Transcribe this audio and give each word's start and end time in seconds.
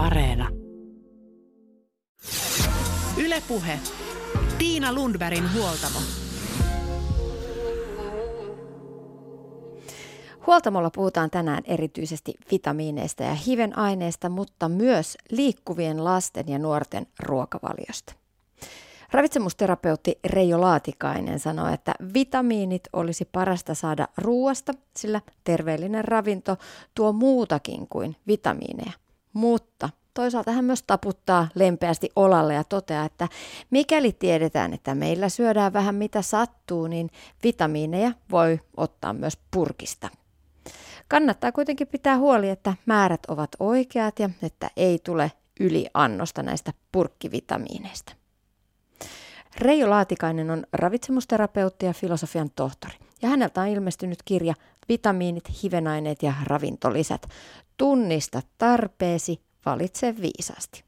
Areena. 0.00 0.48
Ylepuhe. 3.16 3.78
Tiina 4.58 4.92
Lundbergin 4.92 5.52
huoltamo. 5.54 5.98
Huoltamolla 10.46 10.90
puhutaan 10.90 11.30
tänään 11.30 11.62
erityisesti 11.66 12.34
vitamiineista 12.50 13.22
ja 13.22 13.34
hivenaineista, 13.34 14.28
mutta 14.28 14.68
myös 14.68 15.18
liikkuvien 15.30 16.04
lasten 16.04 16.48
ja 16.48 16.58
nuorten 16.58 17.06
ruokavaliosta. 17.18 18.12
Ravitsemusterapeutti 19.12 20.18
Reijo 20.24 20.60
Laatikainen 20.60 21.38
sanoi, 21.38 21.74
että 21.74 21.94
vitamiinit 22.14 22.82
olisi 22.92 23.28
parasta 23.32 23.74
saada 23.74 24.08
ruuasta, 24.16 24.72
sillä 24.96 25.20
terveellinen 25.44 26.04
ravinto 26.04 26.56
tuo 26.94 27.12
muutakin 27.12 27.88
kuin 27.88 28.16
vitamiineja. 28.26 28.92
Mutta 29.32 29.90
toisaalta 30.14 30.52
hän 30.52 30.64
myös 30.64 30.82
taputtaa 30.82 31.48
lempeästi 31.54 32.10
olalle 32.16 32.54
ja 32.54 32.64
toteaa, 32.64 33.04
että 33.04 33.28
mikäli 33.70 34.12
tiedetään, 34.12 34.72
että 34.72 34.94
meillä 34.94 35.28
syödään 35.28 35.72
vähän 35.72 35.94
mitä 35.94 36.22
sattuu, 36.22 36.86
niin 36.86 37.10
vitamiineja 37.44 38.12
voi 38.30 38.60
ottaa 38.76 39.12
myös 39.12 39.38
purkista. 39.50 40.08
Kannattaa 41.08 41.52
kuitenkin 41.52 41.86
pitää 41.86 42.18
huoli, 42.18 42.48
että 42.48 42.74
määrät 42.86 43.20
ovat 43.28 43.50
oikeat 43.58 44.18
ja 44.18 44.30
että 44.42 44.70
ei 44.76 44.98
tule 44.98 45.32
yliannosta 45.60 46.42
näistä 46.42 46.72
purkkivitamiineista. 46.92 48.12
Reijo 49.58 49.90
Laatikainen 49.90 50.50
on 50.50 50.64
ravitsemusterapeutti 50.72 51.86
ja 51.86 51.92
filosofian 51.92 52.50
tohtori. 52.56 52.94
Ja 53.22 53.28
häneltä 53.28 53.60
on 53.60 53.68
ilmestynyt 53.68 54.18
kirja 54.24 54.54
Vitamiinit, 54.90 55.44
hivenaineet 55.62 56.22
ja 56.22 56.32
ravintolisät. 56.44 57.26
Tunnista 57.76 58.42
tarpeesi, 58.58 59.40
valitse 59.66 60.14
viisasti. 60.16 60.84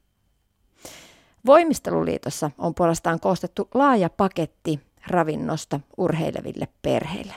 Voimisteluliitossa 1.45 2.51
on 2.57 2.75
puolestaan 2.75 3.19
koostettu 3.19 3.69
laaja 3.73 4.09
paketti 4.09 4.79
ravinnosta 5.07 5.79
urheileville 5.97 6.67
perheille. 6.81 7.33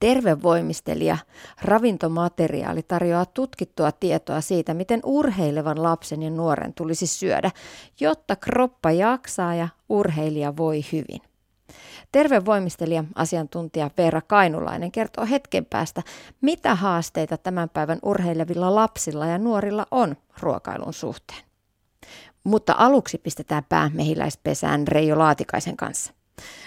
Tervevoimistelija 0.00 1.16
ravintomateriaali 1.62 2.82
tarjoaa 2.82 3.26
tutkittua 3.26 3.92
tietoa 3.92 4.40
siitä, 4.40 4.74
miten 4.74 5.00
urheilevan 5.04 5.82
lapsen 5.82 6.22
ja 6.22 6.30
nuoren 6.30 6.74
tulisi 6.74 7.06
syödä, 7.06 7.50
jotta 8.00 8.36
kroppa 8.36 8.90
jaksaa 8.90 9.54
ja 9.54 9.68
urheilija 9.88 10.56
voi 10.56 10.80
hyvin. 10.92 11.27
Tervevoimistelija 12.12 13.04
asiantuntija 13.14 13.90
Veera 13.98 14.20
Kainulainen 14.20 14.92
kertoo 14.92 15.26
hetken 15.26 15.66
päästä, 15.66 16.02
mitä 16.40 16.74
haasteita 16.74 17.36
tämän 17.38 17.68
päivän 17.68 17.98
urheilevilla 18.02 18.74
lapsilla 18.74 19.26
ja 19.26 19.38
nuorilla 19.38 19.86
on 19.90 20.16
ruokailun 20.40 20.92
suhteen. 20.92 21.42
Mutta 22.44 22.74
aluksi 22.78 23.18
pistetään 23.18 23.64
pää 23.68 23.90
mehiläispesään 23.94 24.88
Reijo 24.88 25.18
Laatikaisen 25.18 25.76
kanssa. 25.76 26.12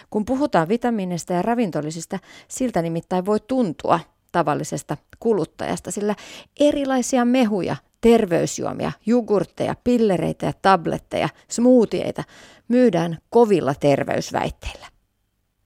Kun 0.10 0.26
puhutaan 0.26 0.70
vitamiineista 0.70 1.34
ja 1.34 1.42
ravintolisista, 1.42 2.20
siltä 2.48 2.82
nimittäin 2.82 3.26
voi 3.26 3.40
tuntua 3.40 4.00
tavallisesta 4.32 4.98
kuluttajasta, 5.20 5.92
sillä 5.92 6.16
erilaisia 6.60 7.26
mehuja, 7.26 7.76
terveysjuomia, 8.02 8.92
jogurtteja, 9.06 9.76
pillereitä 9.84 10.46
ja 10.46 10.54
tabletteja, 10.62 11.30
smoothieita 11.48 12.24
myydään 12.68 13.18
kovilla 13.30 13.76
terveysväitteillä. 13.76 14.91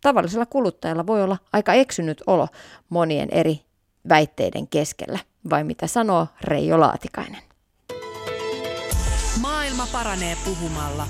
Tavallisella 0.05 0.45
kuluttajalla 0.45 1.07
voi 1.07 1.23
olla 1.23 1.37
aika 1.53 1.73
eksynyt 1.73 2.23
olo 2.27 2.47
monien 2.89 3.29
eri 3.31 3.61
väitteiden 4.09 4.67
keskellä, 4.67 5.19
vai 5.49 5.63
mitä 5.63 5.87
sanoo 5.87 6.27
Reijo 6.41 6.79
Laatikainen? 6.79 7.41
Maailma 9.41 9.87
paranee 9.91 10.37
puhumalla 10.45 11.07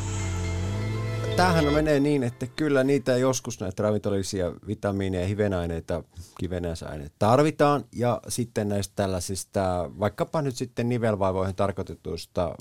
tämähän 1.36 1.74
menee 1.74 2.00
niin, 2.00 2.24
että 2.24 2.48
kyllä 2.48 2.84
niitä 2.84 3.18
joskus 3.18 3.60
näitä 3.60 3.84
ravintolisia 3.84 4.52
vitamiineja, 4.68 5.28
hivenaineita, 5.28 6.04
kivenäisaineita 6.40 7.16
tarvitaan. 7.20 7.84
Ja 7.96 8.22
sitten 8.28 8.70
näistä 8.70 8.94
tällaisista, 8.96 9.92
vaikkapa 10.00 10.42
nyt 10.42 10.56
sitten 10.56 10.90
nivelvaivoihin 10.90 11.56
tarkoitetuista 11.56 12.56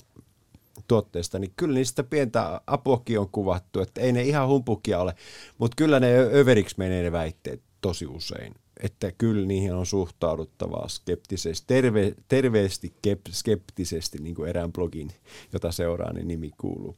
tuotteista, 0.87 1.39
niin 1.39 1.53
kyllä 1.55 1.73
niistä 1.73 2.03
pientä 2.03 2.61
apuakin 2.67 3.19
on 3.19 3.29
kuvattu, 3.29 3.79
että 3.79 4.01
ei 4.01 4.11
ne 4.11 4.21
ihan 4.21 4.47
humpukia 4.47 4.99
ole, 4.99 5.15
mutta 5.57 5.75
kyllä 5.75 5.99
ne 5.99 6.17
överiksi 6.17 6.75
menee 6.77 7.03
ne 7.03 7.11
väitteet 7.11 7.61
tosi 7.81 8.05
usein. 8.05 8.53
Että 8.79 9.11
kyllä 9.11 9.47
niihin 9.47 9.73
on 9.73 9.85
suhtauduttavaa 9.85 10.87
skeptisesti, 10.87 11.67
terve, 11.67 12.15
terveesti 12.27 12.93
skeptisesti, 13.31 14.17
niin 14.17 14.35
kuin 14.35 14.49
erään 14.49 14.73
blogin, 14.73 15.11
jota 15.53 15.71
seuraa, 15.71 16.13
niin 16.13 16.27
nimi 16.27 16.51
kuuluu. 16.57 16.95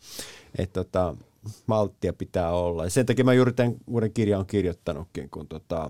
Että 0.58 0.84
tota, 0.84 1.16
malttia 1.68 2.14
pitää 2.14 2.52
olla. 2.52 2.84
Ja 2.84 2.90
sen 2.90 3.06
takia 3.06 3.26
mä 3.26 3.34
juuri 3.34 3.54
tämän 3.54 3.76
uuden 3.88 4.14
kirjan 4.14 4.40
on 4.40 4.46
kirjoittanutkin, 4.46 5.30
kun 5.30 5.48
tota, 5.48 5.90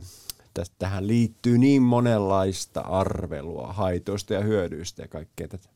tähän 0.80 1.07
liittyy 1.07 1.57
niin 1.57 1.81
monenlaista 1.81 2.81
arvelua 2.81 3.74
haitoista 3.74 4.34
ja 4.34 4.41
hyödyistä 4.41 5.02
ja 5.02 5.07
kaikkea 5.07 5.47
tätä. 5.47 5.69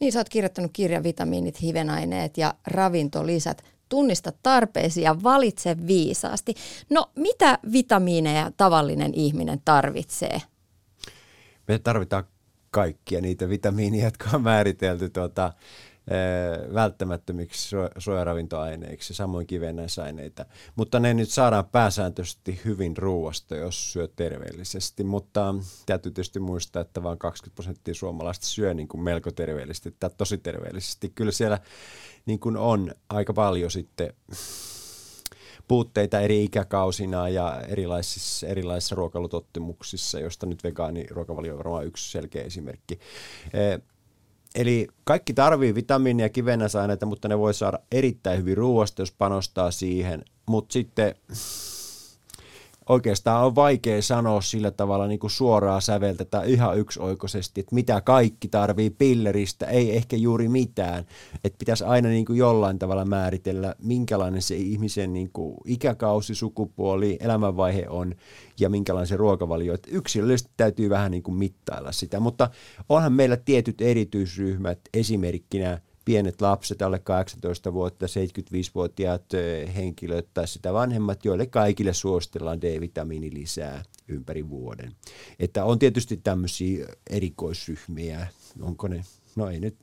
Niin, 0.00 0.12
sä 0.12 0.20
oot 0.20 0.28
kirjoittanut 0.28 0.70
kirjan 0.74 1.02
Vitamiinit, 1.02 1.62
hivenaineet 1.62 2.38
ja 2.38 2.54
ravintolisät. 2.66 3.62
Tunnista 3.88 4.32
tarpeesi 4.42 5.02
ja 5.02 5.22
valitse 5.22 5.76
viisaasti. 5.86 6.54
No, 6.90 7.10
mitä 7.16 7.58
vitamiineja 7.72 8.50
tavallinen 8.56 9.14
ihminen 9.14 9.60
tarvitsee? 9.64 10.42
Me 11.68 11.78
tarvitaan 11.78 12.24
kaikkia 12.70 13.20
niitä 13.20 13.48
vitamiineja, 13.48 14.04
jotka 14.04 14.30
on 14.32 14.42
määritelty 14.42 15.08
tuota, 15.08 15.52
välttämättömiksi 16.74 17.76
suojaravintoaineiksi, 17.98 19.14
samoin 19.14 19.46
kivennäisaineita. 19.46 20.46
Mutta 20.76 21.00
ne 21.00 21.14
nyt 21.14 21.30
saadaan 21.30 21.64
pääsääntöisesti 21.64 22.60
hyvin 22.64 22.96
ruuasta, 22.96 23.56
jos 23.56 23.92
syö 23.92 24.08
terveellisesti. 24.16 25.04
Mutta 25.04 25.54
täytyy 25.86 26.12
tietysti 26.12 26.40
muistaa, 26.40 26.82
että 26.82 27.02
vain 27.02 27.18
20 27.18 27.54
prosenttia 27.54 27.94
suomalaista 27.94 28.46
syö 28.46 28.74
niin 28.74 28.88
kuin 28.88 29.00
melko 29.00 29.30
terveellisesti 29.30 29.96
tai 30.00 30.10
tosi 30.16 30.38
terveellisesti. 30.38 31.12
Kyllä 31.14 31.32
siellä 31.32 31.58
niin 32.26 32.40
kuin 32.40 32.56
on 32.56 32.92
aika 33.08 33.32
paljon 33.32 33.70
sitten 33.70 34.12
puutteita 35.68 36.20
eri 36.20 36.44
ikäkausina 36.44 37.28
ja 37.28 37.60
erilaisissa, 37.68 38.46
erilaisissa 38.46 38.94
ruokailutottumuksissa, 38.94 40.20
josta 40.20 40.46
nyt 40.46 40.64
vegaaniruokavalio 40.64 41.52
on 41.52 41.58
varmaan 41.58 41.86
yksi 41.86 42.10
selkeä 42.10 42.42
esimerkki. 42.42 42.98
Eli 44.56 44.88
kaikki 45.04 45.34
tarvii 45.34 45.74
vitamiinia 45.74 46.26
ja 46.26 46.30
kivennäisaineita, 46.30 47.06
mutta 47.06 47.28
ne 47.28 47.38
voi 47.38 47.54
saada 47.54 47.78
erittäin 47.92 48.38
hyvin 48.38 48.56
ruoasta, 48.56 49.02
jos 49.02 49.12
panostaa 49.12 49.70
siihen. 49.70 50.24
Mutta 50.48 50.72
sitten 50.72 51.14
oikeastaan 52.88 53.46
on 53.46 53.54
vaikea 53.54 54.02
sanoa 54.02 54.40
sillä 54.40 54.70
tavalla 54.70 55.06
niin 55.06 55.18
kuin 55.18 55.30
suoraa 55.30 55.80
säveltä 55.80 56.24
tai 56.24 56.52
ihan 56.52 56.78
yksioikoisesti, 56.78 57.60
että 57.60 57.74
mitä 57.74 58.00
kaikki 58.00 58.48
tarvii 58.48 58.90
pilleristä, 58.90 59.66
ei 59.66 59.96
ehkä 59.96 60.16
juuri 60.16 60.48
mitään. 60.48 61.04
Että 61.44 61.58
pitäisi 61.58 61.84
aina 61.84 62.08
niin 62.08 62.24
kuin 62.24 62.38
jollain 62.38 62.78
tavalla 62.78 63.04
määritellä, 63.04 63.74
minkälainen 63.78 64.42
se 64.42 64.56
ihmisen 64.56 65.12
niin 65.12 65.30
kuin 65.32 65.56
ikäkausi, 65.64 66.34
sukupuoli, 66.34 67.16
elämänvaihe 67.20 67.88
on 67.88 68.14
ja 68.60 68.70
minkälainen 68.70 69.08
se 69.08 69.16
ruokavalio. 69.16 69.74
Että 69.74 69.88
yksilöllisesti 69.92 70.52
täytyy 70.56 70.90
vähän 70.90 71.10
niin 71.10 71.22
kuin 71.22 71.36
mittailla 71.36 71.92
sitä, 71.92 72.20
mutta 72.20 72.50
onhan 72.88 73.12
meillä 73.12 73.36
tietyt 73.36 73.80
erityisryhmät, 73.80 74.80
esimerkkinä 74.94 75.80
pienet 76.06 76.40
lapset, 76.40 76.82
alle 76.82 76.98
18 76.98 77.72
vuotta, 77.72 78.06
75-vuotiaat 78.06 79.24
henkilöt 79.76 80.28
tai 80.34 80.48
sitä 80.48 80.72
vanhemmat, 80.72 81.24
joille 81.24 81.46
kaikille 81.46 81.92
suositellaan 81.92 82.60
D-vitamiini 82.60 83.30
lisää 83.34 83.82
ympäri 84.08 84.48
vuoden. 84.48 84.92
Että 85.38 85.64
on 85.64 85.78
tietysti 85.78 86.16
tämmöisiä 86.16 86.86
erikoisryhmiä, 87.10 88.26
onko 88.60 88.88
ne 88.88 89.04
no 89.36 89.50
ei 89.50 89.60
nyt 89.60 89.76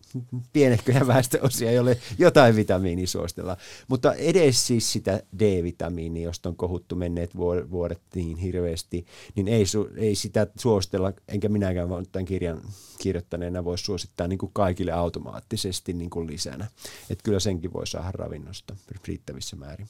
pienehköjä 0.54 1.08
väestöosia, 1.08 1.72
jolle 1.72 1.98
jotain 2.18 2.56
vitamiinia 2.56 3.08
suositellaan. 3.08 3.58
Mutta 3.88 4.14
edes 4.14 4.68
siis 4.68 4.92
sitä 4.94 5.24
D-vitamiinia, 5.40 6.24
josta 6.24 6.50
on 6.50 6.56
kohuttu 6.56 6.96
menneet 6.96 7.38
vuodet 7.72 8.02
niin 8.16 8.38
hirveästi, 8.38 9.06
niin 9.36 9.48
ei, 9.48 9.66
su, 9.66 9.90
ei 9.96 10.16
sitä 10.16 10.48
suositella, 10.60 11.14
enkä 11.28 11.50
minäkään 11.50 11.90
tämän 12.12 12.26
kirjan 12.26 12.62
kirjoittaneena 13.04 13.66
voi 13.66 13.78
suosittaa 13.78 14.28
niin 14.28 14.40
kuin 14.40 14.52
kaikille 14.54 14.92
automaattisesti 14.92 15.94
niin 15.94 16.10
kuin 16.10 16.28
lisänä. 16.28 16.68
Että 17.10 17.24
kyllä 17.24 17.40
senkin 17.40 17.74
voi 17.74 17.88
saada 17.88 18.12
ravinnosta 18.12 18.76
riittävissä 19.08 19.56
määrin. 19.56 19.88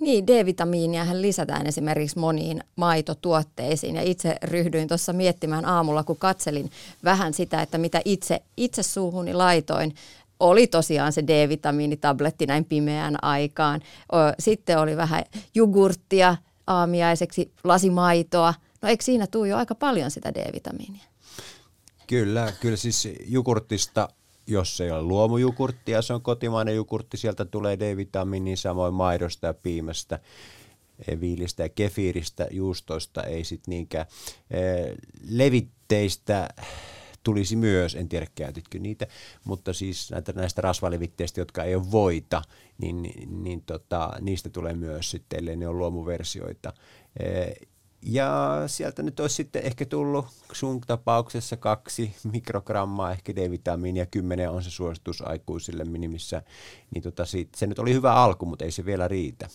Niin, 0.00 0.26
D-vitamiiniahan 0.26 1.22
lisätään 1.22 1.66
esimerkiksi 1.66 2.18
moniin 2.18 2.64
maitotuotteisiin 2.76 3.96
ja 3.96 4.02
itse 4.02 4.36
ryhdyin 4.42 4.88
tuossa 4.88 5.12
miettimään 5.12 5.64
aamulla, 5.64 6.04
kun 6.04 6.16
katselin 6.16 6.70
vähän 7.04 7.34
sitä, 7.34 7.62
että 7.62 7.78
mitä 7.78 8.00
itse, 8.04 8.42
itse 8.56 8.82
suuhuni 8.96 9.34
laitoin, 9.34 9.94
oli 10.40 10.66
tosiaan 10.66 11.12
se 11.12 11.22
D-vitamiinitabletti 11.22 12.46
näin 12.46 12.64
pimeään 12.64 13.16
aikaan. 13.22 13.80
Sitten 14.38 14.78
oli 14.78 14.96
vähän 14.96 15.24
jogurttia 15.54 16.36
aamiaiseksi, 16.66 17.52
lasimaitoa. 17.64 18.54
No 18.82 18.88
eikö 18.88 19.04
siinä 19.04 19.26
tule 19.26 19.48
jo 19.48 19.56
aika 19.56 19.74
paljon 19.74 20.10
sitä 20.10 20.34
D-vitamiinia? 20.34 21.04
Kyllä, 22.06 22.52
kyllä 22.60 22.76
siis 22.76 23.08
jogurtista 23.26 24.08
jos 24.46 24.80
ei 24.80 24.90
ole 24.90 25.02
luomujukurttia, 25.02 26.02
se 26.02 26.14
on 26.14 26.22
kotimainen 26.22 26.76
jukurtti, 26.76 27.16
sieltä 27.16 27.44
tulee 27.44 27.78
D-vitamiini, 27.78 28.56
samoin 28.56 28.94
maidosta 28.94 29.46
ja 29.46 29.54
piimästä 29.54 30.18
viilistä 31.20 31.62
ja 31.62 31.68
kefiiristä, 31.68 32.46
juustoista, 32.50 33.22
ei 33.22 33.44
sitten 33.44 33.72
niinkään. 33.72 34.06
Levitteistä 35.28 36.48
tulisi 37.26 37.56
myös, 37.56 37.94
en 37.94 38.08
tiedä 38.08 38.26
käytitkö 38.34 38.78
niitä, 38.78 39.06
mutta 39.44 39.72
siis 39.72 40.10
näitä, 40.10 40.32
näistä 40.32 40.62
rasvalevitteistä, 40.62 41.40
jotka 41.40 41.64
ei 41.64 41.74
ole 41.74 41.90
voita, 41.90 42.42
niin, 42.78 43.02
niin, 43.02 43.42
niin 43.42 43.62
tota, 43.62 44.10
niistä 44.20 44.48
tulee 44.48 44.74
myös 44.74 45.10
sitten, 45.10 45.38
ellei 45.38 45.56
ne 45.56 45.68
on 45.68 45.78
luomuversioita. 45.78 46.72
Ja 48.02 48.62
sieltä 48.66 49.02
nyt 49.02 49.20
olisi 49.20 49.34
sitten 49.34 49.62
ehkä 49.62 49.84
tullut 49.84 50.26
sun 50.52 50.80
tapauksessa 50.80 51.56
kaksi 51.56 52.14
mikrogrammaa 52.32 53.12
ehkä 53.12 53.36
D-vitamiinia, 53.36 54.06
kymmenen 54.06 54.50
on 54.50 54.62
se 54.62 54.70
suositus 54.70 55.22
aikuisille 55.22 55.84
minimissä. 55.84 56.42
Niin 56.94 57.02
tota, 57.02 57.24
se 57.56 57.66
nyt 57.66 57.78
oli 57.78 57.94
hyvä 57.94 58.14
alku, 58.14 58.46
mutta 58.46 58.64
ei 58.64 58.70
se 58.70 58.84
vielä 58.84 59.08
riitä. 59.08 59.48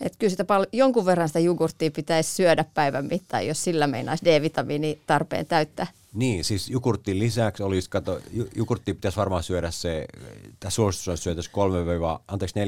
Et 0.00 0.16
kyllä 0.16 0.30
sitä 0.30 0.44
pal- 0.44 0.66
jonkun 0.72 1.06
verran 1.06 1.28
sitä 1.28 1.38
jogurttia 1.38 1.90
pitäisi 1.90 2.34
syödä 2.34 2.64
päivän 2.74 3.04
mittaan, 3.04 3.46
jos 3.46 3.64
sillä 3.64 3.86
meinaisi 3.86 4.24
D-vitamiini 4.24 5.00
tarpeen 5.06 5.46
täyttää. 5.46 5.86
Niin, 6.14 6.44
siis 6.44 6.70
jogurtin 6.70 7.18
lisäksi 7.18 7.62
olisi, 7.62 7.90
kato, 7.90 8.20
jogurttia 8.56 8.94
pitäisi 8.94 9.16
varmaan 9.16 9.42
syödä 9.42 9.70
se, 9.70 10.06
tämä 10.60 10.70
suositus 10.70 11.08
olisi 11.08 11.22
syötäisi 11.22 11.50
3 11.50 11.78
anteeksi 12.28 12.56
4-5 12.56 12.62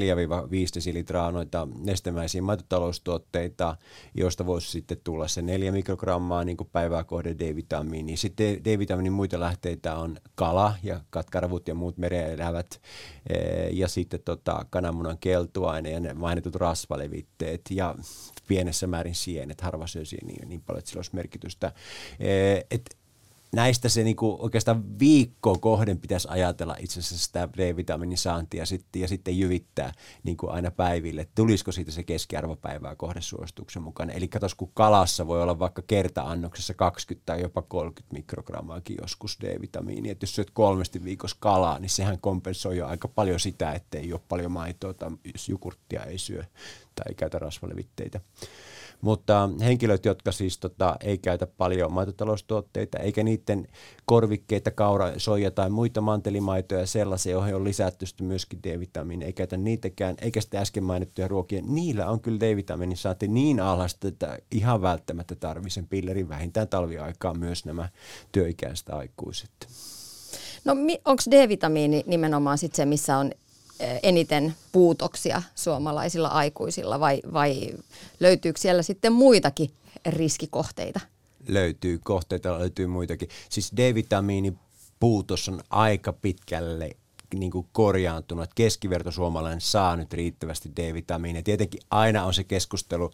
desilitraa 0.75 1.31
noita 1.31 1.67
nestemäisiä 1.83 2.41
maitotaloustuotteita, 2.41 3.77
joista 4.13 4.45
voisi 4.45 4.71
sitten 4.71 4.97
tulla 5.03 5.27
se 5.27 5.41
4 5.41 5.71
mikrogrammaa 5.71 6.43
niin 6.43 6.57
kuin 6.57 6.69
päivää 6.71 7.03
kohde 7.03 7.35
D-vitamiini. 7.39 8.17
Sitten 8.17 8.63
D-vitamiinin 8.63 9.13
muita 9.13 9.39
lähteitä 9.39 9.95
on 9.95 10.17
kala 10.35 10.75
ja 10.83 11.01
katkaravut 11.09 11.67
ja 11.67 11.75
muut 11.75 11.97
mereelävät 11.97 12.81
eh, 13.29 13.69
ja 13.71 13.87
sitten 13.87 14.19
tota, 14.25 14.65
kananmunan 14.69 15.17
keltuaine 15.17 15.91
ja 15.91 15.99
ne 15.99 16.13
mainitut 16.13 16.55
rasvalevitteet 16.55 17.61
ja 17.69 17.95
pienessä 18.47 18.87
määrin 18.87 19.15
sienet, 19.15 19.61
harva 19.61 19.87
syö 19.87 20.03
niin, 20.25 20.49
niin 20.49 20.61
paljon, 20.61 20.79
että 20.79 20.89
sillä 20.89 20.99
olisi 20.99 21.15
merkitystä. 21.15 21.71
Eh, 22.19 22.65
et, 22.71 23.02
näistä 23.53 23.89
se 23.89 24.03
niinku 24.03 24.37
oikeastaan 24.39 24.99
viikko 24.99 25.57
kohden 25.59 25.99
pitäisi 25.99 26.27
ajatella 26.31 26.75
itse 26.79 26.99
asiassa 26.99 27.25
sitä 27.25 27.49
D-vitamiinin 27.57 28.17
saantia 28.17 28.65
sitten, 28.65 29.01
ja 29.01 29.07
sitten 29.07 29.39
jyvittää 29.39 29.93
niinku 30.23 30.49
aina 30.49 30.71
päiville. 30.71 31.27
Tulisiko 31.35 31.71
siitä 31.71 31.91
se 31.91 32.03
keskiarvopäivää 32.03 32.95
kohdesuosituksen 32.95 33.81
mukaan. 33.81 34.09
Eli 34.09 34.27
katsos, 34.27 34.55
kun 34.55 34.71
kalassa 34.73 35.27
voi 35.27 35.41
olla 35.43 35.59
vaikka 35.59 35.81
kerta-annoksessa 35.87 36.73
20 36.73 37.25
tai 37.25 37.41
jopa 37.41 37.61
30 37.61 38.13
mikrogrammaakin 38.13 38.97
joskus 39.01 39.37
D-vitamiinia. 39.41 40.11
Et 40.11 40.21
jos 40.21 40.35
syöt 40.35 40.51
kolmesti 40.53 41.03
viikossa 41.03 41.37
kalaa, 41.39 41.79
niin 41.79 41.89
sehän 41.89 42.19
kompensoi 42.19 42.77
jo 42.77 42.87
aika 42.87 43.07
paljon 43.07 43.39
sitä, 43.39 43.71
ettei 43.71 44.13
ole 44.13 44.21
paljon 44.29 44.51
maitoa 44.51 44.93
tai 44.93 45.09
jos 45.33 45.49
jukurttia 45.49 46.03
ei 46.03 46.17
syö 46.17 46.43
tai 46.95 47.05
ei 47.09 47.15
käytä 47.15 47.39
rasvalevitteitä. 47.39 48.19
Mutta 49.03 49.49
henkilöt, 49.59 50.05
jotka 50.05 50.31
siis 50.31 50.57
tota, 50.57 50.95
ei 51.01 51.17
käytä 51.17 51.47
paljon 51.47 51.91
maitotaloustuotteita, 51.91 52.99
eikä 52.99 53.23
niiden 53.23 53.67
korvikkeita, 54.05 54.71
kaura, 54.71 55.11
soija 55.17 55.51
tai 55.51 55.69
muita 55.69 56.01
mantelimaitoja 56.01 56.85
sellaisia, 56.85 57.31
joihin 57.31 57.55
on 57.55 57.63
lisätty 57.63 58.05
myöskin 58.21 58.59
D-vitamiini, 58.63 59.25
ei 59.25 59.33
käytä 59.33 59.57
niitäkään, 59.57 60.15
eikä 60.21 60.41
sitä 60.41 60.59
äsken 60.59 60.83
mainittuja 60.83 61.27
ruokia, 61.27 61.61
niillä 61.65 62.09
on 62.09 62.19
kyllä 62.19 62.39
D-vitamiini 62.39 62.95
saati 62.95 63.27
niin 63.27 63.59
alhaista, 63.59 64.07
että 64.07 64.37
ihan 64.51 64.81
välttämättä 64.81 65.35
tarvii 65.35 65.69
sen 65.69 65.87
pillerin 65.87 66.29
vähintään 66.29 66.67
talviaikaan 66.67 67.39
myös 67.39 67.65
nämä 67.65 67.89
työikäiset 68.31 68.89
aikuiset. 68.89 69.67
No 70.65 70.71
onko 71.05 71.23
D-vitamiini 71.31 72.03
nimenomaan 72.07 72.57
sit 72.57 72.75
se, 72.75 72.85
missä 72.85 73.17
on 73.17 73.31
eniten 74.03 74.55
puutoksia 74.71 75.41
suomalaisilla 75.55 76.27
aikuisilla 76.27 76.99
vai, 76.99 77.21
vai 77.33 77.71
löytyykö 78.19 78.59
siellä 78.59 78.83
sitten 78.83 79.13
muitakin 79.13 79.71
riskikohteita? 80.05 80.99
Löytyy 81.47 81.99
kohteita, 82.03 82.59
löytyy 82.59 82.87
muitakin. 82.87 83.29
Siis 83.49 83.71
D-vitamiini 83.77 84.53
puutos 84.99 85.49
on 85.49 85.61
aika 85.69 86.13
pitkälle 86.13 86.89
niin 87.35 87.51
kuin 87.51 87.67
korjaantunut. 87.71 88.49
Keskiverto 88.55 89.11
suomalainen 89.11 89.61
saa 89.61 89.95
nyt 89.95 90.13
riittävästi 90.13 90.71
D-vitamiinia. 90.75 91.43
Tietenkin 91.43 91.81
aina 91.89 92.25
on 92.25 92.33
se 92.33 92.43
keskustelu 92.43 93.11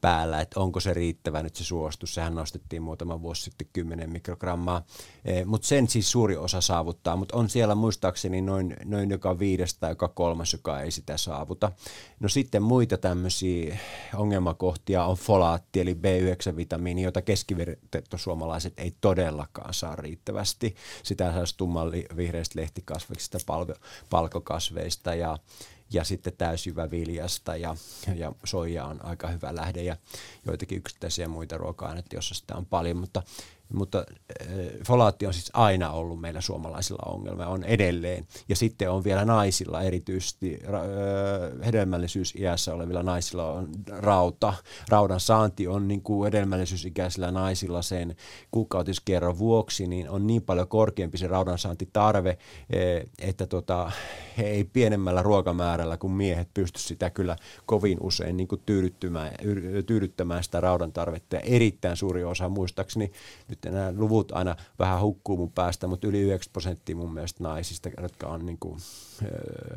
päällä, 0.00 0.40
että 0.40 0.60
onko 0.60 0.80
se 0.80 0.94
riittävä 0.94 1.42
nyt 1.42 1.56
se 1.56 1.64
suostus. 1.64 2.14
Sehän 2.14 2.34
nostettiin 2.34 2.82
muutama 2.82 3.22
vuosi 3.22 3.42
sitten 3.42 3.68
10 3.72 4.10
mikrogrammaa, 4.10 4.82
e, 5.24 5.44
mutta 5.44 5.66
sen 5.66 5.88
siis 5.88 6.10
suuri 6.10 6.36
osa 6.36 6.60
saavuttaa, 6.60 7.16
mutta 7.16 7.36
on 7.36 7.50
siellä 7.50 7.74
muistaakseni 7.74 8.40
noin, 8.40 8.76
noin 8.84 9.10
joka 9.10 9.38
viides 9.38 9.74
tai 9.74 9.90
joka 9.90 10.08
kolmas, 10.08 10.52
joka 10.52 10.80
ei 10.80 10.90
sitä 10.90 11.16
saavuta. 11.16 11.72
No 12.20 12.28
sitten 12.28 12.62
muita 12.62 12.98
tämmöisiä 12.98 13.78
ongelmakohtia 14.14 15.04
on 15.04 15.16
folaatti 15.16 15.80
eli 15.80 15.94
B9-vitamiini, 15.94 17.02
jota 17.02 17.22
keskiverto 17.22 18.18
suomalaiset 18.18 18.74
ei 18.76 18.94
todellakaan 19.00 19.74
saa 19.74 19.96
riittävästi. 19.96 20.74
Sitä 21.02 21.32
saisi 21.32 21.56
tumman 21.56 21.92
vihreistä 22.16 22.60
lehtikasveista, 22.60 23.38
palkokasveista 24.10 25.14
ja 25.14 25.38
ja 25.90 26.04
sitten 26.04 26.32
täysjyväviljasta 26.38 27.56
ja, 27.56 27.76
ja 28.14 28.32
soija 28.44 28.84
on 28.84 29.04
aika 29.04 29.28
hyvä 29.28 29.54
lähde 29.54 29.82
ja 29.82 29.96
joitakin 30.46 30.78
yksittäisiä 30.78 31.28
muita 31.28 31.56
ruoka-aineita, 31.56 32.16
joissa 32.16 32.34
sitä 32.34 32.54
on 32.54 32.66
paljon, 32.66 32.96
mutta 32.96 33.22
mutta 33.74 33.98
äh, 33.98 34.48
folaatti 34.86 35.26
on 35.26 35.34
siis 35.34 35.50
aina 35.52 35.90
ollut 35.90 36.20
meillä 36.20 36.40
suomalaisilla 36.40 37.12
ongelma, 37.12 37.46
on 37.46 37.64
edelleen. 37.64 38.26
Ja 38.48 38.56
sitten 38.56 38.90
on 38.90 39.04
vielä 39.04 39.24
naisilla 39.24 39.82
erityisesti, 39.82 40.58
äh, 40.64 41.66
hedelmällisyysiässä 41.66 42.74
olevilla 42.74 43.02
naisilla 43.02 43.52
on 43.52 43.68
rauta. 43.88 44.54
Raudan 44.88 45.20
saanti 45.20 45.66
on 45.66 45.88
niin 45.88 46.02
kuin 46.02 46.24
hedelmällisyysikäisillä 46.24 47.30
naisilla 47.30 47.82
sen 47.82 48.16
kuukautiskerron 48.50 49.38
vuoksi, 49.38 49.86
niin 49.86 50.10
on 50.10 50.26
niin 50.26 50.42
paljon 50.42 50.68
korkeampi 50.68 51.18
se 51.18 51.26
raudan 51.26 51.58
saantitarve, 51.58 52.30
äh, 52.30 53.10
että 53.18 53.46
tota, 53.46 53.90
he 54.38 54.42
ei 54.42 54.64
pienemmällä 54.64 55.22
ruokamäärällä 55.22 55.96
kuin 55.96 56.12
miehet 56.12 56.48
pysty 56.54 56.80
sitä 56.80 57.10
kyllä 57.10 57.36
kovin 57.66 57.98
usein 58.00 58.36
niin 58.36 58.48
kuin 58.48 58.62
tyydyttämään, 58.66 59.34
tyydyttämään 59.86 60.44
sitä 60.44 60.60
raudan 60.60 60.92
tarvetta. 60.92 61.36
Ja 61.36 61.42
erittäin 61.44 61.96
suuri 61.96 62.24
osa 62.24 62.48
muistaakseni 62.48 63.12
nyt 63.48 63.57
nyt 63.64 63.74
nämä 63.74 63.92
luvut 63.96 64.32
aina 64.32 64.56
vähän 64.78 65.00
hukkuu 65.00 65.36
mun 65.36 65.52
päästä, 65.52 65.86
mutta 65.86 66.06
yli 66.06 66.20
9 66.20 66.52
prosenttia 66.52 66.96
mun 66.96 67.14
mielestä 67.14 67.44
naisista, 67.44 67.90
jotka 68.02 68.26
on 68.26 68.46
niin 68.46 68.58
kuin, 68.58 68.78
öö, 69.22 69.76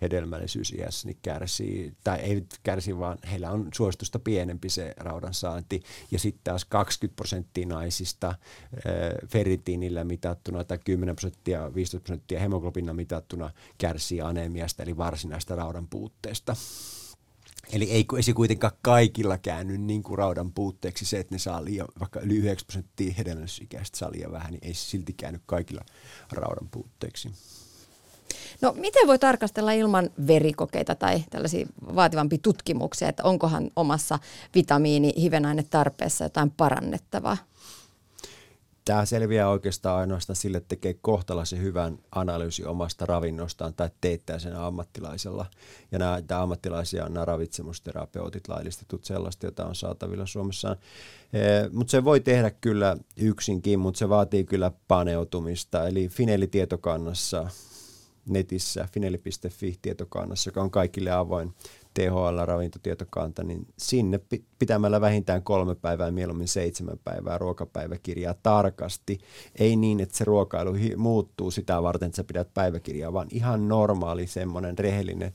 hedelmällisyysiässä, 0.00 1.08
niin 1.08 1.18
kärsii, 1.22 1.94
tai 2.04 2.18
ei 2.18 2.46
kärsi, 2.62 2.98
vaan 2.98 3.18
heillä 3.30 3.50
on 3.50 3.68
suositusta 3.74 4.18
pienempi 4.18 4.70
se 4.70 4.94
raudan 4.96 5.34
saanti. 5.34 5.82
Ja 6.10 6.18
sitten 6.18 6.40
taas 6.44 6.64
20 6.64 7.16
prosenttia 7.16 7.66
naisista 7.66 8.28
äh, 8.28 8.34
ferritiinillä 9.28 10.04
mitattuna 10.04 10.64
tai 10.64 10.78
10 10.84 11.16
prosenttia, 11.16 11.74
15 11.74 12.04
prosenttia 12.04 12.40
hemoglobina 12.40 12.92
mitattuna 12.92 13.50
kärsii 13.78 14.20
anemiasta, 14.20 14.82
eli 14.82 14.96
varsinaista 14.96 15.56
raudan 15.56 15.88
puutteesta. 15.88 16.56
Eli 17.72 17.90
ei, 17.90 18.06
ei 18.16 18.22
se 18.22 18.32
kuitenkaan 18.32 18.72
kaikilla 18.82 19.38
käänny 19.38 19.78
niin 19.78 20.02
kuin 20.02 20.18
raudan 20.18 20.52
puutteeksi 20.52 21.04
se, 21.04 21.18
että 21.18 21.34
ne 21.34 21.38
saa 21.38 21.64
liian, 21.64 21.88
vaikka 22.00 22.20
yli 22.20 22.36
9 22.36 22.66
prosenttia 22.66 23.14
hedelmällisyysikäistä 23.18 23.98
saa 23.98 24.12
liian 24.12 24.32
vähän, 24.32 24.52
niin 24.52 24.64
ei 24.64 24.74
se 24.74 24.80
silti 24.80 25.12
käänny 25.12 25.40
kaikilla 25.46 25.84
raudan 26.32 26.68
puutteeksi. 26.68 27.30
No 28.60 28.72
miten 28.72 29.06
voi 29.06 29.18
tarkastella 29.18 29.72
ilman 29.72 30.10
verikokeita 30.26 30.94
tai 30.94 31.24
tällaisia 31.30 31.66
vaativampia 31.94 32.38
tutkimuksia, 32.42 33.08
että 33.08 33.24
onkohan 33.24 33.70
omassa 33.76 34.18
vitamiini 34.54 35.12
tarpeessa 35.70 36.24
jotain 36.24 36.50
parannettavaa? 36.50 37.36
Tämä 38.86 39.04
selviää 39.04 39.48
oikeastaan 39.48 40.00
ainoastaan 40.00 40.36
sille, 40.36 40.56
että 40.56 40.68
tekee 40.68 40.94
kohtalaisen 40.94 41.62
hyvän 41.62 41.98
analyysi 42.14 42.64
omasta 42.64 43.06
ravinnostaan 43.06 43.74
tai 43.74 43.90
teettää 44.00 44.38
sen 44.38 44.56
ammattilaisella. 44.56 45.46
Ja 45.92 45.98
nämä, 45.98 46.22
ammattilaisia 46.42 47.04
on 47.04 47.14
nämä 47.14 47.24
ravitsemusterapeutit, 47.24 48.48
laillistetut 48.48 49.04
sellaista, 49.04 49.46
jota 49.46 49.66
on 49.66 49.74
saatavilla 49.74 50.26
Suomessa. 50.26 50.76
E, 51.32 51.38
mutta 51.72 51.90
se 51.90 52.04
voi 52.04 52.20
tehdä 52.20 52.50
kyllä 52.50 52.96
yksinkin, 53.16 53.78
mutta 53.78 53.98
se 53.98 54.08
vaatii 54.08 54.44
kyllä 54.44 54.72
paneutumista. 54.88 55.88
Eli 55.88 56.08
Fineli-tietokannassa 56.08 57.48
netissä, 58.28 58.88
fineli.fi 58.92 59.78
tietokannassa, 59.82 60.48
joka 60.48 60.62
on 60.62 60.70
kaikille 60.70 61.10
avoin 61.10 61.54
THL-ravintotietokanta, 62.00 63.44
niin 63.44 63.66
sinne 63.78 64.20
pitämällä 64.58 65.00
vähintään 65.00 65.42
kolme 65.42 65.74
päivää, 65.74 66.10
mieluummin 66.10 66.48
seitsemän 66.48 66.98
päivää 67.04 67.38
ruokapäiväkirjaa 67.38 68.34
tarkasti. 68.42 69.18
Ei 69.58 69.76
niin, 69.76 70.00
että 70.00 70.16
se 70.16 70.24
ruokailu 70.24 70.74
muuttuu 70.96 71.50
sitä 71.50 71.82
varten, 71.82 72.06
että 72.06 72.16
sä 72.16 72.24
pidät 72.24 72.54
päiväkirjaa, 72.54 73.12
vaan 73.12 73.28
ihan 73.30 73.68
normaali 73.68 74.26
semmoinen 74.26 74.78
rehellinen 74.78 75.32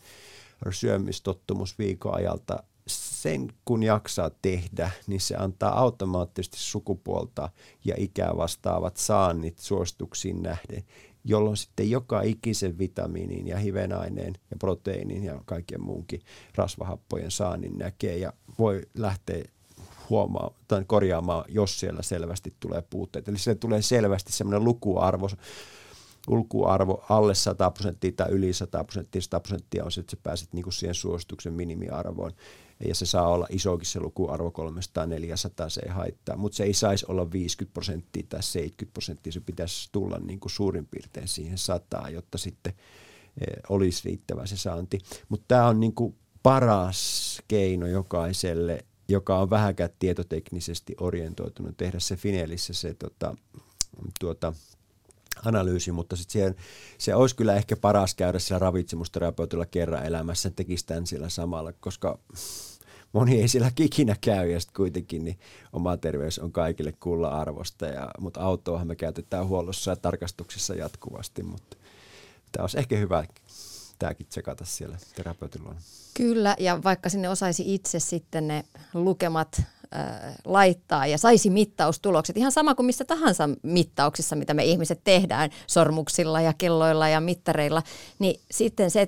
syömistottumus 0.72 1.78
viikon 1.80 2.16
ajalta 2.16 2.64
sen 2.88 3.48
kun 3.66 3.84
jaksaa 3.84 4.32
tehdä, 4.42 4.92
niin 5.08 5.22
se 5.22 5.36
antaa 5.36 5.80
automaattisesti 5.80 6.58
sukupuolta 6.60 7.50
ja 7.86 7.96
ikää 7.98 8.38
vastaavat 8.38 8.98
saannit 8.98 9.60
suosituksiin 9.60 10.44
nähden 10.44 10.84
jolloin 11.24 11.58
sitten 11.58 11.90
joka 11.90 12.22
ikisen 12.22 12.78
vitamiinin 12.78 13.48
ja 13.48 13.58
hivenaineen 13.58 14.34
ja 14.52 14.58
proteiinin 14.60 15.24
ja 15.24 15.42
kaikkien 15.46 15.82
muunkin 15.82 16.22
rasvahappojen 16.56 17.32
saannin 17.32 17.78
näkee 17.78 18.18
ja 18.18 18.34
voi 18.60 18.82
lähteä 18.94 19.44
huomaa 20.10 20.52
tai 20.68 20.84
korjaamaan, 20.88 21.46
jos 21.48 21.80
siellä 21.80 22.02
selvästi 22.02 22.54
tulee 22.60 22.84
puutteita. 22.90 23.32
Eli 23.32 23.38
se 23.38 23.56
tulee 23.56 23.82
selvästi 23.82 24.32
semmoinen 24.32 24.64
lukuarvo, 24.64 25.30
lukuarvo 26.28 27.06
alle 27.10 27.36
100 27.36 27.72
prosenttia 27.72 28.12
tai 28.12 28.30
yli 28.30 28.54
100 28.54 28.84
prosenttia. 28.84 29.22
100 29.22 29.40
prosenttia 29.40 29.86
on 29.86 29.92
se, 29.92 30.00
että 30.00 30.12
sä 30.12 30.18
pääset 30.24 30.54
niin 30.54 30.64
kuin 30.64 30.74
siihen 30.74 30.96
suosituksen 30.96 31.54
minimiarvoon. 31.54 32.32
Ja 32.88 32.96
se 32.96 33.06
saa 33.06 33.28
olla 33.28 33.48
isokin 33.50 33.86
se 33.86 34.00
lukuarvo 34.00 34.52
300, 34.52 35.06
400, 35.06 35.70
se 35.70 35.82
ei 35.86 35.92
haittaa. 35.92 36.38
Mutta 36.38 36.56
se 36.56 36.64
ei 36.64 36.74
saisi 36.74 37.06
olla 37.10 37.32
50 37.32 37.74
prosenttia 37.74 38.24
tai 38.30 38.44
70 38.44 38.94
prosenttia. 38.94 39.32
Se 39.32 39.40
pitäisi 39.40 39.90
tulla 39.92 40.20
niin 40.20 40.40
kuin 40.40 40.52
suurin 40.52 40.88
piirtein 40.88 41.28
siihen 41.28 41.58
sataan, 41.58 42.14
jotta 42.14 42.38
sitten 42.38 42.74
eh, 43.42 43.62
olisi 43.70 44.02
riittävä 44.06 44.46
se 44.46 44.58
saanti. 44.58 45.00
Mutta 45.30 45.46
tämä 45.48 45.68
on 45.68 45.80
niin 45.80 45.94
kuin 45.94 46.16
paras 46.44 47.42
keino 47.48 47.88
jokaiselle 47.88 48.86
joka 49.12 49.38
on 49.38 49.50
vähänkään 49.50 49.90
tietoteknisesti 50.00 50.96
orientoitunut, 51.00 51.78
tehdä 51.78 52.00
se 52.00 52.16
Finelissä 52.16 52.74
se 52.74 52.94
tota, 52.94 53.36
tuota, 54.20 54.54
analyysi, 55.46 55.92
mutta 55.92 56.16
sit 56.16 56.30
siihen, 56.30 56.56
se 56.98 57.16
olisi 57.16 57.36
kyllä 57.36 57.56
ehkä 57.56 57.76
paras 57.76 58.16
käydä 58.16 58.40
sillä 58.40 58.60
ravitsemusterapeutilla 58.60 59.66
kerran 59.66 60.06
elämässä, 60.06 60.50
tekisi 60.50 60.86
tämän 60.86 61.08
sillä 61.08 61.30
samalla, 61.30 61.74
koska 61.74 62.20
moni 63.14 63.42
ei 63.42 63.48
sillä 63.48 63.72
ikinä 63.80 64.16
käy 64.22 64.52
ja 64.52 64.60
sitten 64.60 64.76
kuitenkin 64.76 65.24
niin 65.24 65.40
oma 65.74 65.98
terveys 65.98 66.40
on 66.40 66.52
kaikille 66.52 66.94
kulla 67.00 67.28
arvosta, 67.28 67.86
ja, 67.86 68.12
mutta 68.20 68.42
autoahan 68.42 68.88
me 68.88 68.96
käytetään 68.96 69.48
huollossa 69.48 69.92
ja 69.92 69.96
tarkastuksissa 69.96 70.76
jatkuvasti, 70.76 71.44
mutta 71.44 71.78
tämä 72.52 72.64
olisi 72.64 72.80
ehkä 72.80 72.98
hyvä 72.98 73.26
tämäkin 74.02 74.28
tsekata 74.28 74.66
siellä 74.66 74.98
terapeutin. 75.16 75.62
Kyllä, 76.14 76.56
ja 76.60 76.84
vaikka 76.84 77.10
sinne 77.10 77.30
osaisi 77.30 77.74
itse 77.74 78.00
sitten 78.00 78.48
ne 78.48 78.64
lukemat 78.94 79.62
laittaa 80.46 81.08
ja 81.08 81.18
saisi 81.18 81.50
mittaustulokset, 81.50 82.38
ihan 82.38 82.52
sama 82.52 82.76
kuin 82.76 82.86
missä 82.86 83.06
tahansa 83.06 83.50
mittauksissa, 83.64 84.36
mitä 84.36 84.54
me 84.54 84.66
ihmiset 84.66 85.02
tehdään 85.04 85.50
sormuksilla 85.68 86.42
ja 86.42 86.54
kelloilla 86.58 87.10
ja 87.10 87.22
mittareilla, 87.22 87.84
niin 88.20 88.42
sitten 88.52 88.92
se, 88.92 89.08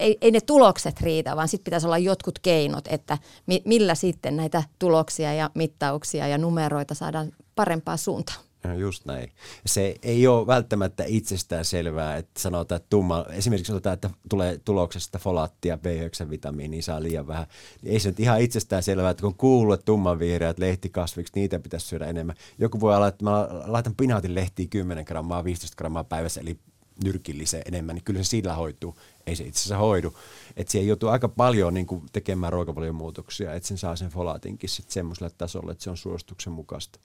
ei, 0.00 0.18
ei 0.20 0.30
ne 0.30 0.40
tulokset 0.40 1.00
riitä, 1.00 1.36
vaan 1.36 1.48
sitten 1.48 1.64
pitäisi 1.64 1.86
olla 1.86 1.98
jotkut 1.98 2.38
keinot, 2.38 2.84
että 2.88 3.18
mi, 3.46 3.62
millä 3.64 3.94
sitten 3.94 4.36
näitä 4.36 4.62
tuloksia 4.78 5.34
ja 5.34 5.50
mittauksia 5.54 6.28
ja 6.28 6.38
numeroita 6.38 6.94
saadaan 6.94 7.32
parempaa 7.54 7.96
suuntaan. 7.96 8.38
No 8.64 8.74
just 8.74 9.04
näin. 9.04 9.32
Se 9.66 9.94
ei 10.02 10.26
ole 10.26 10.46
välttämättä 10.46 11.04
itsestään 11.06 11.64
selvää, 11.64 12.16
että 12.16 12.40
sanotaan, 12.40 12.76
että 12.76 12.86
tumma, 12.90 13.24
esimerkiksi 13.30 13.68
sanotaan, 13.68 13.94
että 13.94 14.10
tulee 14.28 14.60
tuloksesta 14.64 15.18
folaattia, 15.18 15.76
B9-vitamiinia, 15.76 16.70
niin 16.70 16.82
saa 16.82 17.02
liian 17.02 17.26
vähän. 17.26 17.46
Ei 17.84 18.00
se 18.00 18.08
nyt 18.08 18.20
ihan 18.20 18.40
itsestään 18.40 18.82
selvää, 18.82 19.10
että 19.10 19.20
kun 19.20 19.34
kuuluu, 19.34 19.72
että 19.72 19.84
tummanvihreät 19.84 20.58
lehtikasviksi, 20.58 21.32
niitä 21.36 21.58
pitäisi 21.58 21.86
syödä 21.86 22.06
enemmän. 22.06 22.36
Joku 22.58 22.80
voi 22.80 22.96
olla, 22.96 23.08
että 23.08 23.24
mä 23.24 23.48
laitan 23.66 23.94
pinaatin 23.94 24.34
lehtiä 24.34 24.66
10 24.70 25.04
grammaa, 25.04 25.44
15 25.44 25.76
grammaa 25.76 26.04
päivässä, 26.04 26.40
eli 26.40 26.58
nyrkilliseen 27.04 27.62
enemmän, 27.66 27.94
niin 27.94 28.04
kyllä 28.04 28.22
se 28.22 28.28
sillä 28.28 28.54
hoituu. 28.54 28.98
Ei 29.26 29.36
se 29.36 29.44
itse 29.44 29.58
asiassa 29.58 29.76
hoidu. 29.76 30.18
Että 30.56 30.70
siihen 30.70 30.88
joutuu 30.88 31.08
aika 31.08 31.28
paljon 31.28 31.74
niin 31.74 31.86
tekemään 32.12 32.52
ruokavaliomuutoksia, 32.52 33.54
että 33.54 33.68
sen 33.68 33.78
saa 33.78 33.96
sen 33.96 34.10
folaatinkin 34.10 34.68
sitten 34.68 34.92
semmoiselle 34.92 35.30
tasolle, 35.38 35.72
että 35.72 35.84
se 35.84 35.90
on 35.90 35.96
suosituksen 35.96 36.52
mukaista 36.52 36.98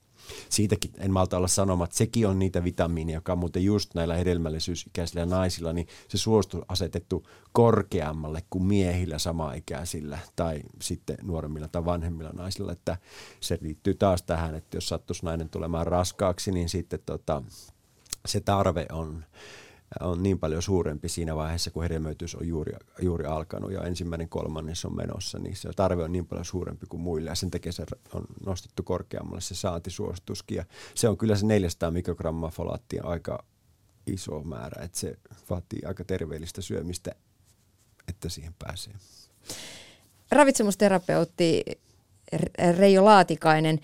siitäkin 0.49 0.91
en 0.97 1.11
malta 1.11 1.37
olla 1.37 1.83
että 1.83 1.97
sekin 1.97 2.27
on 2.27 2.39
niitä 2.39 2.63
vitamiinia, 2.63 3.17
joka 3.17 3.31
on 3.31 3.37
muuten 3.37 3.63
just 3.63 3.95
näillä 3.95 4.15
hedelmällisyysikäisillä 4.15 5.25
naisilla, 5.25 5.73
niin 5.73 5.87
se 6.07 6.17
suostuu 6.17 6.65
asetettu 6.67 7.27
korkeammalle 7.51 8.43
kuin 8.49 8.63
miehillä 8.63 9.19
samaikäisillä 9.19 10.19
tai 10.35 10.61
sitten 10.81 11.17
nuoremmilla 11.21 11.67
tai 11.67 11.85
vanhemmilla 11.85 12.31
naisilla, 12.33 12.71
että 12.71 12.97
se 13.39 13.57
liittyy 13.61 13.93
taas 13.93 14.23
tähän, 14.23 14.55
että 14.55 14.77
jos 14.77 14.89
sattuisi 14.89 15.25
nainen 15.25 15.49
tulemaan 15.49 15.87
raskaaksi, 15.87 16.51
niin 16.51 16.69
sitten 16.69 16.99
tota, 17.05 17.43
se 18.25 18.39
tarve 18.39 18.85
on 18.91 19.23
on 19.99 20.23
niin 20.23 20.39
paljon 20.39 20.61
suurempi 20.61 21.09
siinä 21.09 21.35
vaiheessa, 21.35 21.71
kun 21.71 21.83
hedelmöitys 21.83 22.35
on 22.35 22.47
juuri, 22.47 22.73
juuri 23.01 23.25
alkanut 23.25 23.71
ja 23.71 23.83
ensimmäinen 23.83 24.29
kolmannes 24.29 24.85
on 24.85 24.95
menossa, 24.95 25.39
niin 25.39 25.55
se 25.55 25.69
tarve 25.75 26.03
on 26.03 26.11
niin 26.11 26.25
paljon 26.25 26.45
suurempi 26.45 26.85
kuin 26.89 27.01
muille 27.01 27.29
ja 27.29 27.35
sen 27.35 27.51
takia 27.51 27.71
se 27.71 27.85
on 28.13 28.25
nostettu 28.45 28.83
korkeammalle 28.83 29.41
se 29.41 29.55
saantisuosituskin 29.55 30.55
ja 30.55 30.65
se 30.95 31.09
on 31.09 31.17
kyllä 31.17 31.35
se 31.35 31.45
400 31.45 31.91
mikrogrammaa 31.91 32.49
folaattia 32.49 33.03
aika 33.03 33.45
iso 34.07 34.43
määrä, 34.43 34.83
että 34.83 34.99
se 34.99 35.15
vaatii 35.49 35.81
aika 35.85 36.03
terveellistä 36.03 36.61
syömistä, 36.61 37.11
että 38.07 38.29
siihen 38.29 38.55
pääsee. 38.59 38.93
Ravitsemusterapeutti 40.31 41.63
Reijo 42.77 43.05
Laatikainen, 43.05 43.79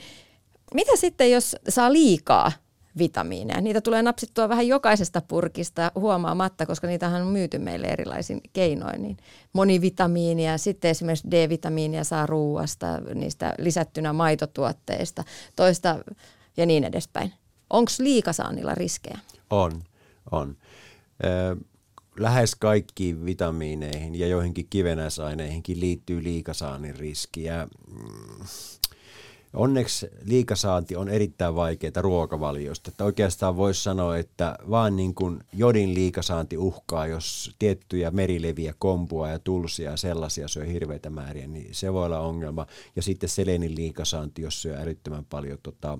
mitä 0.73 0.91
sitten 0.95 1.31
jos 1.31 1.55
saa 1.69 1.93
liikaa 1.93 2.51
vitamiineja. 2.97 3.61
Niitä 3.61 3.81
tulee 3.81 4.01
napsittua 4.01 4.49
vähän 4.49 4.67
jokaisesta 4.67 5.21
purkista 5.27 5.91
huomaamatta, 5.95 6.65
koska 6.65 6.87
niitähän 6.87 7.21
on 7.21 7.27
myyty 7.27 7.59
meille 7.59 7.87
erilaisin 7.87 8.41
keinoin. 8.53 9.01
Niin 9.01 9.17
monivitamiinia, 9.53 10.57
sitten 10.57 10.91
esimerkiksi 10.91 11.31
D-vitamiinia 11.31 12.03
saa 12.03 12.25
ruuasta, 12.25 13.01
niistä 13.15 13.55
lisättynä 13.57 14.13
maitotuotteista, 14.13 15.23
toista 15.55 15.99
ja 16.57 16.65
niin 16.65 16.83
edespäin. 16.83 17.33
Onko 17.69 17.91
liikasaannilla 17.99 18.75
riskejä? 18.75 19.19
On, 19.49 19.83
on. 20.31 20.57
lähes 22.19 22.55
kaikkiin 22.55 23.25
vitamiineihin 23.25 24.15
ja 24.15 24.27
joihinkin 24.27 24.67
kivenäisaineihinkin 24.69 25.79
liittyy 25.79 26.23
liikasaannin 26.23 26.95
riski. 26.95 27.43
Ja, 27.43 27.67
mm, 27.87 28.45
Onneksi 29.53 30.07
liikasaanti 30.23 30.95
on 30.95 31.09
erittäin 31.09 31.55
vaikeaa 31.55 32.01
ruokavaliosta. 32.01 32.91
Että 32.91 33.03
oikeastaan 33.03 33.57
voisi 33.57 33.83
sanoa, 33.83 34.17
että 34.17 34.57
vaan 34.69 34.95
niin 34.95 35.15
kuin 35.15 35.43
jodin 35.53 35.93
liikasaanti 35.93 36.57
uhkaa, 36.57 37.07
jos 37.07 37.55
tiettyjä 37.59 38.11
merileviä, 38.11 38.73
kompua 38.79 39.29
ja 39.29 39.39
tulsia 39.39 39.91
ja 39.91 39.97
sellaisia 39.97 40.47
syö 40.47 40.65
hirveitä 40.65 41.09
määriä, 41.09 41.47
niin 41.47 41.75
se 41.75 41.93
voi 41.93 42.05
olla 42.05 42.19
ongelma. 42.19 42.67
Ja 42.95 43.01
sitten 43.01 43.29
selenin 43.29 43.75
liikasaanti, 43.75 44.41
jos 44.41 44.61
syö 44.61 44.77
älyttömän 44.77 45.25
paljon 45.25 45.57
tota, 45.63 45.99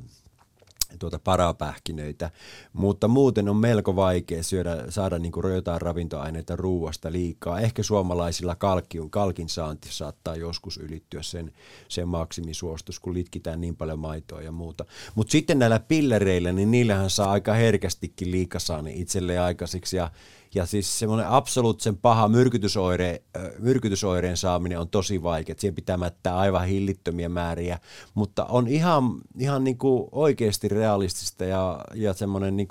tuota 0.99 1.19
parapähkinöitä, 1.19 2.31
mutta 2.73 3.07
muuten 3.07 3.49
on 3.49 3.57
melko 3.57 3.95
vaikea 3.95 4.43
syödä, 4.43 4.83
saada 4.89 5.19
niin 5.19 5.31
kuin 5.31 5.53
jotain 5.53 5.81
ravintoaineita 5.81 6.55
ruuasta 6.55 7.11
liikaa. 7.11 7.59
Ehkä 7.59 7.83
suomalaisilla 7.83 8.55
kalkin, 8.55 9.09
kalkin 9.09 9.49
saanti 9.49 9.87
saattaa 9.91 10.35
joskus 10.35 10.77
ylittyä 10.77 11.21
sen, 11.23 11.51
sen 11.87 12.07
maksimisuostus, 12.07 12.99
kun 12.99 13.13
litkitään 13.13 13.61
niin 13.61 13.75
paljon 13.75 13.99
maitoa 13.99 14.41
ja 14.41 14.51
muuta. 14.51 14.85
Mutta 15.15 15.31
sitten 15.31 15.59
näillä 15.59 15.79
pillereillä, 15.79 16.51
niin 16.51 16.71
niillähän 16.71 17.09
saa 17.09 17.31
aika 17.31 17.53
herkästikin 17.53 18.31
liikasaani 18.31 19.01
itselleen 19.01 19.41
aikaisiksi 19.41 19.97
ja 19.97 20.11
ja 20.55 20.65
siis 20.65 20.99
semmoinen 20.99 21.27
absoluuttisen 21.27 21.97
paha 21.97 22.27
myrkytysoire, 22.27 23.21
myrkytysoireen 23.59 24.37
saaminen 24.37 24.79
on 24.79 24.89
tosi 24.89 25.23
vaikea. 25.23 25.55
Siihen 25.57 25.75
pitää 25.75 25.97
mättää 25.97 26.37
aivan 26.37 26.67
hillittömiä 26.67 27.29
määriä, 27.29 27.79
mutta 28.13 28.45
on 28.45 28.67
ihan, 28.67 29.03
ihan 29.39 29.63
niin 29.63 29.77
kuin 29.77 30.09
oikeasti 30.11 30.67
realistista 30.67 31.45
ja, 31.45 31.85
ja 31.93 32.13
semmoinen 32.13 32.57
niin 32.57 32.67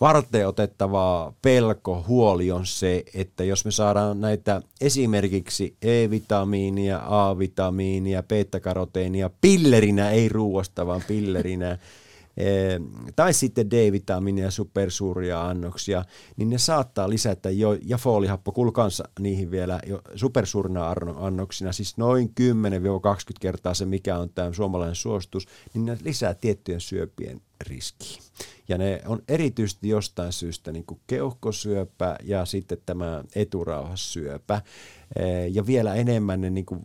varten 0.00 0.48
otettava 0.48 1.32
pelko, 1.42 2.04
huoli 2.08 2.50
on 2.50 2.66
se, 2.66 3.04
että 3.14 3.44
jos 3.44 3.64
me 3.64 3.70
saadaan 3.70 4.20
näitä 4.20 4.62
esimerkiksi 4.80 5.76
E-vitamiinia, 5.82 7.00
A-vitamiinia, 7.06 8.22
beta-karoteinia 8.22 9.30
pillerinä, 9.40 10.10
ei 10.10 10.28
ruoasta, 10.28 10.86
vaan 10.86 11.02
pillerinä, 11.08 11.78
tai 13.16 13.32
sitten 13.32 13.70
D-vitamiinia 13.70 14.44
ja 14.44 14.50
supersuuria 14.50 15.48
annoksia, 15.48 16.04
niin 16.36 16.50
ne 16.50 16.58
saattaa 16.58 17.08
lisätä 17.08 17.50
jo, 17.50 17.78
ja 17.82 17.98
foolihappo 17.98 18.52
kuuluu 18.52 18.72
kanssa 18.72 19.08
niihin 19.20 19.50
vielä 19.50 19.80
jo 19.86 20.02
supersuurina 20.14 20.94
annoksina, 21.16 21.72
siis 21.72 21.96
noin 21.96 22.32
10-20 22.40 22.42
kertaa 23.40 23.74
se, 23.74 23.84
mikä 23.84 24.18
on 24.18 24.30
tämä 24.30 24.52
suomalainen 24.52 24.94
suositus, 24.96 25.46
niin 25.74 25.84
ne 25.84 25.98
lisää 26.04 26.34
tiettyjen 26.34 26.80
syöpien 26.80 27.40
riskiä. 27.60 28.22
Ja 28.68 28.78
ne 28.78 29.02
on 29.06 29.22
erityisesti 29.28 29.88
jostain 29.88 30.32
syystä 30.32 30.72
niin 30.72 30.84
kuin 30.84 31.00
keuhkosyöpä 31.06 32.16
ja 32.22 32.44
sitten 32.44 32.78
tämä 32.86 33.24
eturauhassyöpä. 33.34 34.62
Ja 35.50 35.66
vielä 35.66 35.94
enemmän 35.94 36.40
ne 36.40 36.50
niin 36.50 36.66
kuin 36.66 36.80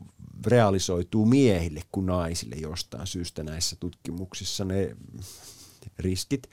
realisoituu 0.47 1.25
miehille 1.25 1.81
kuin 1.91 2.05
naisille 2.05 2.55
jostain 2.55 3.07
syystä 3.07 3.43
näissä 3.43 3.75
tutkimuksissa. 3.79 4.65
Ne 4.65 4.95
riskit. 5.99 6.49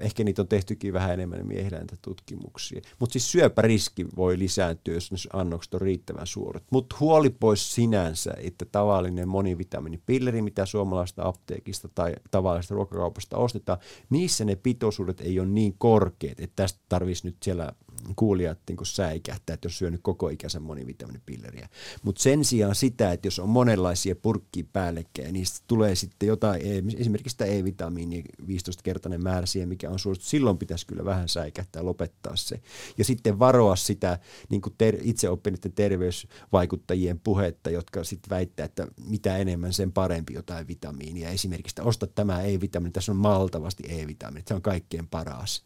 Ehkä 0.00 0.24
niitä 0.24 0.42
on 0.42 0.48
tehtykin 0.48 0.92
vähän 0.92 1.12
enemmän 1.12 1.46
miehillä 1.46 1.80
tutkimuksia. 2.02 2.80
Mutta 2.98 3.12
siis 3.12 3.32
syöpäriski 3.32 4.06
voi 4.16 4.38
lisääntyä, 4.38 4.94
jos 4.94 5.28
annokset 5.32 5.74
on 5.74 5.80
riittävän 5.80 6.26
suuret. 6.26 6.64
Mutta 6.70 6.96
huoli 7.00 7.30
pois 7.30 7.74
sinänsä, 7.74 8.34
että 8.36 8.64
tavallinen 8.64 9.28
monivitamiinipilleri, 9.28 10.42
mitä 10.42 10.66
suomalaista 10.66 11.28
apteekista 11.28 11.88
tai 11.94 12.14
tavallisesta 12.30 12.74
ruokakaupasta 12.74 13.36
ostetaan, 13.36 13.78
niissä 14.10 14.44
ne 14.44 14.56
pitoisuudet 14.56 15.20
ei 15.20 15.40
ole 15.40 15.48
niin 15.48 15.74
korkeat, 15.78 16.40
että 16.40 16.56
tästä 16.56 16.80
tarvitsisi 16.88 17.26
nyt 17.26 17.36
siellä 17.42 17.72
kuulijat 18.16 18.58
niin 18.68 18.78
säikähtää, 18.82 19.54
että 19.54 19.66
jos 19.66 19.78
syönyt 19.78 20.00
koko 20.02 20.28
ikäisen 20.28 20.62
monivitaminipilleriä. 20.62 21.68
Mutta 22.02 22.22
sen 22.22 22.44
sijaan 22.44 22.74
sitä, 22.74 23.12
että 23.12 23.26
jos 23.26 23.38
on 23.38 23.48
monenlaisia 23.48 24.16
purkkia 24.16 24.64
päällekkäin, 24.72 25.32
niin 25.32 25.46
tulee 25.66 25.94
sitten 25.94 26.26
jotain, 26.26 26.62
esimerkiksi 26.98 27.30
sitä 27.30 27.44
E-vitamiini 27.44 28.24
15-kertainen 28.42 29.22
määrä 29.22 29.46
siihen, 29.46 29.68
mikä 29.68 29.90
on 29.90 29.98
suosittu, 29.98 30.28
silloin 30.28 30.58
pitäisi 30.58 30.86
kyllä 30.86 31.04
vähän 31.04 31.28
säikähtää, 31.28 31.84
lopettaa 31.84 32.36
se. 32.36 32.60
Ja 32.98 33.04
sitten 33.04 33.38
varoa 33.38 33.76
sitä 33.76 34.18
niin 34.48 34.62
ter- 34.78 34.98
itse 35.02 35.28
oppineiden 35.28 35.72
terveysvaikuttajien 35.72 37.20
puhetta, 37.20 37.70
jotka 37.70 38.04
sitten 38.04 38.30
väittää, 38.30 38.66
että 38.66 38.86
mitä 39.08 39.36
enemmän 39.36 39.72
sen 39.72 39.92
parempi 39.92 40.34
jotain 40.34 40.68
vitamiinia. 40.68 41.30
Esimerkiksi, 41.30 41.72
että 41.72 41.82
osta 41.82 42.06
tämä 42.06 42.42
E-vitamiini, 42.42 42.92
tässä 42.92 43.12
on 43.12 43.18
maltavasti 43.18 43.82
E-vitamiini, 43.88 44.44
se 44.48 44.54
on 44.54 44.62
kaikkein 44.62 45.08
paras. 45.08 45.62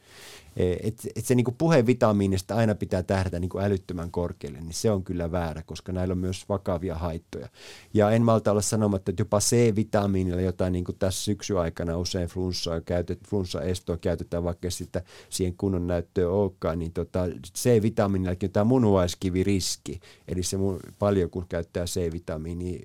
Että 0.57 1.09
et 1.17 1.25
se 1.25 1.35
niin 1.35 1.47
puhe 1.59 1.87
vitamiinista 1.87 2.55
aina 2.55 2.75
pitää 2.75 3.03
tähdätä 3.03 3.39
niin 3.39 3.51
älyttömän 3.61 4.11
korkealle, 4.11 4.61
niin 4.61 4.75
se 4.75 4.91
on 4.91 5.05
kyllä 5.05 5.33
väärä, 5.33 5.63
koska 5.63 5.93
näillä 5.93 6.13
on 6.13 6.19
myös 6.19 6.49
vakavia 6.49 6.95
haittoja. 6.95 7.49
Ja 7.95 8.11
en 8.11 8.23
malta 8.23 8.51
olla 8.51 8.63
sanomatta, 8.63 9.11
että 9.11 9.21
jopa 9.21 9.41
C-vitamiinilla 9.41 10.41
jotain 10.41 10.73
niin 10.73 10.85
kuin 10.85 10.99
tässä 10.99 11.25
syksy 11.25 11.59
aikana 11.59 11.99
usein 11.99 12.29
flunssaa 12.29 12.81
käytet, 12.81 13.19
flunssa-estoa 13.29 13.97
käytetään, 13.97 14.45
vaikka 14.45 14.71
sitä 14.71 15.03
siihen 15.31 15.55
kunnon 15.57 15.87
näyttöä 15.87 16.29
olekaan, 16.29 16.79
niin 16.79 16.93
tota, 16.93 17.27
C-vitamiinillakin 17.59 18.49
on 18.49 18.53
tämä 18.53 18.65
munuaiskiviriski, 18.65 20.01
eli 20.29 20.43
se 20.43 20.57
mun, 20.57 20.81
paljon 20.99 21.31
kun 21.31 21.47
käyttää 21.49 21.85
C-vitamiini 21.85 22.81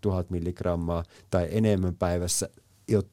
tuhat 0.00 0.30
milligrammaa 0.30 1.04
tai 1.30 1.48
enemmän 1.50 1.96
päivässä, 1.96 2.48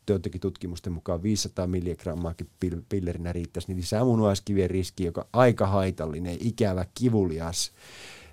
jotenkin 0.09 0.41
tutkimusten 0.41 0.93
mukaan 0.93 1.23
500 1.23 1.67
milligrammaakin 1.67 2.49
pillerinä 2.89 3.33
riittäisi, 3.33 3.67
niin 3.67 3.77
lisää 3.77 4.03
munuaiskivien 4.03 4.69
riski, 4.69 5.05
joka 5.05 5.21
on 5.21 5.27
aika 5.33 5.67
haitallinen, 5.67 6.37
ikävä, 6.39 6.85
kivulias 6.93 7.71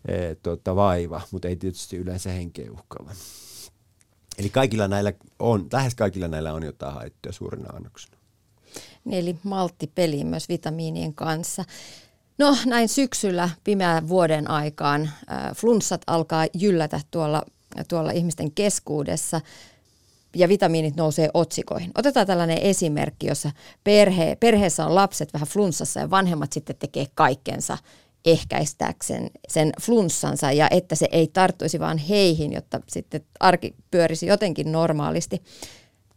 e, 0.09 0.35
tota, 0.35 0.77
vaiva, 0.77 1.21
mutta 1.31 1.49
ei 1.49 1.57
tietysti 1.57 1.97
yleensä 1.97 2.31
henkeä 2.31 2.73
uhkaava. 2.73 3.11
Eli 4.39 4.49
kaikilla 4.49 4.89
näillä 4.89 5.13
on, 5.39 5.67
lähes 5.73 5.95
kaikilla 5.95 6.29
näillä 6.29 6.53
on 6.53 6.63
jotain 6.63 6.95
haittoja 6.95 7.33
suurina 7.33 7.77
annoksena. 7.77 8.17
Niin, 9.05 9.19
eli 9.19 9.37
malttipeli 9.43 10.25
myös 10.25 10.49
vitamiinien 10.49 11.15
kanssa. 11.15 11.65
No 12.39 12.57
näin 12.67 12.89
syksyllä 12.89 13.51
pimeän 13.65 14.09
vuoden 14.09 14.51
aikaan 14.51 15.11
flunssat 15.57 16.03
alkaa 16.07 16.47
jyllätä 16.55 17.01
tuolla, 17.11 17.43
tuolla 17.89 18.11
ihmisten 18.11 18.53
keskuudessa 18.53 19.41
ja 20.37 20.49
vitamiinit 20.49 20.97
nousee 20.97 21.31
otsikoihin. 21.35 21.91
Otetaan 21.99 22.27
tällainen 22.27 22.59
esimerkki, 22.59 23.27
jossa 23.27 23.51
perhe, 23.85 24.37
perheessä 24.41 24.87
on 24.87 24.95
lapset 24.95 25.33
vähän 25.33 25.49
flunssassa 25.49 26.01
ja 26.01 26.11
vanhemmat 26.11 26.53
sitten 26.53 26.77
tekee 26.77 27.07
kaikkensa 27.15 27.79
ehkäistääkseen 28.25 29.31
sen 29.49 29.73
flunssansa 29.83 30.53
ja 30.53 30.69
että 30.71 30.95
se 30.95 31.09
ei 31.13 31.27
tarttuisi 31.27 31.81
vaan 31.81 31.99
heihin, 31.99 32.53
jotta 32.53 32.81
sitten 32.89 33.21
arki 33.41 33.75
pyörisi 33.91 34.27
jotenkin 34.27 34.73
normaalisti 34.73 35.43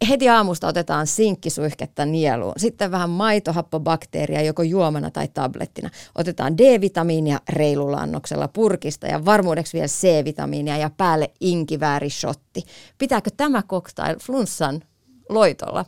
heti 0.10 0.30
aamusta 0.30 0.68
otetaan 0.68 1.08
sinkkisuihketta 1.08 2.06
nieluun, 2.06 2.54
sitten 2.58 2.92
vähän 2.92 3.10
maitohappobakteeria 3.10 4.42
joko 4.42 4.64
juomana 4.64 5.12
tai 5.12 5.28
tablettina. 5.28 5.90
Otetaan 6.16 6.58
D-vitamiinia 6.58 7.40
reilulannoksella 7.50 8.48
purkista 8.48 9.08
ja 9.08 9.26
varmuudeksi 9.26 9.74
vielä 9.74 9.88
C-vitamiinia 9.88 10.78
ja 10.78 10.90
päälle 10.98 11.32
inkiväärishotti. 11.40 12.64
Pitääkö 12.98 13.30
tämä 13.38 13.64
cocktail 13.64 14.20
flunssan 14.20 14.82
loitolla? 15.30 15.86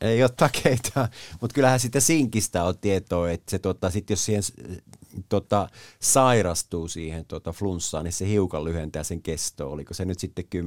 Ei 0.00 0.22
ole 0.22 0.30
takeita, 0.36 1.08
mutta 1.40 1.54
kyllähän 1.54 1.80
sitä 1.80 2.00
sinkistä 2.00 2.64
on 2.64 2.78
tietoa, 2.78 3.30
että 3.30 3.50
se 3.50 3.58
tota, 3.58 3.90
sit 3.90 4.10
jos 4.10 4.24
siihen 4.24 4.42
tota, 5.28 5.68
sairastuu 6.00 6.88
siihen 6.88 7.24
tota, 7.24 7.52
flunssaan, 7.52 8.04
niin 8.04 8.12
se 8.12 8.28
hiukan 8.28 8.64
lyhentää 8.64 9.04
sen 9.04 9.22
kestoa. 9.22 9.72
Oliko 9.72 9.94
se 9.94 10.04
nyt 10.04 10.18
sitten 10.18 10.44
10-25 10.44 10.58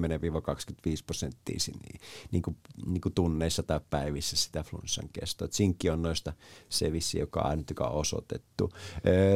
prosenttia 1.05 1.57
niin, 1.67 2.01
niin, 2.31 2.41
kuin, 2.41 2.57
niin 2.85 3.01
kuin 3.01 3.13
tunneissa 3.13 3.63
tai 3.63 3.79
päivissä 3.89 4.35
sitä 4.35 4.63
flunssan 4.63 5.09
kestoa. 5.13 5.47
sinkki 5.51 5.89
on 5.89 6.01
noista 6.01 6.33
se 6.69 6.91
vissi, 6.91 7.19
joka 7.19 7.41
on 7.41 7.65
on 7.79 7.91
osoitettu. 7.91 8.71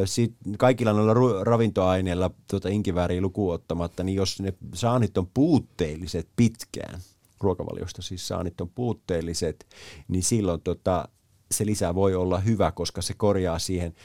Sitten 0.06 0.58
kaikilla 0.58 0.94
noilla 0.94 1.44
ravintoaineilla 1.44 2.32
tuota 2.50 2.70
inkivääriä 2.70 3.22
lukuun 3.22 3.54
ottamatta, 3.54 4.04
niin 4.04 4.16
jos 4.16 4.42
ne 4.42 4.54
saanit 4.74 5.18
on 5.18 5.28
puutteelliset 5.34 6.28
pitkään, 6.36 7.02
ruokavaliosta 7.40 8.02
siis 8.02 8.28
saanit 8.28 8.62
on 8.62 8.70
puutteelliset, 8.70 9.68
niin 10.08 10.24
silloin 10.24 10.62
tota, 10.62 11.08
se 11.52 11.66
lisä 11.66 11.96
voi 11.96 12.16
olla 12.16 12.40
hyvä, 12.40 12.72
koska 12.72 13.02
se 13.02 13.14
korjaa 13.14 13.60
siihen 13.60 13.96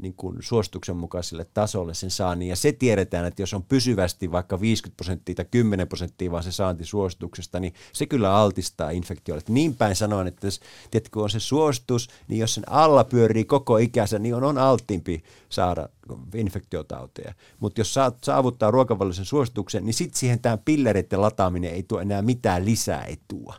niin 0.00 0.14
kuin 0.14 0.36
suosituksen 0.40 0.96
mukaiselle 0.96 1.46
tasolle 1.54 1.94
sen 1.94 2.10
saannin. 2.10 2.48
Ja 2.48 2.56
se 2.56 2.72
tiedetään, 2.72 3.26
että 3.26 3.42
jos 3.42 3.54
on 3.54 3.62
pysyvästi 3.62 4.32
vaikka 4.32 4.60
50 4.60 4.96
prosenttia 4.96 5.34
tai 5.34 5.44
10 5.50 5.88
prosenttia 5.88 6.30
vaan 6.30 6.42
se 6.42 6.52
saanti 6.52 6.84
suosituksesta, 6.84 7.60
niin 7.60 7.74
se 7.92 8.06
kyllä 8.06 8.36
altistaa 8.36 8.90
infektioille. 8.90 9.44
Niin 9.48 9.74
päin 9.74 9.96
sanoen, 9.96 10.26
että 10.26 10.46
jos 10.46 10.60
kun 11.10 11.22
on 11.22 11.30
se 11.30 11.40
suositus, 11.40 12.08
niin 12.28 12.38
jos 12.38 12.54
sen 12.54 12.64
alla 12.70 13.04
pyörii 13.04 13.44
koko 13.44 13.76
ikänsä, 13.76 14.18
niin 14.18 14.34
on, 14.34 14.44
on 14.44 14.58
alttimpi 14.58 15.22
saada 15.48 15.88
infektiotauteja. 16.34 17.34
Mutta 17.60 17.80
jos 17.80 17.94
saat, 17.94 18.16
saavuttaa 18.24 18.70
ruokavallisen 18.70 19.24
suosituksen, 19.24 19.86
niin 19.86 19.94
sitten 19.94 20.18
siihen 20.18 20.40
tämä 20.40 20.58
pillereiden 20.64 21.20
lataaminen 21.20 21.74
ei 21.74 21.82
tuo 21.82 22.00
enää 22.00 22.22
mitään 22.22 22.64
lisää 22.64 23.04
etua. 23.04 23.54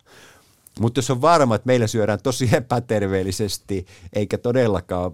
Mutta 0.80 0.98
jos 0.98 1.10
on 1.10 1.22
varma, 1.22 1.56
että 1.56 1.68
meillä 1.68 1.88
syödään 1.88 2.20
tosi 2.24 2.50
epäterveellisesti, 2.54 3.86
eikä 4.14 4.38
todellakaan 4.38 5.12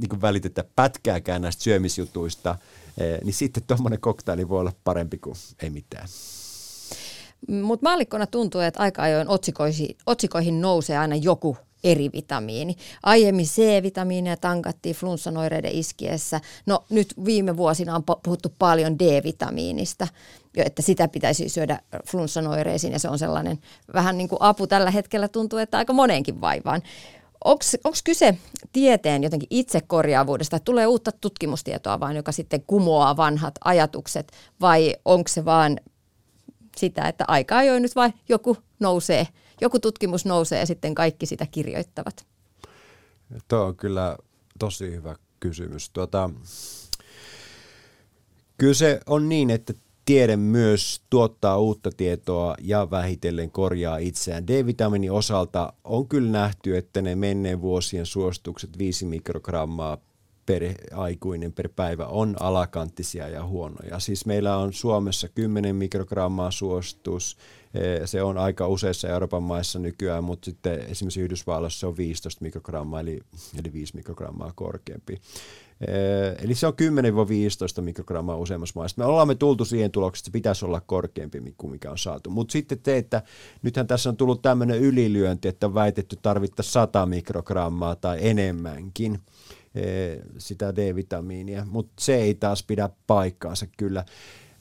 niin 0.00 0.20
välitetä 0.20 0.64
pätkääkään 0.76 1.42
näistä 1.42 1.62
syömisjutuista, 1.62 2.58
eh, 2.98 3.20
niin 3.24 3.34
sitten 3.34 3.62
tuommoinen 3.66 4.00
koktaili 4.00 4.48
voi 4.48 4.60
olla 4.60 4.72
parempi 4.84 5.18
kuin 5.18 5.36
ei 5.62 5.70
mitään. 5.70 6.08
Mutta 7.48 7.86
maallikkona 7.88 8.26
tuntuu, 8.26 8.60
että 8.60 8.80
aika 8.80 9.02
ajoin 9.02 9.28
otsikoihin, 9.28 9.96
otsikoihin 10.06 10.60
nousee 10.60 10.98
aina 10.98 11.16
joku 11.16 11.56
eri 11.84 12.10
vitamiini. 12.12 12.76
Aiemmin 13.02 13.46
C-vitamiineja 13.46 14.36
tankattiin 14.36 14.96
flunssanoireiden 14.96 15.72
iskiessä. 15.72 16.40
No 16.66 16.84
nyt 16.90 17.14
viime 17.24 17.56
vuosina 17.56 17.94
on 17.96 18.02
puhuttu 18.22 18.54
paljon 18.58 18.98
D-vitamiinista, 18.98 20.08
että 20.56 20.82
sitä 20.82 21.08
pitäisi 21.08 21.48
syödä 21.48 21.80
flunssanoireisiin 22.10 22.92
ja 22.92 22.98
se 22.98 23.08
on 23.08 23.18
sellainen 23.18 23.58
vähän 23.94 24.18
niin 24.18 24.28
kuin 24.28 24.42
apu 24.42 24.66
tällä 24.66 24.90
hetkellä 24.90 25.28
tuntuu, 25.28 25.58
että 25.58 25.78
aika 25.78 25.92
moneenkin 25.92 26.40
vaivaan. 26.40 26.82
Onko 27.44 27.98
kyse 28.04 28.38
tieteen 28.72 29.22
jotenkin 29.22 29.46
itsekorjaavuudesta, 29.50 30.56
että 30.56 30.64
tulee 30.64 30.86
uutta 30.86 31.12
tutkimustietoa 31.12 32.00
vaan, 32.00 32.16
joka 32.16 32.32
sitten 32.32 32.64
kumoaa 32.66 33.16
vanhat 33.16 33.54
ajatukset, 33.64 34.32
vai 34.60 34.94
onko 35.04 35.28
se 35.28 35.44
vaan 35.44 35.80
sitä, 36.76 37.08
että 37.08 37.24
aika 37.28 37.56
ajoin 37.56 37.82
nyt 37.82 37.96
vai 37.96 38.12
joku 38.28 38.56
nousee, 38.80 39.28
joku 39.60 39.78
tutkimus 39.78 40.24
nousee 40.24 40.58
ja 40.58 40.66
sitten 40.66 40.94
kaikki 40.94 41.26
sitä 41.26 41.46
kirjoittavat? 41.50 42.26
Tuo 43.48 43.58
on 43.58 43.76
kyllä 43.76 44.16
tosi 44.58 44.90
hyvä 44.90 45.16
kysymys. 45.40 45.90
Tuota, 45.90 46.30
kyllä 48.58 48.74
se 48.74 49.00
on 49.06 49.28
niin, 49.28 49.50
että 49.50 49.72
tiede 50.04 50.36
myös 50.36 51.02
tuottaa 51.10 51.58
uutta 51.58 51.90
tietoa 51.96 52.54
ja 52.60 52.90
vähitellen 52.90 53.50
korjaa 53.50 53.96
itseään. 53.96 54.46
D-vitamiinin 54.46 55.12
osalta 55.12 55.72
on 55.84 56.08
kyllä 56.08 56.30
nähty, 56.30 56.76
että 56.76 57.02
ne 57.02 57.14
menneen 57.14 57.60
vuosien 57.60 58.06
suositukset 58.06 58.78
5 58.78 59.06
mikrogrammaa 59.06 59.98
per 60.46 60.62
aikuinen 60.94 61.52
per 61.52 61.68
päivä 61.76 62.06
on 62.06 62.36
alakanttisia 62.40 63.28
ja 63.28 63.46
huonoja. 63.46 63.98
Siis 63.98 64.26
meillä 64.26 64.56
on 64.56 64.72
Suomessa 64.72 65.28
10 65.28 65.76
mikrogrammaa 65.76 66.50
suositus, 66.50 67.36
eh, 67.74 68.00
se 68.04 68.22
on 68.22 68.38
aika 68.38 68.68
useissa 68.68 69.08
Euroopan 69.08 69.42
maissa 69.42 69.78
nykyään, 69.78 70.24
mutta 70.24 70.44
sitten 70.44 70.80
esimerkiksi 70.80 71.20
Yhdysvalloissa 71.20 71.80
se 71.80 71.86
on 71.86 71.96
15 71.96 72.42
mikrogrammaa, 72.42 73.00
eli, 73.00 73.20
eli 73.58 73.72
5 73.72 73.96
mikrogrammaa 73.96 74.52
korkeampi. 74.54 75.20
Eh, 75.88 76.44
eli 76.44 76.54
se 76.54 76.66
on 76.66 76.74
10-15 77.78 77.82
mikrogrammaa 77.82 78.36
useammassa 78.36 78.80
maassa. 78.80 78.94
Me 78.98 79.04
ollaan 79.04 79.28
me 79.28 79.34
tultu 79.34 79.64
siihen 79.64 79.90
tulokseen, 79.90 80.20
että 80.20 80.26
se 80.26 80.32
pitäisi 80.32 80.64
olla 80.64 80.80
korkeampi 80.80 81.54
kuin 81.56 81.70
mikä 81.70 81.90
on 81.90 81.98
saatu. 81.98 82.30
Mutta 82.30 82.52
sitten 82.52 82.78
te, 82.78 82.96
että 82.96 83.22
nythän 83.62 83.86
tässä 83.86 84.08
on 84.08 84.16
tullut 84.16 84.42
tämmöinen 84.42 84.78
ylilyönti, 84.78 85.48
että 85.48 85.66
on 85.66 85.74
väitetty 85.74 86.16
tarvittaa 86.22 86.62
100 86.62 87.06
mikrogrammaa 87.06 87.96
tai 87.96 88.18
enemmänkin 88.20 89.18
sitä 90.38 90.76
D-vitamiinia, 90.76 91.66
mutta 91.70 91.92
se 92.00 92.14
ei 92.14 92.34
taas 92.34 92.62
pidä 92.62 92.88
paikkaansa 93.06 93.66
kyllä. 93.76 94.04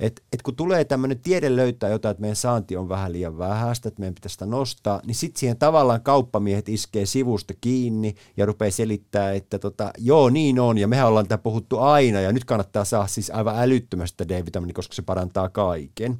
Et, 0.01 0.23
et 0.33 0.41
kun 0.41 0.55
tulee 0.55 0.85
tämmöinen 0.85 1.19
tiede 1.19 1.55
löytää 1.55 1.89
jotain, 1.89 2.11
että 2.11 2.21
meidän 2.21 2.35
saanti 2.35 2.77
on 2.77 2.89
vähän 2.89 3.11
liian 3.11 3.37
vähäistä, 3.37 3.87
että 3.87 3.99
meidän 3.99 4.15
pitäisi 4.15 4.33
sitä 4.33 4.45
nostaa, 4.45 5.01
niin 5.05 5.15
sitten 5.15 5.39
siihen 5.39 5.57
tavallaan 5.57 6.01
kauppamiehet 6.01 6.69
iskee 6.69 7.05
sivusta 7.05 7.53
kiinni 7.61 8.15
ja 8.37 8.45
rupeaa 8.45 8.71
selittää, 8.71 9.33
että 9.33 9.59
tota, 9.59 9.91
joo 9.97 10.29
niin 10.29 10.59
on 10.59 10.77
ja 10.77 10.87
mehän 10.87 11.07
ollaan 11.07 11.27
tätä 11.27 11.43
puhuttu 11.43 11.79
aina 11.79 12.21
ja 12.21 12.31
nyt 12.31 12.45
kannattaa 12.45 12.85
saada 12.85 13.07
siis 13.07 13.29
aivan 13.29 13.55
älyttömästä 13.59 14.27
D-vitamiini, 14.27 14.73
koska 14.73 14.95
se 14.95 15.01
parantaa 15.01 15.49
kaiken. 15.49 16.19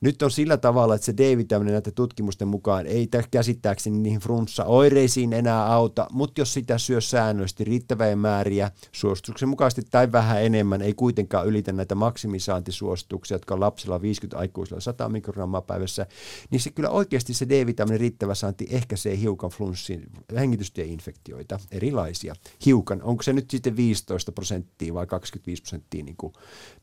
Nyt 0.00 0.22
on 0.22 0.30
sillä 0.30 0.56
tavalla, 0.56 0.94
että 0.94 1.04
se 1.04 1.14
D-vitamiini 1.16 1.72
näiden 1.72 1.94
tutkimusten 1.94 2.48
mukaan 2.48 2.86
ei 2.86 3.08
käsittääkseni 3.30 3.98
niihin 3.98 4.20
flunssa-oireisiin 4.20 5.32
enää 5.32 5.72
auta, 5.72 6.06
mutta 6.12 6.40
jos 6.40 6.54
sitä 6.54 6.78
syö 6.78 7.00
säännöllisesti 7.00 7.64
riittäviä 7.64 8.16
määriä, 8.16 8.70
suosituksen 8.92 9.48
mukaisesti 9.48 9.82
tai 9.90 10.12
vähän 10.12 10.42
enemmän, 10.42 10.82
ei 10.82 10.94
kuitenkaan 10.94 11.46
ylitä 11.46 11.72
näitä 11.72 11.94
maksimisaantisuosituksia, 11.94 13.34
jotka 13.34 13.54
on 13.54 13.60
lapsilla 13.60 14.02
50 14.02 14.38
aikuisilla 14.38 14.80
100 14.80 15.08
mikrogrammaa 15.08 15.62
päivässä, 15.62 16.06
niin 16.50 16.60
se 16.60 16.70
kyllä 16.70 16.90
oikeasti 16.90 17.34
se 17.34 17.48
D-vitamiinin 17.48 18.00
riittävä 18.00 18.34
saanti 18.34 18.66
ehkäisee 18.70 19.18
hiukan 19.18 19.50
flunssin 19.50 20.06
hengitystieinfektioita, 20.36 21.58
erilaisia. 21.70 22.34
Hiukan. 22.66 23.02
Onko 23.02 23.22
se 23.22 23.32
nyt 23.32 23.50
sitten 23.50 23.76
15 23.76 24.32
prosenttia 24.32 24.94
vai 24.94 25.06
25 25.06 25.62
prosenttia 25.62 26.04
niin 26.04 26.16
kuin, 26.16 26.32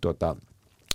tuota, 0.01 0.35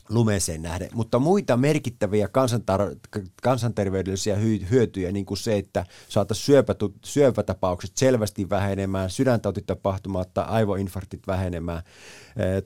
lumeeseen 0.08 0.62
nähden, 0.62 0.88
mutta 0.94 1.18
muita 1.18 1.56
merkittäviä 1.56 2.26
kansantar- 2.26 3.22
kansanterveydellisiä 3.42 4.36
hyötyjä, 4.70 5.12
niin 5.12 5.26
kuin 5.26 5.38
se, 5.38 5.58
että 5.58 5.86
saataisiin 6.08 6.44
syöpätu- 6.44 6.98
syöpätapaukset 7.04 7.96
selvästi 7.96 8.50
vähenemään, 8.50 9.10
sydäntautitapahtumat 9.10 10.34
tai 10.34 10.44
aivoinfarktit 10.48 11.26
vähenemään 11.26 11.82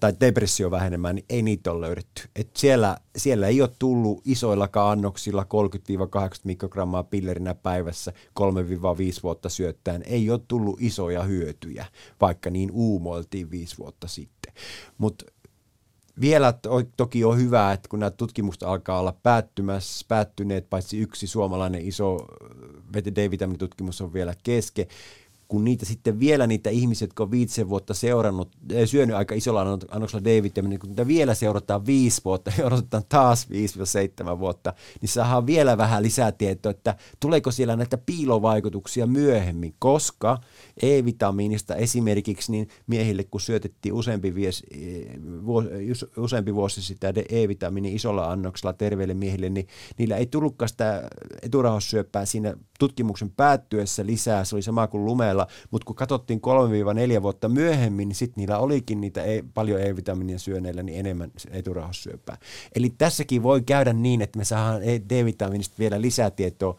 tai 0.00 0.12
depressio 0.20 0.70
vähenemään, 0.70 1.14
niin 1.14 1.24
ei 1.28 1.42
niitä 1.42 1.72
ole 1.72 1.87
löydetty. 1.87 2.22
Et 2.37 2.50
siellä, 2.57 2.96
siellä 3.16 3.46
ei 3.46 3.61
ole 3.61 3.70
tullut 3.78 4.22
isoilla 4.24 4.68
annoksilla 4.74 5.42
30-80 5.42 5.46
mikrogrammaa 6.44 7.02
pillerinä 7.02 7.55
päivässä 7.55 8.12
3-5 8.40 8.42
vuotta 9.22 9.48
syöttäen, 9.48 10.02
ei 10.07 10.31
ole 10.31 10.40
tullut 10.48 10.81
isoja 10.81 11.22
hyötyjä, 11.22 11.87
vaikka 12.20 12.50
niin 12.50 12.70
uumoiltiin 12.70 13.50
viisi 13.50 13.78
vuotta 13.78 14.09
sitten. 14.09 14.52
Mutta 14.98 15.24
vielä 16.20 16.53
to, 16.53 16.83
toki 16.96 17.25
on 17.25 17.38
hyvä, 17.38 17.72
että 17.72 17.88
kun 17.88 18.01
nämä 18.01 18.11
tutkimukset 18.11 18.62
alkaa 18.62 19.01
olla 19.01 19.16
päättymässä, 19.22 20.05
päättyneet, 20.09 20.70
paitsi 20.70 20.98
yksi 20.98 21.27
suomalainen 21.27 21.87
iso 21.87 22.29
D-vitamiinitutkimus 22.94 24.01
on 24.01 24.12
vielä 24.12 24.35
kesken, 24.42 24.87
kun 25.53 25.65
niitä 25.65 25.87
sitten 25.87 26.21
vielä 26.21 26.47
niitä 26.47 26.71
ihmisiä, 26.71 27.07
jotka 27.07 27.23
on 27.23 27.31
viitisen 27.31 27.69
vuotta 27.69 27.95
seurannut, 27.95 28.49
syönyt 28.85 29.17
aika 29.17 29.35
isolla 29.35 29.79
annoksella 29.91 30.25
D-vitamiinia, 30.25 30.79
kun 30.79 30.88
niitä 30.88 31.07
vielä 31.07 31.35
seurataan 31.35 31.87
viisi 31.87 32.21
vuotta 32.25 32.53
ja 32.59 32.67
odotetaan 32.67 33.03
taas 33.09 33.49
5-7 34.35 34.38
vuotta, 34.38 34.73
niin 35.01 35.09
saadaan 35.09 35.47
vielä 35.47 35.77
vähän 35.77 36.03
lisää 36.03 36.33
tietoa, 36.33 36.71
että 36.71 36.95
tuleeko 37.21 37.51
siellä 37.51 37.77
näitä 37.77 37.99
piilovaikutuksia 37.99 39.07
myöhemmin, 39.07 39.75
koska 39.79 40.38
E-vitamiinista 40.83 41.77
esimerkiksi 41.77 42.53
niin 42.53 42.69
miehille, 42.87 43.25
kun 43.25 43.41
syötettiin 43.41 43.93
useampi, 43.93 44.35
vies, 44.35 44.62
vuosi, 45.47 45.69
useampi 46.17 46.55
vuosi 46.55 46.83
sitä 46.83 47.12
E-vitamiini 47.29 47.95
isolla 47.95 48.33
annoksella 48.33 48.73
terveille 48.73 49.15
miehille, 49.15 49.49
niin 49.49 49.67
niillä 49.99 50.17
ei 50.17 50.27
tullutkaan 50.27 50.69
sitä 50.69 51.11
eturauhassyöppää 51.43 52.25
siinä 52.25 52.57
tutkimuksen 52.83 53.31
päättyessä 53.31 54.07
lisää, 54.07 54.45
se 54.45 54.57
oli 54.57 54.62
sama 54.62 54.87
kuin 54.87 55.05
lumeella, 55.05 55.47
mutta 55.71 55.85
kun 55.85 55.97
katsottiin 55.97 56.40
3-4 57.18 57.23
vuotta 57.23 57.49
myöhemmin, 57.49 58.09
niin 58.09 58.16
sitten 58.16 58.42
niillä 58.42 58.59
olikin 58.59 59.01
niitä 59.01 59.23
ei, 59.23 59.42
paljon 59.55 59.81
E-vitamiinia 59.81 60.38
syöneillä 60.38 60.83
niin 60.83 60.99
enemmän 60.99 61.31
eturauhassyöpää. 61.51 62.37
Eli 62.75 62.90
tässäkin 62.99 63.42
voi 63.42 63.62
käydä 63.62 63.92
niin, 63.92 64.23
että 64.23 64.38
me 64.38 64.45
saadaan 64.45 64.83
e- 64.83 65.01
D-vitamiinista 65.09 65.75
vielä 65.79 66.01
lisätietoa 66.01 66.77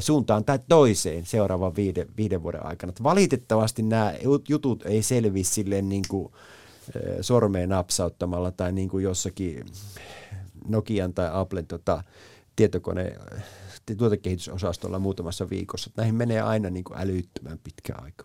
suuntaan 0.00 0.44
tai 0.44 0.58
toiseen 0.68 1.26
seuraavan 1.26 1.76
viiden, 1.76 2.06
viiden 2.16 2.42
vuoden 2.42 2.66
aikana. 2.66 2.92
valitettavasti 3.02 3.82
nämä 3.82 4.14
jutut 4.48 4.86
ei 4.86 5.02
selvi 5.02 5.44
silleen 5.44 5.88
niin 5.88 6.04
kuin 6.08 6.32
sormeen 7.20 7.68
napsauttamalla 7.68 8.50
tai 8.50 8.72
niin 8.72 8.88
kuin 8.88 9.04
jossakin 9.04 9.66
Nokian 10.68 11.14
tai 11.14 11.30
Applen 11.32 11.66
tota, 11.66 12.02
tietokone 12.56 13.16
tuotekehitysosastolla 13.96 14.98
muutamassa 14.98 15.50
viikossa. 15.50 15.90
Näihin 15.96 16.14
menee 16.14 16.40
aina 16.40 16.70
niin 16.70 16.84
kuin 16.84 17.00
älyttömän 17.00 17.58
pitkä 17.64 17.94
aika. 17.96 18.24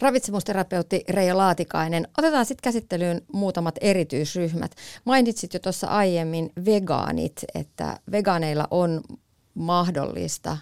Ravitsemusterapeutti 0.00 1.04
Reijo 1.08 1.36
Laatikainen. 1.36 2.08
Otetaan 2.18 2.46
sitten 2.46 2.62
käsittelyyn 2.62 3.22
muutamat 3.32 3.74
erityisryhmät. 3.80 4.74
Mainitsit 5.04 5.54
jo 5.54 5.60
tuossa 5.60 5.86
aiemmin 5.86 6.52
vegaanit, 6.64 7.44
että 7.54 8.00
vegaaneilla 8.12 8.68
on 8.70 9.00
mahdollista 9.54 10.58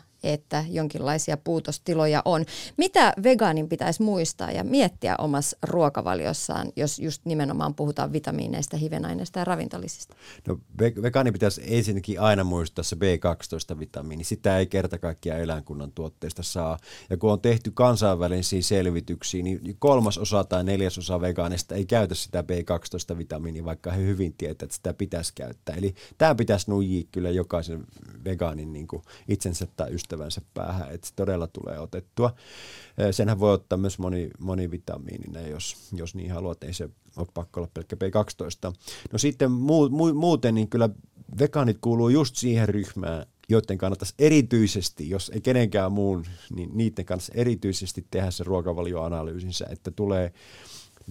jonkinlaisia 0.69 1.37
puutostiloja 1.37 2.23
on. 2.25 2.45
Mitä 2.77 3.13
vegaanin 3.23 3.69
pitäisi 3.69 4.03
muistaa 4.03 4.51
ja 4.51 4.65
miettiä 4.65 5.17
omassa 5.19 5.59
ruokavaliossaan, 5.63 6.73
jos 6.77 6.99
just 6.99 7.25
nimenomaan 7.25 7.75
puhutaan 7.75 8.13
vitamiineista, 8.13 8.77
hivenaineista 8.77 9.39
ja 9.39 9.45
ravintolisista? 9.45 10.17
No 10.47 10.59
vegaani 10.79 11.33
pitäisi 11.33 11.63
ensinnäkin 11.65 12.21
aina 12.21 12.45
muistaa 12.45 12.83
se 12.83 12.97
B12-vitamiini. 12.97 14.25
Sitä 14.25 14.59
ei 14.59 14.67
kerta 14.67 14.99
kaikkiaan 14.99 15.41
eläinkunnan 15.41 15.93
tuotteista 15.93 16.43
saa. 16.43 16.79
Ja 17.11 17.17
kun 17.17 17.33
on 17.33 17.41
tehty 17.41 17.71
kansainvälisiä 17.71 18.63
selvityksiä, 18.63 19.43
niin 19.43 19.77
kolmas 19.79 20.19
osa 20.19 20.45
tai 20.45 20.65
neljäsosa 20.65 21.21
vegaanista 21.21 21.75
ei 21.75 21.87
käytä 21.87 22.15
sitä 22.15 22.41
B12-vitamiinia, 22.41 23.65
vaikka 23.65 23.91
he 23.91 24.03
hyvin 24.03 24.35
tietävät, 24.39 24.63
että 24.63 24.77
sitä 24.77 24.95
pitäisi 24.95 25.33
käyttää. 25.35 25.77
Eli 25.77 25.95
tämä 26.19 26.35
pitäisi 26.35 26.71
nuijia 26.71 27.05
kyllä 27.13 27.31
jokaisen 27.31 27.85
vegaanin 28.25 28.73
niin 28.73 28.89
kuin 28.89 29.03
itsensä 29.29 29.67
tai 29.77 29.95
ystävänsä 29.95 30.10
ystävänsä 30.11 30.41
päähän, 30.55 30.93
että 30.93 31.07
se 31.07 31.15
todella 31.15 31.47
tulee 31.47 31.79
otettua. 31.79 32.35
Senhän 33.11 33.41
voi 33.41 33.53
ottaa 33.53 33.79
myös 33.79 33.99
moni, 33.99 34.31
monivitamiininen, 34.39 35.51
jos, 35.51 35.77
jos 35.93 36.15
niin 36.15 36.33
haluat, 36.33 36.65
ei 36.65 36.73
se 36.73 36.89
ole 37.17 37.27
pakko 37.35 37.61
olla 37.61 37.71
pelkkä 37.75 37.97
B12. 37.97 38.73
No 39.13 39.19
sitten 39.19 39.53
muu, 39.53 39.89
mu, 39.89 40.15
muuten 40.15 40.55
niin 40.55 40.69
kyllä 40.69 40.89
vegaanit 41.39 41.79
kuuluu 41.81 42.09
just 42.09 42.37
siihen 42.37 42.69
ryhmään, 42.69 43.27
joiden 43.49 43.79
kannattaisi 43.79 44.15
erityisesti, 44.19 45.11
jos 45.11 45.31
ei 45.35 45.41
kenenkään 45.41 45.93
muun, 45.93 46.25
niin 46.55 46.71
niiden 46.73 47.05
kanssa 47.05 47.33
erityisesti 47.37 48.07
tehdä 48.11 48.31
se 48.31 48.45
ruokavalioanalyysinsä, 48.45 49.67
että 49.71 49.91
tulee 49.91 50.33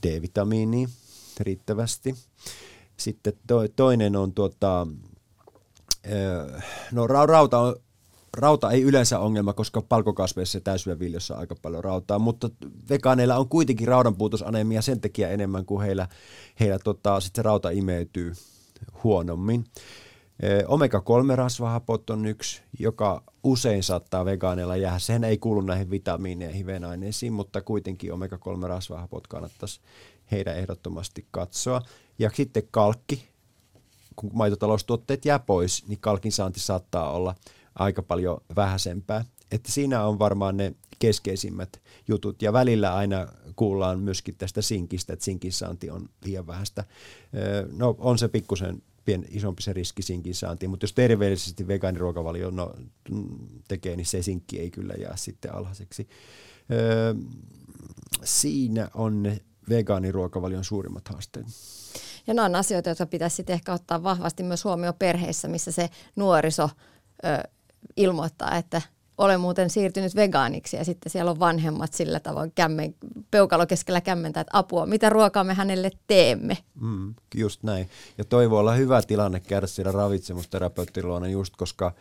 D-vitamiini 0.03 0.87
riittävästi. 1.39 2.15
Sitten 2.97 3.33
to, 3.47 3.67
toinen 3.75 4.15
on 4.15 4.33
tuota, 4.33 4.87
no 6.91 7.07
rauta 7.07 7.59
on 7.59 7.75
rauta 8.37 8.71
ei 8.71 8.81
yleensä 8.81 9.19
ongelma, 9.19 9.53
koska 9.53 9.81
palkokasveissa 9.81 10.57
ja 10.57 10.61
täysjyväviljossa 10.61 11.33
on 11.33 11.39
aika 11.39 11.55
paljon 11.61 11.83
rautaa, 11.83 12.19
mutta 12.19 12.49
vegaaneilla 12.89 13.35
on 13.35 13.49
kuitenkin 13.49 13.87
raudanpuutosanemia 13.87 14.81
sen 14.81 15.01
takia 15.01 15.29
enemmän 15.29 15.65
kuin 15.65 15.81
heillä, 15.81 16.07
heillä 16.59 16.79
tota, 16.79 17.19
sit 17.19 17.35
se 17.35 17.41
rauta 17.41 17.69
imeytyy 17.69 18.33
huonommin. 19.03 19.65
Omega-3-rasvahapot 20.67 22.09
on 22.09 22.25
yksi, 22.25 22.61
joka 22.79 23.23
usein 23.43 23.83
saattaa 23.83 24.25
vegaaneilla 24.25 24.75
jäädä. 24.75 24.99
Sehän 24.99 25.23
ei 25.23 25.37
kuulu 25.37 25.61
näihin 25.61 25.91
vitamiineihin, 25.91 26.65
venaineisiin, 26.65 27.33
mutta 27.33 27.61
kuitenkin 27.61 28.13
omega-3-rasvahapot 28.13 29.27
kannattaisi 29.29 29.81
heidän 30.31 30.57
ehdottomasti 30.57 31.25
katsoa. 31.31 31.81
Ja 32.19 32.29
sitten 32.33 32.63
kalkki, 32.71 33.29
kun 34.15 34.31
maitotaloustuotteet 34.33 35.25
jää 35.25 35.39
pois, 35.39 35.87
niin 35.87 35.99
kalkin 35.99 36.31
saanti 36.31 36.59
saattaa 36.59 37.11
olla– 37.11 37.35
aika 37.75 38.03
paljon 38.03 38.41
vähäisempää. 38.55 39.25
Että 39.51 39.71
siinä 39.71 40.05
on 40.05 40.19
varmaan 40.19 40.57
ne 40.57 40.75
keskeisimmät 40.99 41.81
jutut. 42.07 42.41
Ja 42.41 42.53
välillä 42.53 42.95
aina 42.95 43.27
kuullaan 43.55 43.99
myöskin 43.99 44.35
tästä 44.35 44.61
sinkistä, 44.61 45.13
että 45.13 45.25
sinkin 45.25 45.53
saanti 45.53 45.89
on 45.89 46.09
liian 46.25 46.47
vähäistä. 46.47 46.83
No 47.71 47.95
on 47.99 48.17
se 48.17 48.27
pikkusen 48.27 48.81
pien, 49.05 49.25
isompi 49.29 49.61
se 49.61 49.73
riski 49.73 50.01
sinkin 50.01 50.35
saanti, 50.35 50.67
mutta 50.67 50.83
jos 50.83 50.93
terveellisesti 50.93 51.67
vegaaniruokavalio 51.67 52.49
no, 52.49 52.73
tekee, 53.67 53.95
niin 53.95 54.05
se 54.05 54.21
sinkki 54.21 54.59
ei 54.59 54.71
kyllä 54.71 54.93
jää 54.93 55.15
sitten 55.15 55.55
alhaiseksi. 55.55 56.07
siinä 58.23 58.89
on 58.93 59.23
ne 59.23 59.39
vegaaniruokavalion 59.69 60.63
suurimmat 60.63 61.07
haasteet. 61.07 61.45
Ja 62.27 62.33
nämä 62.33 62.45
on 62.45 62.55
asioita, 62.55 62.89
joita 62.89 63.05
pitäisi 63.05 63.43
ehkä 63.47 63.73
ottaa 63.73 64.03
vahvasti 64.03 64.43
myös 64.43 64.63
huomioon 64.63 64.95
perheissä, 64.99 65.47
missä 65.47 65.71
se 65.71 65.89
nuoriso 66.15 66.69
ilmoittaa, 67.97 68.57
että 68.57 68.81
olen 69.19 69.39
muuten 69.39 69.69
siirtynyt 69.69 70.15
vegaaniksi 70.15 70.77
ja 70.77 70.85
sitten 70.85 71.11
siellä 71.11 71.31
on 71.31 71.39
vanhemmat 71.39 71.93
sillä 71.93 72.19
tavoin 72.19 72.51
kämmen, 72.51 72.95
peukalo 73.31 73.65
keskellä 73.65 74.01
kämmentä, 74.01 74.39
että 74.39 74.57
apua, 74.57 74.85
mitä 74.85 75.09
ruokaa 75.09 75.43
me 75.43 75.53
hänelle 75.53 75.91
teemme. 76.07 76.57
Mm, 76.81 77.15
just 77.35 77.63
näin. 77.63 77.89
Ja 78.17 78.25
toi 78.25 78.49
voi 78.49 78.59
olla 78.59 78.73
hyvä 78.73 79.01
tilanne 79.01 79.39
käydä 79.39 79.67
siellä 79.67 79.91
ravitsemusterapeutin 79.91 81.07
luona 81.07 81.27
just 81.27 81.55
koska 81.57 81.93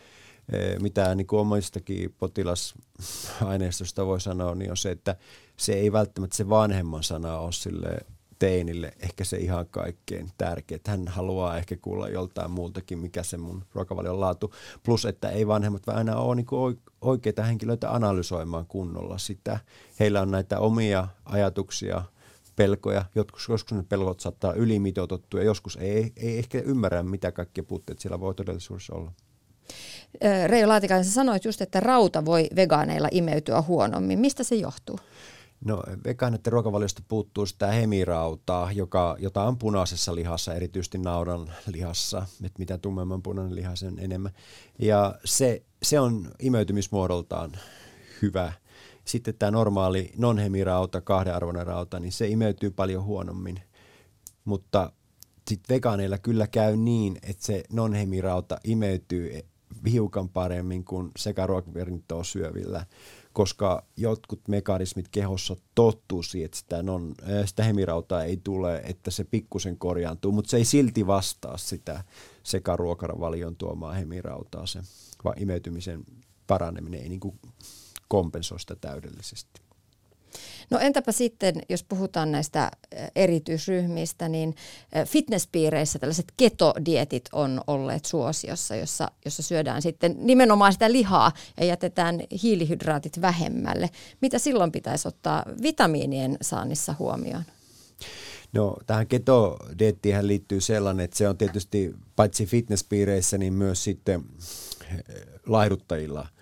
e, 0.52 0.78
mitä 0.78 1.14
niin 1.14 1.26
kuin 1.26 1.40
omistakin 1.40 2.14
potilasaineistosta 2.18 4.06
voi 4.06 4.20
sanoa, 4.20 4.54
niin 4.54 4.70
on 4.70 4.76
se, 4.76 4.90
että 4.90 5.16
se 5.56 5.72
ei 5.72 5.92
välttämättä 5.92 6.36
se 6.36 6.48
vanhemman 6.48 7.02
sana 7.02 7.38
ole 7.38 7.52
sille 7.52 7.98
teinille 8.38 8.92
ehkä 9.01 9.24
se 9.24 9.37
ihan 9.37 9.66
kaikkein 9.70 10.31
tärkein. 10.38 10.81
Hän 10.87 11.09
haluaa 11.09 11.57
ehkä 11.57 11.77
kuulla 11.77 12.09
joltain 12.09 12.51
muultakin, 12.51 12.98
mikä 12.98 13.22
se 13.22 13.37
mun 13.37 13.64
ruokavalion 13.74 14.20
laatu. 14.20 14.55
Plus, 14.83 15.05
että 15.05 15.31
ei 15.31 15.46
vanhemmat 15.46 15.88
aina 15.88 16.16
ole 16.16 16.37
niin 16.37 16.79
oikeita 17.01 17.42
henkilöitä 17.42 17.90
analysoimaan 17.90 18.66
kunnolla 18.66 19.18
sitä. 19.18 19.59
Heillä 20.01 20.20
on 20.20 20.31
näitä 20.31 20.59
omia 20.59 21.09
ajatuksia, 21.24 22.03
pelkoja. 22.57 23.05
Joskus, 23.14 23.48
joskus 23.48 23.79
ne 23.79 23.85
pelkot 23.88 24.20
saattaa 24.20 24.53
ylimitoitettu 24.53 25.37
ja 25.37 25.42
joskus 25.42 25.77
ei, 25.81 26.12
ei 26.16 26.38
ehkä 26.38 26.59
ymmärrä, 26.61 27.03
mitä 27.03 27.33
kaikkia 27.33 27.64
puutteet 27.64 27.98
siellä 27.98 28.20
voi 28.20 28.35
todellisuudessa 28.35 28.94
olla. 28.94 29.12
Reijo 30.46 30.68
Laatikainen, 30.68 31.05
sanoit 31.05 31.44
just, 31.44 31.61
että 31.61 31.81
rauta 31.81 32.24
voi 32.24 32.48
vegaaneilla 32.57 33.09
imeytyä 33.11 33.62
huonommin. 33.62 34.18
Mistä 34.18 34.44
se 34.44 34.55
johtuu? 34.55 34.98
No 35.64 35.82
vegaanitten 36.04 36.52
ruokavaliosta 36.52 37.02
puuttuu 37.08 37.46
sitä 37.46 37.66
hemirautaa, 37.66 38.72
joka, 38.72 39.16
jota 39.18 39.42
on 39.42 39.58
punaisessa 39.58 40.14
lihassa, 40.14 40.54
erityisesti 40.54 40.98
naudan 40.98 41.52
lihassa, 41.72 42.26
että 42.44 42.58
mitä 42.58 42.78
tummemman 42.78 43.22
punainen 43.22 43.54
liha 43.54 43.76
sen 43.76 43.98
enemmän. 43.98 44.32
Ja 44.78 45.14
se, 45.24 45.62
se 45.82 46.00
on 46.00 46.30
imeytymismuodoltaan 46.40 47.52
hyvä. 48.22 48.52
Sitten 49.04 49.34
tämä 49.38 49.50
normaali 49.50 50.12
non-hemirauta, 50.16 51.00
kahdenarvoinen 51.00 51.66
rauta, 51.66 52.00
niin 52.00 52.12
se 52.12 52.28
imeytyy 52.28 52.70
paljon 52.70 53.04
huonommin. 53.04 53.60
Mutta 54.44 54.92
sitten 55.48 55.74
vegaaneilla 55.74 56.18
kyllä 56.18 56.46
käy 56.46 56.76
niin, 56.76 57.18
että 57.22 57.46
se 57.46 57.62
non-hemirauta 57.72 58.58
imeytyy 58.64 59.40
hiukan 59.90 60.28
paremmin 60.28 60.84
kuin 60.84 61.10
sekaruokaverintoa 61.16 62.24
syövillä 62.24 62.86
koska 63.38 63.85
jotkut 63.96 64.48
mekanismit 64.48 65.09
kehossa 65.09 65.57
tottuu 65.74 66.22
siihen, 66.22 66.44
että 66.44 66.59
sitä, 66.59 66.83
non, 66.83 67.14
äh, 67.22 67.46
sitä 67.46 67.62
hemirautaa 67.62 68.24
ei 68.24 68.37
tule, 68.37 68.83
että 68.85 69.11
se 69.11 69.24
pikkusen 69.24 69.79
korjaantuu, 69.79 70.33
mutta 70.33 70.51
se 70.51 70.57
ei 70.57 70.64
silti 70.64 71.07
vastaa 71.07 71.57
sitä 71.57 72.05
sekaruokaravalion 72.42 73.57
tuomaa 73.57 73.92
hemirautaa, 73.92 74.66
se 74.66 74.81
vaan 75.24 75.42
imeytymisen 75.42 76.05
paraneminen 76.46 77.03
ei 77.03 77.09
niin 77.09 77.20
kuin 77.20 77.38
kompensoi 78.09 78.61
sitä 78.61 78.77
täydellisesti. 78.77 79.61
No 80.70 80.79
entäpä 80.79 81.12
sitten, 81.12 81.62
jos 81.68 81.83
puhutaan 81.83 82.33
näistä 82.33 82.70
erityisryhmistä, 83.16 84.29
niin 84.29 84.55
fitnesspiireissä 85.07 85.98
tällaiset 85.98 86.33
ketodietit 86.37 87.29
on 87.33 87.61
olleet 87.66 88.05
suosiossa, 88.05 88.77
jossa, 88.77 89.11
jossa 89.24 89.42
syödään 89.42 89.83
sitten 89.83 90.14
nimenomaan 90.18 90.72
sitä 90.72 90.92
lihaa 90.92 91.33
ja 91.61 91.64
jätetään 91.66 92.20
hiilihydraatit 92.42 93.20
vähemmälle. 93.20 93.90
Mitä 94.20 94.38
silloin 94.38 94.72
pitäisi 94.72 95.09
ottaa 95.09 95.44
vitamiinien 95.62 96.37
saannissa 96.42 96.94
huomioon? 96.98 97.42
No 98.53 98.77
tähän 98.87 99.07
ketodiettiin 99.07 100.27
liittyy 100.27 100.61
sellainen, 100.61 101.05
että 101.05 101.16
se 101.16 101.29
on 101.29 101.38
tietysti 101.38 101.94
paitsi 102.16 102.46
fitnesspiireissä, 102.46 103.38
niin 103.38 103.53
myös 103.53 103.85
sitten 103.85 104.24
laihduttajilla– 105.46 106.29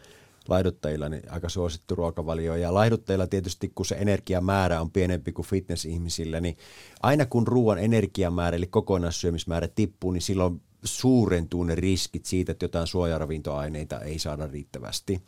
laiduttajilla 0.49 1.09
niin 1.09 1.33
aika 1.33 1.49
suosittu 1.49 1.95
ruokavalio. 1.95 2.57
Ja 2.57 2.75
laihduttajilla 2.75 3.27
tietysti, 3.27 3.73
kun 3.75 3.87
se 3.87 3.95
energiamäärä 3.95 4.81
on 4.81 4.91
pienempi 4.91 5.33
kuin 5.33 5.47
fitness-ihmisillä, 5.47 6.41
niin 6.41 6.57
aina 7.03 7.27
kun 7.27 7.47
ruoan 7.47 7.79
energiamäärä 7.79 8.57
eli 8.57 8.67
kokonaissyömismäärä 8.67 9.69
tippuu, 9.69 10.11
niin 10.11 10.23
silloin 10.23 10.61
suurentuu 10.85 11.65
ne 11.65 11.75
riskit 11.75 12.27
siitä, 12.27 12.53
että 12.53 12.65
jotain 12.65 12.87
suojaravintoaineita 12.87 14.01
ei 14.01 14.19
saada 14.19 14.47
riittävästi. 14.47 15.23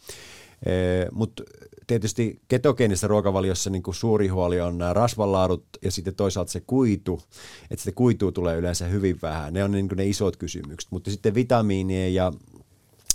Mutta 1.13 1.43
tietysti 1.87 2.41
ketogeenisessä 2.49 3.07
ruokavaliossa 3.07 3.71
niin 3.71 3.83
suuri 3.91 4.29
huoli 4.29 4.61
on 4.61 4.79
nämä 4.79 4.95
rasvanlaadut 4.95 5.65
ja 5.83 5.91
sitten 5.91 6.15
toisaalta 6.15 6.53
se 6.53 6.61
kuitu, 6.67 7.23
että 7.71 7.85
sitä 7.85 7.95
kuitua 7.95 8.33
tulee 8.33 8.57
yleensä 8.57 8.87
hyvin 8.87 9.19
vähän. 9.23 9.55
Ne 9.55 9.65
on 9.65 9.73
niin 9.73 9.89
ne 9.97 10.07
isot 10.07 10.37
kysymykset, 10.37 10.91
mutta 10.93 11.11
sitten 11.11 11.35
vitamiinien 11.35 12.15
ja, 12.15 12.33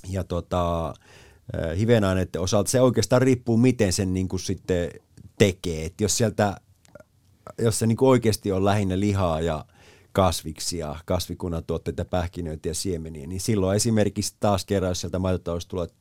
ja 0.10 0.24
tota, 0.24 0.94
hivenaineiden 1.78 2.42
osalta, 2.42 2.72
se 2.72 2.82
oikeastaan 2.82 3.22
riippuu, 3.22 3.58
miten 3.58 3.94
sen 3.94 4.14
niin 4.14 4.28
kuin 4.28 4.40
sitten 4.40 4.90
tekee. 5.38 5.86
Et 5.86 6.02
jos 6.02 6.18
sieltä, 6.18 6.58
jos 7.58 7.80
se 7.80 7.88
niin 7.88 7.98
kuin 7.98 8.10
oikeasti 8.10 8.52
on 8.52 8.66
lähinnä 8.66 9.00
lihaa 9.00 9.42
ja 9.42 9.66
kasviksia, 10.12 10.96
kasvikunnan 11.06 11.64
tuotteita, 11.64 12.06
pähkinöitä 12.06 12.70
ja 12.70 12.74
siemeniä, 12.74 13.28
niin 13.28 13.42
silloin 13.42 13.76
esimerkiksi 13.76 14.36
taas 14.40 14.66
kerran, 14.66 14.90
jos 14.90 15.02
sieltä 15.02 15.20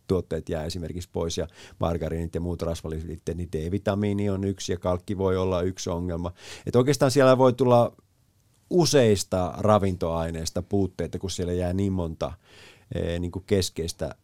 tuotteet 0.07 0.49
jää 0.49 0.65
esimerkiksi 0.65 1.09
pois 1.13 1.39
ja 1.39 1.49
margariinit 1.81 2.35
ja 2.35 2.41
muut 2.41 2.63
rasvallisliitteet, 2.63 3.39
niin 3.39 3.49
D-vitamiini 3.53 4.31
on 4.31 4.45
yksi 4.45 4.73
ja 4.73 4.79
kalkki 4.79 5.19
voi 5.19 5.37
olla 5.37 5.63
yksi 5.63 5.91
ongelma. 5.91 6.33
Et 6.67 6.77
oikeastaan 6.77 7.11
siellä 7.11 7.39
voi 7.39 7.53
tulla 7.53 7.97
useista 8.71 9.55
ravintoaineista 9.59 10.63
puutteita, 10.63 11.19
kun 11.19 11.31
siellä 11.31 11.53
jää 11.53 11.73
niin 11.73 11.93
monta 11.93 12.33
niin 13.19 13.33
kuin 13.33 13.45
keskeistä 13.47 14.15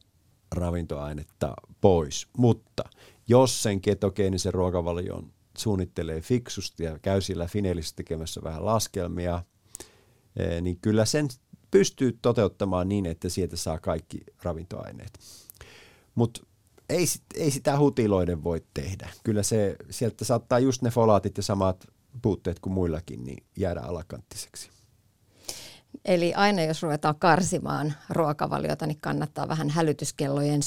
ravintoainetta 0.53 1.55
pois. 1.81 2.29
Mutta 2.37 2.85
jos 3.29 3.63
sen 3.63 3.81
ketogeenisen 3.81 4.55
ruokavalion 4.55 5.33
suunnittelee 5.59 6.21
fiksusti 6.21 6.85
ja 6.85 6.99
käy 6.99 7.21
sillä 7.21 7.47
Finelissä 7.47 7.97
tekemässä 7.97 8.41
vähän 8.45 8.65
laskelmia, 8.65 9.43
eh, 10.37 10.63
niin 10.63 10.79
kyllä 10.83 11.05
sen 11.05 11.29
pystyy 11.71 12.19
toteuttamaan 12.23 12.89
niin, 12.89 13.07
että 13.07 13.29
sieltä 13.29 13.57
saa 13.57 13.79
kaikki 13.79 14.21
ravintoaineet. 14.43 15.19
Mutta 16.15 16.41
ei, 16.89 17.07
ei 17.35 17.51
sitä 17.51 17.79
hutiloiden 17.79 18.45
voi 18.45 18.63
tehdä. 18.75 19.11
Kyllä 19.25 19.43
se, 19.43 19.77
sieltä 19.91 20.25
saattaa 20.25 20.59
just 20.59 20.83
ne 20.83 20.91
folaatit 20.91 21.37
ja 21.37 21.43
samat 21.43 21.87
puutteet 22.23 22.61
kuin 22.61 22.73
muillakin 22.73 23.25
niin 23.25 23.45
jäädä 23.57 23.81
alakanttiseksi. 23.81 24.71
Eli 26.05 26.35
aina 26.35 26.63
jos 26.63 26.83
ruvetaan 26.83 27.15
karsimaan 27.19 27.95
ruokavaliota, 28.11 28.87
niin 28.87 29.01
kannattaa 29.01 29.49
vähän 29.49 29.71
hälytyskellojen 29.71 30.61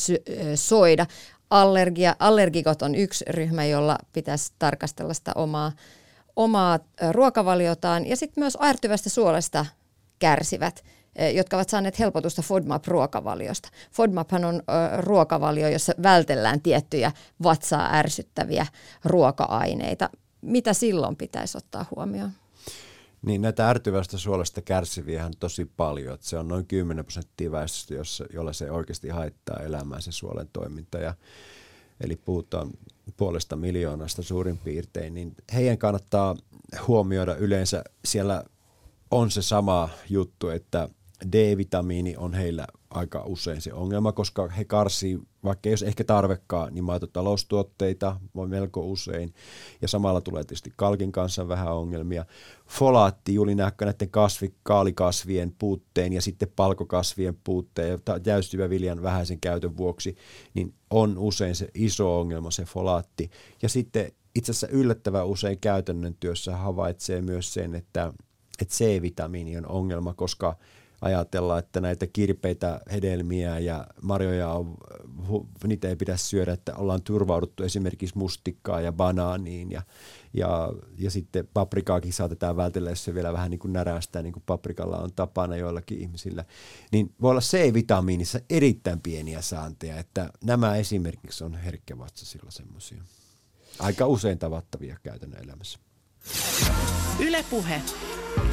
soida. 0.56 1.06
Allergia, 1.50 2.16
allergikot 2.20 2.82
on 2.82 2.96
yksi 2.96 3.26
ryhmä, 3.30 3.66
jolla 3.66 3.98
pitäisi 4.14 4.54
tarkastella 4.60 5.14
sitä 5.14 5.32
omaa, 5.36 5.72
omaa 6.36 6.80
ruokavaliotaan. 7.12 8.06
Ja 8.06 8.16
sitten 8.16 8.42
myös 8.42 8.58
aertyvästä 8.60 9.10
suolesta 9.10 9.66
kärsivät, 10.20 10.84
jotka 11.34 11.58
ovat 11.58 11.70
saaneet 11.70 12.00
helpotusta 12.00 12.42
FODMAP-ruokavaliosta. 12.42 13.70
FODMAPhan 13.92 14.46
on 14.46 14.64
ruokavalio, 14.98 15.70
jossa 15.70 15.94
vältellään 16.04 16.62
tiettyjä 16.62 17.12
vatsaa 17.44 17.96
ärsyttäviä 17.96 18.66
ruoka-aineita. 19.06 20.10
Mitä 20.42 20.74
silloin 20.74 21.16
pitäisi 21.16 21.58
ottaa 21.58 21.86
huomioon? 21.96 22.32
Niin 23.22 23.42
näitä 23.42 23.70
ärtyvästä 23.70 24.18
suolesta 24.18 24.62
kärsiviä 24.62 25.26
on 25.26 25.34
tosi 25.40 25.66
paljon. 25.66 26.14
Että 26.14 26.28
se 26.28 26.38
on 26.38 26.48
noin 26.48 26.66
10 26.66 27.06
prosenttia 27.06 27.52
väestöstä, 27.52 27.94
jossa, 27.94 28.26
jolla 28.34 28.54
se 28.54 28.72
oikeasti 28.72 29.10
haittaa 29.10 29.60
elämää 29.60 30.02
se 30.02 30.12
suolen 30.12 30.50
toiminta. 30.54 30.98
Ja, 30.98 31.14
eli 32.02 32.16
puhutaan 32.16 32.72
puolesta 33.18 33.56
miljoonasta 33.56 34.24
suurin 34.24 34.58
piirtein, 34.58 35.14
niin 35.14 35.36
heidän 35.54 35.78
kannattaa 35.78 36.36
huomioida 36.88 37.36
yleensä 37.36 37.84
siellä 38.06 38.44
on 39.12 39.32
se 39.32 39.42
sama 39.42 39.90
juttu, 40.10 40.50
että 40.50 40.90
D-vitamiini 41.32 42.16
on 42.18 42.34
heillä 42.34 42.68
aika 42.90 43.24
usein 43.26 43.62
se 43.62 43.74
ongelma, 43.74 44.12
koska 44.12 44.48
he 44.48 44.66
karsii, 44.66 45.20
vaikka 45.44 45.70
ei 45.70 45.72
olisi 45.72 45.88
ehkä 45.88 46.04
tarvekkaan, 46.04 46.74
niin 46.74 46.84
maitotaloustuotteita 46.84 48.20
voi 48.36 48.48
melko 48.48 48.82
usein. 48.82 49.34
Ja 49.82 49.88
samalla 49.88 50.22
tulee 50.22 50.44
tietysti 50.44 50.74
kalkin 50.76 51.12
kanssa 51.12 51.48
vähän 51.48 51.74
ongelmia. 51.74 52.26
Folaatti 52.68 53.34
juuri 53.34 53.56
näiden 53.56 54.10
kasvi, 54.12 54.54
kaalikasvien 54.64 55.56
puutteen 55.60 56.14
ja 56.14 56.22
sitten 56.22 56.52
palkokasvien 56.56 57.38
puutteen 57.44 57.90
ja 57.90 58.20
jäystyvä 58.26 58.70
viljan 58.70 59.04
vähäisen 59.04 59.40
käytön 59.40 59.78
vuoksi, 59.78 60.16
niin 60.54 60.74
on 60.90 61.18
usein 61.18 61.56
se 61.56 61.68
iso 61.74 62.20
ongelma 62.20 62.52
se 62.52 62.66
folaatti. 62.66 63.32
Ja 63.62 63.70
sitten 63.70 64.12
itse 64.36 64.52
asiassa 64.52 64.68
yllättävän 64.68 65.28
usein 65.28 65.60
käytännön 65.60 66.16
työssä 66.20 66.58
havaitsee 66.58 67.22
myös 67.22 67.54
sen, 67.54 67.76
että, 67.76 68.14
että 68.62 68.76
C-vitamiini 68.76 69.58
on 69.58 69.68
ongelma, 69.68 70.14
koska 70.14 70.58
ajatella, 71.02 71.60
että 71.60 71.82
näitä 71.82 72.08
kirpeitä 72.08 72.82
hedelmiä 72.92 73.60
ja 73.60 73.88
marjoja 74.02 74.50
on, 74.50 74.78
niitä 75.64 75.90
ei 75.90 75.96
pidä 75.96 76.18
syödä, 76.18 76.54
että 76.54 76.76
ollaan 76.76 77.02
turvauduttu 77.02 77.64
esimerkiksi 77.64 78.18
mustikkaa 78.18 78.82
ja 78.82 78.92
banaaniin 78.92 79.72
ja, 79.72 79.82
ja, 80.34 80.74
ja 80.98 81.12
sitten 81.12 81.48
paprikaakin 81.54 82.14
saatetaan 82.14 82.58
vältellä, 82.58 82.90
jos 82.90 83.04
se 83.04 83.14
vielä 83.14 83.34
vähän 83.34 83.52
niin 83.52 83.60
kuin 83.60 83.74
närästää, 83.74 84.22
niin 84.22 84.34
kuin 84.34 84.44
paprikalla 84.46 84.98
on 84.98 85.14
tapana 85.14 85.56
joillakin 85.56 86.00
ihmisillä, 86.00 86.46
niin 86.92 87.14
voi 87.22 87.32
olla 87.32 87.42
C-vitamiinissa 87.42 88.40
erittäin 88.50 89.00
pieniä 89.00 89.42
saanteja, 89.42 89.98
että 89.98 90.30
nämä 90.44 90.76
esimerkiksi 90.76 91.44
on 91.44 91.54
herkkävatsasilla 91.54 92.52
semmoisia. 92.52 93.04
Aika 93.80 94.08
usein 94.08 94.40
tavattavia 94.40 94.98
käytännön 95.04 95.44
elämässä. 95.44 95.80
Ylepuhe. 97.20 97.82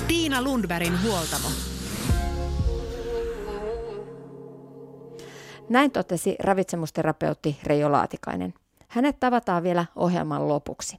Tiina 0.09 0.43
Lundbergin 0.43 1.03
huoltamo. 1.03 1.49
Näin 5.69 5.91
totesi 5.91 6.37
ravitsemusterapeutti 6.41 7.59
Reijo 7.63 7.93
Laatikainen. 7.93 8.55
Hänet 8.89 9.21
tavataan 9.21 9.63
vielä 9.63 9.85
ohjelman 9.97 10.49
lopuksi. 10.49 10.99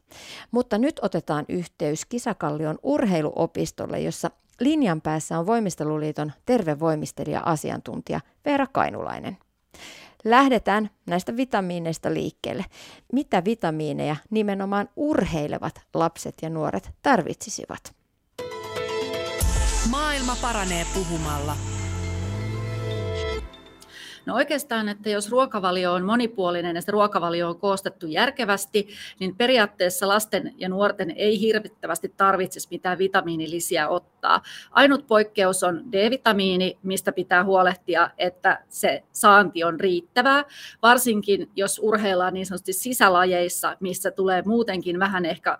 Mutta 0.51 0.77
nyt 0.77 0.99
otetaan 1.01 1.45
yhteys 1.49 2.05
Kisakallion 2.05 2.79
urheiluopistolle, 2.83 3.99
jossa 3.99 4.31
linjan 4.59 5.01
päässä 5.01 5.39
on 5.39 5.45
Voimisteluliiton 5.45 6.31
tervevoimistelija-asiantuntija 6.45 8.19
Veera 8.45 8.67
Kainulainen. 8.67 9.37
Lähdetään 10.23 10.89
näistä 11.05 11.37
vitamiineista 11.37 12.13
liikkeelle. 12.13 12.65
Mitä 13.13 13.45
vitamiineja 13.45 14.15
nimenomaan 14.29 14.89
urheilevat 14.95 15.81
lapset 15.93 16.35
ja 16.41 16.49
nuoret 16.49 16.91
tarvitsisivat? 17.01 17.95
Maailma 19.89 20.35
paranee 20.41 20.85
puhumalla. 20.93 21.55
No 24.29 24.35
oikeastaan, 24.35 24.89
että 24.89 25.09
jos 25.09 25.31
ruokavalio 25.31 25.93
on 25.93 26.05
monipuolinen 26.05 26.75
ja 26.75 26.81
se 26.81 26.91
ruokavalio 26.91 27.49
on 27.49 27.59
koostettu 27.59 28.07
järkevästi, 28.07 28.87
niin 29.19 29.35
periaatteessa 29.35 30.07
lasten 30.07 30.53
ja 30.57 30.69
nuorten 30.69 31.11
ei 31.11 31.39
hirvittävästi 31.39 32.13
tarvitsisi 32.17 32.67
mitään 32.71 32.97
vitamiinilisiä 32.97 33.87
ottaa. 33.87 34.41
Ainut 34.71 35.07
poikkeus 35.07 35.63
on 35.63 35.91
D-vitamiini, 35.91 36.77
mistä 36.83 37.11
pitää 37.11 37.43
huolehtia, 37.43 38.09
että 38.17 38.63
se 38.67 39.03
saanti 39.11 39.63
on 39.63 39.79
riittävää, 39.79 40.45
varsinkin 40.81 41.49
jos 41.55 41.79
urheillaan 41.83 42.33
niin 42.33 42.45
sanotusti 42.45 42.73
sisälajeissa, 42.73 43.77
missä 43.79 44.11
tulee 44.11 44.43
muutenkin 44.45 44.99
vähän 44.99 45.25
ehkä 45.25 45.57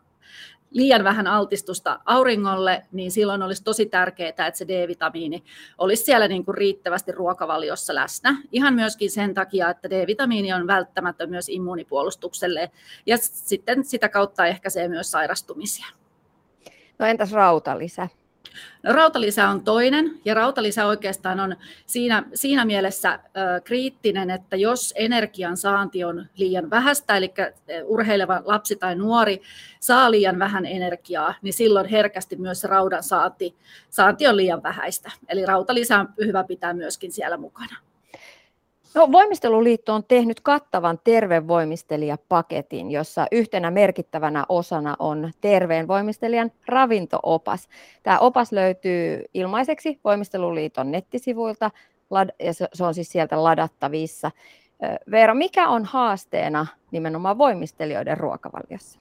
liian 0.71 1.03
vähän 1.03 1.27
altistusta 1.27 1.99
auringolle, 2.05 2.86
niin 2.91 3.12
silloin 3.12 3.43
olisi 3.43 3.63
tosi 3.63 3.86
tärkeää, 3.86 4.29
että 4.29 4.51
se 4.53 4.67
D-vitamiini 4.67 5.43
olisi 5.77 6.03
siellä 6.03 6.27
niin 6.27 6.45
kuin 6.45 6.58
riittävästi 6.58 7.12
ruokavaliossa 7.12 7.95
läsnä. 7.95 8.38
Ihan 8.51 8.73
myöskin 8.73 9.12
sen 9.12 9.34
takia, 9.34 9.69
että 9.69 9.89
D-vitamiini 9.89 10.53
on 10.53 10.67
välttämätön 10.67 11.29
myös 11.29 11.49
immuunipuolustukselle 11.49 12.71
ja 13.05 13.17
sitten 13.17 13.86
sitä 13.86 14.10
kautta 14.10 14.45
ehkäisee 14.45 14.88
myös 14.88 15.12
sairastumisia. 15.12 15.86
No 16.99 17.05
entäs 17.05 17.32
rautalisä? 17.32 18.08
No, 18.84 18.94
rautalisä 18.94 19.50
on 19.50 19.64
toinen, 19.64 20.20
ja 20.26 20.34
rautalisä 20.34 20.86
oikeastaan 20.86 21.40
on 21.40 21.56
siinä, 21.86 22.24
siinä 22.34 22.66
mielessä 22.66 23.14
ö, 23.14 23.62
kriittinen, 23.62 24.30
että 24.30 24.56
jos 24.56 24.94
energian 24.98 25.58
saanti 25.58 26.04
on 26.04 26.26
liian 26.36 26.70
vähäistä, 26.70 27.18
eli 27.18 27.34
urheileva 27.84 28.42
lapsi 28.46 28.76
tai 28.76 28.96
nuori 28.96 29.42
saa 29.80 30.12
liian 30.12 30.40
vähän 30.40 30.66
energiaa, 30.66 31.34
niin 31.42 31.54
silloin 31.54 31.90
herkästi 31.90 32.36
myös 32.36 32.64
raudan 32.64 33.04
saanti, 33.04 33.56
saanti 33.90 34.28
on 34.28 34.38
liian 34.38 34.64
vähäistä. 34.64 35.12
Eli 35.28 35.46
rautalisä 35.46 36.00
on 36.00 36.10
hyvä 36.26 36.44
pitää 36.44 36.74
myöskin 36.74 37.12
siellä 37.12 37.38
mukana. 37.38 37.88
No, 38.95 39.12
Voimisteluliitto 39.12 39.93
on 39.93 40.04
tehnyt 40.04 40.39
kattavan 40.39 40.99
tervevoimistelijapaketin, 41.04 42.91
jossa 42.91 43.28
yhtenä 43.32 43.71
merkittävänä 43.71 44.45
osana 44.49 44.95
on 44.99 45.32
terveen 45.41 45.88
voimistelijan 45.88 46.52
ravintoopas. 46.67 47.67
Tämä 48.04 48.19
opas 48.19 48.52
löytyy 48.52 49.23
ilmaiseksi 49.34 49.99
Voimisteluliiton 50.04 50.91
nettisivuilta 50.91 51.71
ja 52.39 52.54
se 52.54 52.84
on 52.84 52.93
siis 52.93 53.10
sieltä 53.12 53.43
ladattavissa. 53.43 54.32
Veera, 55.12 55.34
mikä 55.34 55.69
on 55.69 55.86
haasteena 55.86 56.67
nimenomaan 56.91 57.38
voimistelijoiden 57.38 58.17
ruokavaliossa? 58.17 58.99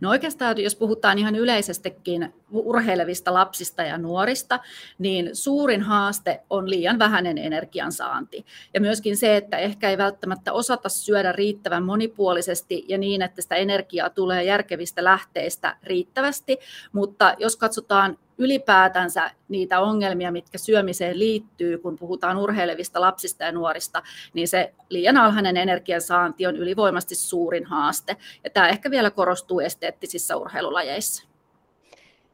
No 0.00 0.10
oikeastaan, 0.10 0.62
jos 0.62 0.76
puhutaan 0.76 1.18
ihan 1.18 1.36
yleisestikin 1.36 2.34
urheilevista 2.50 3.34
lapsista 3.34 3.82
ja 3.82 3.98
nuorista, 3.98 4.60
niin 4.98 5.30
suurin 5.32 5.82
haaste 5.82 6.40
on 6.50 6.70
liian 6.70 6.98
vähäinen 6.98 7.38
energiansaanti. 7.38 8.46
Ja 8.74 8.80
myöskin 8.80 9.16
se, 9.16 9.36
että 9.36 9.58
ehkä 9.58 9.90
ei 9.90 9.98
välttämättä 9.98 10.52
osata 10.52 10.88
syödä 10.88 11.32
riittävän 11.32 11.82
monipuolisesti 11.82 12.84
ja 12.88 12.98
niin, 12.98 13.22
että 13.22 13.42
sitä 13.42 13.54
energiaa 13.54 14.10
tulee 14.10 14.44
järkevistä 14.44 15.04
lähteistä 15.04 15.76
riittävästi. 15.82 16.58
Mutta 16.92 17.34
jos 17.38 17.56
katsotaan 17.56 18.18
ylipäätänsä 18.38 19.30
niitä 19.48 19.80
ongelmia, 19.80 20.32
mitkä 20.32 20.58
syömiseen 20.58 21.18
liittyy, 21.18 21.78
kun 21.78 21.98
puhutaan 21.98 22.38
urheilevista 22.38 23.00
lapsista 23.00 23.44
ja 23.44 23.52
nuorista, 23.52 24.02
niin 24.34 24.48
se 24.48 24.74
liian 24.88 25.16
alhainen 25.16 25.56
energiansaanti 25.56 26.46
on 26.46 26.56
ylivoimasti 26.56 27.14
suurin 27.14 27.64
haaste. 27.64 28.16
Ja 28.44 28.50
tämä 28.50 28.68
ehkä 28.68 28.90
vielä 28.90 29.10
korostuu 29.10 29.60
esteettisissä 29.60 30.36
urheilulajeissa. 30.36 31.28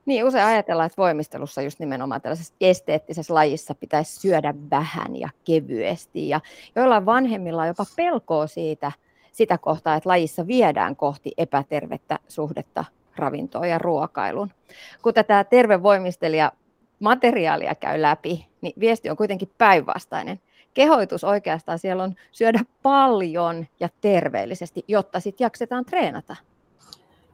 Niin, 0.06 0.24
usein 0.24 0.44
ajatellaan, 0.44 0.86
että 0.86 1.02
voimistelussa 1.02 1.62
just 1.62 1.78
nimenomaan 1.78 2.20
tällaisessa 2.20 2.54
esteettisessä 2.60 3.34
lajissa 3.34 3.74
pitäisi 3.74 4.20
syödä 4.20 4.54
vähän 4.70 5.16
ja 5.16 5.28
kevyesti. 5.44 6.28
Ja 6.28 6.40
joillain 6.76 7.06
vanhemmilla 7.06 7.62
on 7.62 7.68
jopa 7.68 7.84
pelkoa 7.96 8.46
siitä, 8.46 8.92
sitä 9.32 9.58
kohtaa, 9.58 9.96
että 9.96 10.08
lajissa 10.08 10.46
viedään 10.46 10.96
kohti 10.96 11.32
epätervettä 11.36 12.18
suhdetta 12.28 12.84
ravintoon 13.20 13.68
ja 13.68 13.78
ruokailun. 13.78 14.50
Kun 15.02 15.14
tätä 15.14 15.44
tervevoimistelija 15.44 16.52
materiaalia 17.00 17.74
käy 17.74 18.02
läpi, 18.02 18.46
niin 18.60 18.72
viesti 18.80 19.10
on 19.10 19.16
kuitenkin 19.16 19.50
päinvastainen. 19.58 20.40
Kehoitus 20.74 21.24
oikeastaan 21.24 21.78
siellä 21.78 22.02
on 22.02 22.14
syödä 22.32 22.60
paljon 22.82 23.66
ja 23.80 23.88
terveellisesti, 24.00 24.84
jotta 24.88 25.20
sitten 25.20 25.44
jaksetaan 25.44 25.84
treenata. 25.84 26.36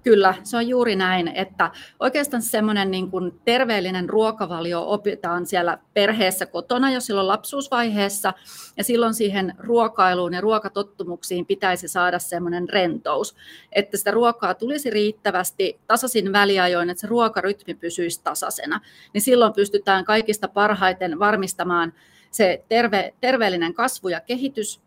Kyllä, 0.07 0.35
se 0.43 0.57
on 0.57 0.69
juuri 0.69 0.97
näin, 0.97 1.29
että 1.29 1.71
oikeastaan 2.01 2.43
semmoinen 2.43 2.91
niin 2.91 3.11
kuin 3.11 3.41
terveellinen 3.45 4.09
ruokavalio 4.09 4.85
opitaan 4.87 5.47
siellä 5.47 5.79
perheessä 5.95 6.47
kotona 6.47 6.91
jo 6.91 7.01
silloin 7.01 7.29
lapsuusvaiheessa, 7.29 8.33
ja 8.77 8.85
silloin 8.85 9.15
siihen 9.15 9.55
ruokailuun 9.59 10.35
ja 10.35 10.41
ruokatottumuksiin 10.41 11.47
pitäisi 11.47 11.89
saada 11.89 12.19
semmoinen 12.19 12.69
rentous, 12.69 13.37
että 13.73 13.97
sitä 13.97 14.11
ruokaa 14.11 14.55
tulisi 14.55 14.91
riittävästi 14.91 15.81
tasaisin 15.87 16.33
väliajoin, 16.33 16.91
että 16.91 17.01
se 17.01 17.07
ruokarytmi 17.07 17.75
pysyisi 17.75 18.21
tasaisena, 18.25 18.81
niin 19.13 19.23
silloin 19.23 19.53
pystytään 19.53 20.05
kaikista 20.05 20.49
parhaiten 20.49 21.19
varmistamaan 21.19 21.93
se 22.31 22.65
terve, 22.69 23.15
terveellinen 23.21 23.75
kasvu 23.75 24.09
ja 24.09 24.21
kehitys, 24.21 24.81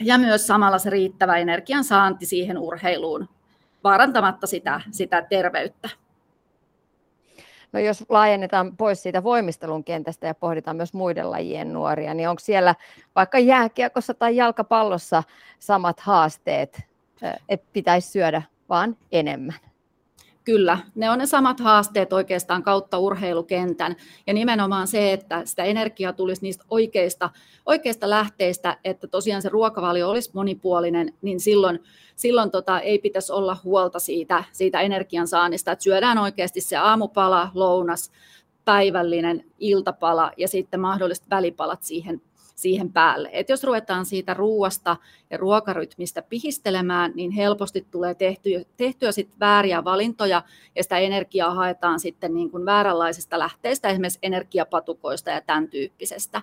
ja 0.00 0.18
myös 0.18 0.46
samalla 0.46 0.78
se 0.78 0.90
riittävä 0.90 1.36
energian 1.36 1.84
saanti 1.84 2.26
siihen 2.26 2.58
urheiluun 2.58 3.28
vaarantamatta 3.88 4.46
sitä, 4.46 4.80
sitä 4.90 5.22
terveyttä. 5.22 5.88
No 7.72 7.80
jos 7.80 8.04
laajennetaan 8.08 8.76
pois 8.76 9.02
siitä 9.02 9.22
voimistelun 9.22 9.84
kentästä 9.84 10.26
ja 10.26 10.34
pohditaan 10.34 10.76
myös 10.76 10.92
muiden 10.94 11.30
lajien 11.30 11.72
nuoria, 11.72 12.14
niin 12.14 12.28
onko 12.28 12.40
siellä 12.40 12.74
vaikka 13.16 13.38
jääkiekossa 13.38 14.14
tai 14.14 14.36
jalkapallossa 14.36 15.22
samat 15.58 16.00
haasteet, 16.00 16.82
että 17.48 17.66
pitäisi 17.72 18.10
syödä 18.10 18.42
vaan 18.68 18.96
enemmän? 19.12 19.67
Kyllä, 20.48 20.78
ne 20.94 21.10
on 21.10 21.18
ne 21.18 21.26
samat 21.26 21.60
haasteet 21.60 22.12
oikeastaan 22.12 22.62
kautta 22.62 22.98
urheilukentän. 22.98 23.96
Ja 24.26 24.34
nimenomaan 24.34 24.86
se, 24.86 25.12
että 25.12 25.44
sitä 25.44 25.64
energiaa 25.64 26.12
tulisi 26.12 26.42
niistä 26.42 26.64
oikeista, 26.70 27.30
oikeista 27.66 28.10
lähteistä, 28.10 28.76
että 28.84 29.06
tosiaan 29.06 29.42
se 29.42 29.48
ruokavalio 29.48 30.10
olisi 30.10 30.30
monipuolinen, 30.34 31.14
niin 31.22 31.40
silloin, 31.40 31.82
silloin 32.16 32.50
tota, 32.50 32.80
ei 32.80 32.98
pitäisi 32.98 33.32
olla 33.32 33.56
huolta 33.64 33.98
siitä, 33.98 34.44
siitä 34.52 34.80
energiansaannista, 34.80 35.72
että 35.72 35.82
syödään 35.82 36.18
oikeasti 36.18 36.60
se 36.60 36.76
aamupala, 36.76 37.50
lounas, 37.54 38.10
päivällinen 38.64 39.44
iltapala 39.58 40.32
ja 40.36 40.48
sitten 40.48 40.80
mahdolliset 40.80 41.30
välipalat 41.30 41.82
siihen 41.82 42.22
siihen 42.58 42.92
päälle. 42.92 43.30
Et 43.32 43.48
jos 43.48 43.64
ruvetaan 43.64 44.06
siitä 44.06 44.34
ruuasta 44.34 44.96
ja 45.30 45.38
ruokarytmistä 45.38 46.22
pihistelemään, 46.22 47.12
niin 47.14 47.30
helposti 47.30 47.86
tulee 47.90 48.14
tehtyä, 48.14 48.60
tehtyä 48.76 49.12
sit 49.12 49.30
vääriä 49.40 49.84
valintoja 49.84 50.42
ja 50.76 50.82
sitä 50.82 50.98
energiaa 50.98 51.54
haetaan 51.54 52.00
sitten 52.00 52.34
niin 52.34 52.50
kuin 52.50 52.64
vääränlaisista 52.64 53.38
lähteistä, 53.38 53.88
esimerkiksi 53.88 54.18
energiapatukoista 54.22 55.30
ja 55.30 55.40
tämän 55.40 55.68
tyyppisestä. 55.68 56.42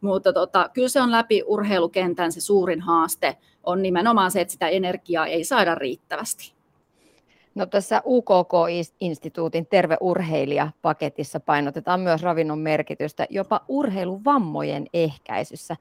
Mutta 0.00 0.32
tota, 0.32 0.70
kyllä 0.72 0.88
se 0.88 1.00
on 1.00 1.10
läpi 1.10 1.42
urheilukentän 1.46 2.32
se 2.32 2.40
suurin 2.40 2.80
haaste, 2.80 3.36
on 3.64 3.82
nimenomaan 3.82 4.30
se, 4.30 4.40
että 4.40 4.52
sitä 4.52 4.68
energiaa 4.68 5.26
ei 5.26 5.44
saada 5.44 5.74
riittävästi. 5.74 6.54
No 7.54 7.66
tässä 7.66 8.02
UKK-instituutin 8.04 9.66
terveurheilija-paketissa 9.66 11.40
painotetaan 11.40 12.00
myös 12.00 12.22
ravinnon 12.22 12.58
merkitystä 12.58 13.26
jopa 13.30 13.60
urheiluvammojen 13.68 14.86
ehkäisyssä. 14.94 15.76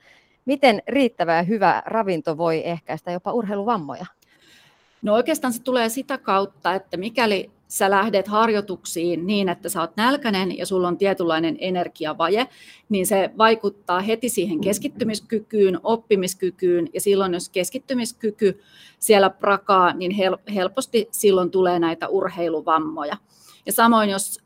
Miten 0.46 0.82
riittävä 0.88 1.36
ja 1.36 1.44
hyvä 1.44 1.84
ravinto 1.86 2.38
voi 2.38 2.62
ehkäistä 2.66 3.12
jopa 3.12 3.32
urheiluvammoja? 3.34 4.06
No 5.02 5.14
oikeastaan 5.14 5.54
se 5.54 5.64
tulee 5.64 5.90
sitä 5.90 6.18
kautta, 6.18 6.76
että 6.76 6.98
mikäli 6.98 7.52
sä 7.74 7.90
lähdet 7.90 8.28
harjoituksiin 8.28 9.28
niin, 9.28 9.50
että 9.50 9.70
sä 9.70 9.82
oot 9.82 9.98
nälkäinen 9.98 10.58
ja 10.58 10.66
sulla 10.66 10.88
on 10.88 10.98
tietynlainen 10.98 11.58
energiavaje, 11.60 12.48
niin 12.90 13.08
se 13.08 13.30
vaikuttaa 13.38 14.00
heti 14.00 14.30
siihen 14.30 14.62
keskittymiskykyyn, 14.62 15.80
oppimiskykyyn 15.84 16.90
ja 16.94 17.02
silloin 17.02 17.34
jos 17.34 17.50
keskittymiskyky 17.50 18.62
siellä 19.00 19.30
prakaa, 19.30 19.94
niin 19.94 20.12
helposti 20.54 21.08
silloin 21.12 21.52
tulee 21.52 21.80
näitä 21.80 22.08
urheiluvammoja. 22.08 23.18
Ja 23.66 23.72
samoin 23.72 24.10
jos 24.10 24.40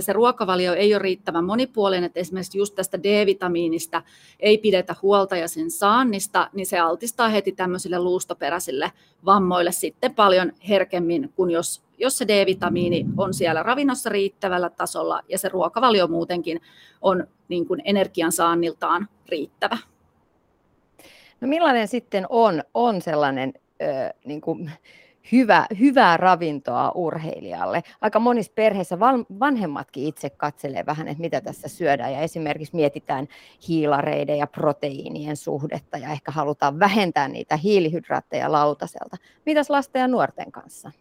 se 0.00 0.12
ruokavalio 0.12 0.74
ei 0.74 0.94
ole 0.94 1.02
riittävän 1.02 1.44
monipuolinen, 1.44 2.04
että 2.04 2.20
esimerkiksi 2.20 2.58
just 2.58 2.74
tästä 2.74 3.02
D-vitamiinista 3.02 4.02
ei 4.40 4.58
pidetä 4.58 4.96
huolta 5.02 5.36
ja 5.36 5.48
sen 5.48 5.70
saannista, 5.70 6.50
niin 6.52 6.66
se 6.66 6.78
altistaa 6.78 7.28
heti 7.28 7.52
tämmöisille 7.52 7.98
luustoperäisille 7.98 8.92
vammoille 9.24 9.72
sitten 9.72 10.14
paljon 10.14 10.52
herkemmin 10.68 11.32
kuin 11.36 11.50
jos, 11.50 11.82
jos 11.98 12.18
se 12.18 12.28
D-vitamiini 12.28 13.06
on 13.16 13.34
siellä 13.34 13.62
ravinnossa 13.62 14.10
riittävällä 14.10 14.70
tasolla 14.70 15.22
ja 15.28 15.38
se 15.38 15.48
ruokavalio 15.48 16.08
muutenkin 16.08 16.60
on 17.02 17.26
niin 17.48 17.66
kuin 17.66 17.82
energian 17.84 18.32
saanniltaan 18.32 19.08
riittävä. 19.28 19.78
No 21.40 21.48
millainen 21.48 21.88
sitten 21.88 22.26
on, 22.28 22.62
on 22.74 23.02
sellainen 23.02 23.52
ö, 23.82 23.84
niin 24.24 24.40
kuin 24.40 24.70
hyvä, 25.32 25.66
hyvää 25.78 26.16
ravintoa 26.16 26.92
urheilijalle. 26.94 27.82
Aika 28.00 28.18
monissa 28.18 28.52
perheissä 28.54 29.00
vanhemmatkin 29.40 30.06
itse 30.06 30.30
katselee 30.30 30.86
vähän, 30.86 31.08
että 31.08 31.20
mitä 31.20 31.40
tässä 31.40 31.68
syödään 31.68 32.12
ja 32.12 32.20
esimerkiksi 32.20 32.76
mietitään 32.76 33.28
hiilareiden 33.68 34.38
ja 34.38 34.46
proteiinien 34.46 35.36
suhdetta 35.36 35.98
ja 35.98 36.12
ehkä 36.12 36.32
halutaan 36.32 36.78
vähentää 36.78 37.28
niitä 37.28 37.56
hiilihydraatteja 37.56 38.52
lautaselta. 38.52 39.16
Mitäs 39.46 39.70
lasten 39.70 40.00
ja 40.00 40.08
nuorten 40.08 40.52
kanssa? 40.52 40.92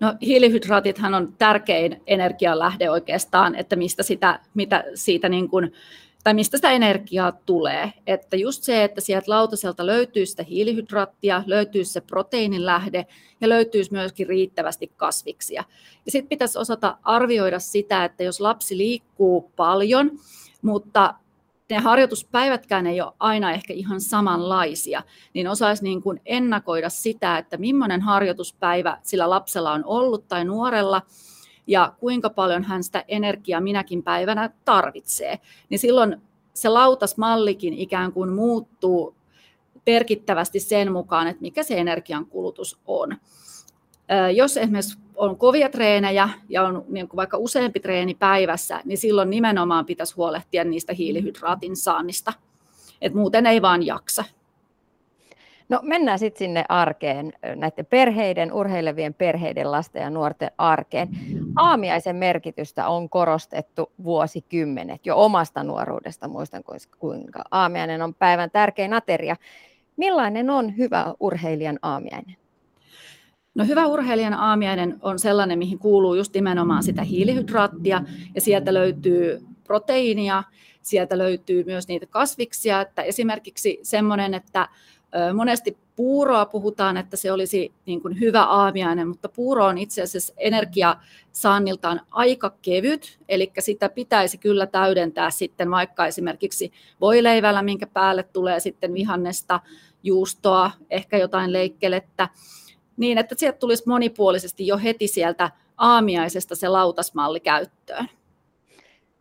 No, 0.00 0.14
hiilihydraatithan 0.22 1.14
on 1.14 1.34
tärkein 1.38 2.02
energialähde 2.06 2.90
oikeastaan, 2.90 3.54
että 3.54 3.76
mistä 3.76 4.02
sitä, 4.02 4.40
mitä 4.54 4.84
siitä 4.94 5.28
niin 5.28 5.48
kuin 5.48 5.72
tai 6.24 6.34
mistä 6.34 6.58
sitä 6.58 6.70
energiaa 6.70 7.32
tulee. 7.32 7.92
Että 8.06 8.36
just 8.36 8.62
se, 8.62 8.84
että 8.84 9.00
sieltä 9.00 9.30
lautaselta 9.30 9.86
löytyy 9.86 10.26
sitä 10.26 10.42
hiilihydraattia, 10.42 11.42
löytyy 11.46 11.84
se 11.84 12.00
proteiinin 12.00 12.66
lähde 12.66 13.06
ja 13.40 13.48
löytyisi 13.48 13.92
myöskin 13.92 14.26
riittävästi 14.26 14.92
kasviksia. 14.96 15.64
Ja 16.06 16.12
sitten 16.12 16.28
pitäisi 16.28 16.58
osata 16.58 16.98
arvioida 17.02 17.58
sitä, 17.58 18.04
että 18.04 18.22
jos 18.22 18.40
lapsi 18.40 18.76
liikkuu 18.76 19.52
paljon, 19.56 20.10
mutta 20.62 21.14
ne 21.70 21.78
harjoituspäivätkään 21.78 22.86
ei 22.86 23.00
ole 23.00 23.12
aina 23.18 23.52
ehkä 23.52 23.72
ihan 23.72 24.00
samanlaisia, 24.00 25.02
niin 25.34 25.48
osaisi 25.48 25.82
niin 25.82 26.02
kuin 26.02 26.20
ennakoida 26.26 26.88
sitä, 26.88 27.38
että 27.38 27.56
millainen 27.56 28.00
harjoituspäivä 28.00 28.98
sillä 29.02 29.30
lapsella 29.30 29.72
on 29.72 29.84
ollut 29.84 30.28
tai 30.28 30.44
nuorella, 30.44 31.02
ja 31.66 31.92
kuinka 32.00 32.30
paljon 32.30 32.64
hän 32.64 32.84
sitä 32.84 33.04
energiaa 33.08 33.60
minäkin 33.60 34.02
päivänä 34.02 34.50
tarvitsee, 34.64 35.38
niin 35.68 35.78
silloin 35.78 36.16
se 36.54 36.68
lautasmallikin 36.68 37.74
ikään 37.74 38.12
kuin 38.12 38.32
muuttuu 38.32 39.14
merkittävästi 39.86 40.60
sen 40.60 40.92
mukaan, 40.92 41.26
että 41.26 41.42
mikä 41.42 41.62
se 41.62 41.78
energian 41.78 42.26
kulutus 42.26 42.78
on. 42.86 43.16
Jos 44.34 44.56
esimerkiksi 44.56 44.98
on 45.16 45.38
kovia 45.38 45.68
treenejä 45.68 46.28
ja 46.48 46.62
on 46.62 46.84
niin 46.88 47.08
kuin 47.08 47.16
vaikka 47.16 47.36
useampi 47.36 47.80
treeni 47.80 48.14
päivässä, 48.14 48.80
niin 48.84 48.98
silloin 48.98 49.30
nimenomaan 49.30 49.86
pitäisi 49.86 50.14
huolehtia 50.14 50.64
niistä 50.64 50.92
hiilihydraatin 50.92 51.76
saannista. 51.76 52.32
Et 53.00 53.14
muuten 53.14 53.46
ei 53.46 53.62
vaan 53.62 53.86
jaksa. 53.86 54.24
No 55.68 55.80
mennään 55.82 56.18
sitten 56.18 56.38
sinne 56.38 56.64
arkeen, 56.68 57.32
näiden 57.56 57.86
perheiden, 57.86 58.52
urheilevien 58.52 59.14
perheiden, 59.14 59.72
lasten 59.72 60.02
ja 60.02 60.10
nuorten 60.10 60.50
arkeen. 60.58 61.08
Aamiaisen 61.56 62.16
merkitystä 62.16 62.88
on 62.88 63.10
korostettu 63.10 63.92
vuosikymmenet, 64.04 65.06
jo 65.06 65.16
omasta 65.16 65.64
nuoruudesta 65.64 66.28
muistan, 66.28 66.62
kuinka 66.98 67.44
aamiainen 67.50 68.02
on 68.02 68.14
päivän 68.14 68.50
tärkein 68.50 68.92
ateria. 68.92 69.36
Millainen 69.96 70.50
on 70.50 70.76
hyvä 70.76 71.14
urheilijan 71.20 71.78
aamiainen? 71.82 72.36
No 73.54 73.64
hyvä 73.64 73.86
urheilijan 73.86 74.34
aamiainen 74.34 74.98
on 75.02 75.18
sellainen, 75.18 75.58
mihin 75.58 75.78
kuuluu 75.78 76.14
just 76.14 76.34
nimenomaan 76.34 76.82
sitä 76.82 77.02
hiilihydraattia 77.02 78.02
ja 78.34 78.40
sieltä 78.40 78.74
löytyy 78.74 79.40
proteiinia, 79.64 80.42
sieltä 80.82 81.18
löytyy 81.18 81.64
myös 81.64 81.88
niitä 81.88 82.06
kasviksia, 82.06 82.80
että 82.80 83.02
esimerkiksi 83.02 83.78
semmoinen, 83.82 84.34
että 84.34 84.68
Monesti 85.34 85.78
puuroa 85.96 86.46
puhutaan, 86.46 86.96
että 86.96 87.16
se 87.16 87.32
olisi 87.32 87.72
niin 87.86 88.02
kuin 88.02 88.20
hyvä 88.20 88.42
aamiainen, 88.42 89.08
mutta 89.08 89.28
puuro 89.28 89.64
on 89.64 89.78
itse 89.78 90.02
asiassa 90.02 90.34
energiasaanniltaan 90.36 92.00
aika 92.10 92.52
kevyt, 92.62 93.18
eli 93.28 93.52
sitä 93.58 93.88
pitäisi 93.88 94.38
kyllä 94.38 94.66
täydentää 94.66 95.30
sitten 95.30 95.70
vaikka 95.70 96.06
esimerkiksi 96.06 96.72
voileivällä, 97.00 97.62
minkä 97.62 97.86
päälle 97.86 98.22
tulee 98.22 98.60
sitten 98.60 98.94
vihannesta, 98.94 99.60
juustoa, 100.02 100.70
ehkä 100.90 101.18
jotain 101.18 101.52
leikkelettä, 101.52 102.28
niin 102.96 103.18
että 103.18 103.34
sieltä 103.38 103.58
tulisi 103.58 103.82
monipuolisesti 103.86 104.66
jo 104.66 104.78
heti 104.78 105.08
sieltä 105.08 105.50
aamiaisesta 105.76 106.56
se 106.56 106.68
lautasmalli 106.68 107.40
käyttöön. 107.40 108.08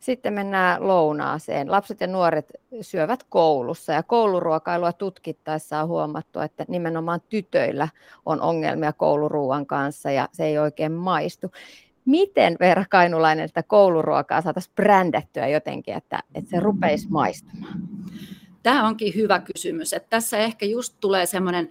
Sitten 0.03 0.33
mennään 0.33 0.87
lounaaseen. 0.87 1.71
Lapset 1.71 2.01
ja 2.01 2.07
nuoret 2.07 2.51
syövät 2.81 3.23
koulussa 3.29 3.93
ja 3.93 4.03
kouluruokailua 4.03 4.93
tutkittaessa 4.93 5.81
on 5.81 5.87
huomattu, 5.87 6.39
että 6.39 6.65
nimenomaan 6.67 7.21
tytöillä 7.29 7.87
on 8.25 8.41
ongelmia 8.41 8.93
kouluruuan 8.93 9.65
kanssa 9.65 10.11
ja 10.11 10.29
se 10.31 10.45
ei 10.45 10.57
oikein 10.57 10.91
maistu. 10.91 11.51
Miten 12.05 12.55
Veera 12.59 12.85
Kainulainen 12.89 13.45
että 13.45 13.63
kouluruokaa 13.63 14.41
saataisiin 14.41 14.75
brändättyä 14.75 15.47
jotenkin, 15.47 15.93
että, 15.93 16.19
että 16.35 16.49
se 16.49 16.59
rupeisi 16.59 17.07
maistumaan? 17.09 17.81
Tämä 18.63 18.87
onkin 18.87 19.15
hyvä 19.15 19.39
kysymys. 19.39 19.93
Että 19.93 20.09
tässä 20.09 20.37
ehkä 20.37 20.65
just 20.65 20.97
tulee 20.99 21.25
semmoinen 21.25 21.69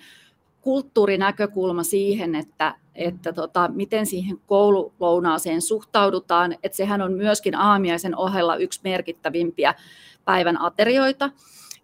kulttuurinäkökulma 0.63 1.83
siihen, 1.83 2.35
että, 2.35 2.75
että 2.95 3.33
tota, 3.33 3.71
miten 3.75 4.07
siihen 4.07 4.39
koululounaaseen 4.47 5.63
suhtaudutaan. 5.63 6.57
Että 6.63 6.77
sehän 6.77 7.03
on 7.03 7.13
myöskin 7.13 7.55
aamiaisen 7.55 8.17
ohella 8.17 8.57
yksi 8.57 8.81
merkittävimpiä 8.85 9.75
päivän 10.25 10.61
aterioita. 10.61 11.31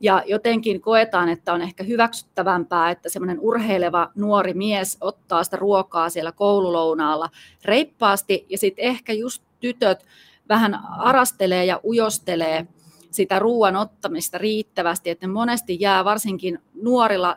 Ja 0.01 0.23
jotenkin 0.27 0.81
koetaan, 0.81 1.29
että 1.29 1.53
on 1.53 1.63
ehkä 1.63 1.85
hyväksyttävämpää, 1.85 2.91
että 2.91 3.09
semmoinen 3.09 3.41
urheileva 3.41 4.11
nuori 4.15 4.55
mies 4.55 4.97
ottaa 5.01 5.45
sitä 5.45 5.57
ruokaa 5.57 6.11
siellä 6.11 6.33
koululounaalla 6.33 7.31
reippaasti 7.65 8.47
ja 8.49 8.59
sitten 8.59 8.85
ehkä 8.85 9.13
just 9.13 9.43
tytöt 9.61 10.07
vähän 10.49 10.81
arastelee 10.99 11.65
ja 11.65 11.81
ujostelee 11.85 12.67
sitä 13.11 13.39
ruoan 13.39 13.77
ottamista 13.77 14.39
riittävästi, 14.39 15.11
että 15.11 15.29
monesti 15.29 15.77
jää 15.81 16.05
varsinkin 16.05 16.59
nuorilla 16.83 17.37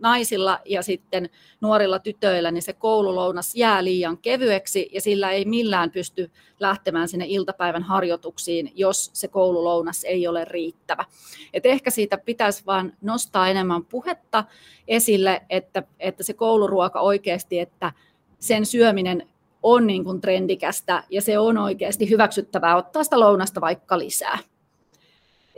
naisilla 0.00 0.60
ja 0.64 0.82
sitten 0.82 1.30
nuorilla 1.60 1.98
tytöillä, 1.98 2.50
niin 2.50 2.62
se 2.62 2.72
koululounas 2.72 3.54
jää 3.54 3.84
liian 3.84 4.18
kevyeksi 4.18 4.90
ja 4.92 5.00
sillä 5.00 5.30
ei 5.30 5.44
millään 5.44 5.90
pysty 5.90 6.30
lähtemään 6.60 7.08
sinne 7.08 7.24
iltapäivän 7.28 7.82
harjoituksiin, 7.82 8.72
jos 8.74 9.10
se 9.12 9.28
koululounas 9.28 10.04
ei 10.04 10.28
ole 10.28 10.44
riittävä. 10.44 11.04
Et 11.52 11.66
ehkä 11.66 11.90
siitä 11.90 12.18
pitäisi 12.18 12.66
vaan 12.66 12.92
nostaa 13.00 13.48
enemmän 13.48 13.84
puhetta 13.84 14.44
esille, 14.88 15.42
että, 15.50 15.82
että 16.00 16.22
se 16.22 16.32
kouluruoka 16.32 17.00
oikeasti, 17.00 17.58
että 17.58 17.92
sen 18.38 18.66
syöminen 18.66 19.28
on 19.62 19.86
niin 19.86 20.04
kuin 20.04 20.20
trendikästä 20.20 21.04
ja 21.10 21.22
se 21.22 21.38
on 21.38 21.58
oikeasti 21.58 22.10
hyväksyttävää 22.10 22.76
ottaa 22.76 23.04
sitä 23.04 23.20
lounasta 23.20 23.60
vaikka 23.60 23.98
lisää 23.98 24.38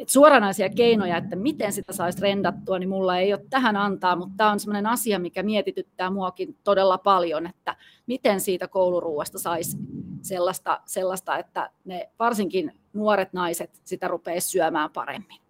että 0.01 0.13
suoranaisia 0.13 0.69
keinoja, 0.69 1.17
että 1.17 1.37
miten 1.37 1.73
sitä 1.73 1.93
saisi 1.93 2.21
rendattua, 2.21 2.79
niin 2.79 2.89
mulla 2.89 3.19
ei 3.19 3.33
ole 3.33 3.45
tähän 3.51 3.77
antaa, 3.77 4.17
mutta 4.17 4.35
tämä 4.37 4.51
on 4.51 4.61
sellainen 4.61 4.87
asia, 4.87 5.19
mikä 5.19 5.43
mietityttää 5.43 6.11
muakin 6.11 6.57
todella 6.65 6.99
paljon, 6.99 7.47
että 7.47 7.77
miten 8.07 8.41
siitä 8.41 8.69
kouluruuasta 8.69 9.39
saisi 9.39 9.77
sellaista, 10.23 10.81
sellaista, 10.87 11.39
että 11.39 11.71
ne 11.85 12.11
varsinkin 12.19 12.73
nuoret 12.93 13.33
naiset 13.33 13.81
sitä 13.85 14.09
rupeaisi 14.09 14.49
syömään 14.49 14.91
paremmin. 14.91 15.41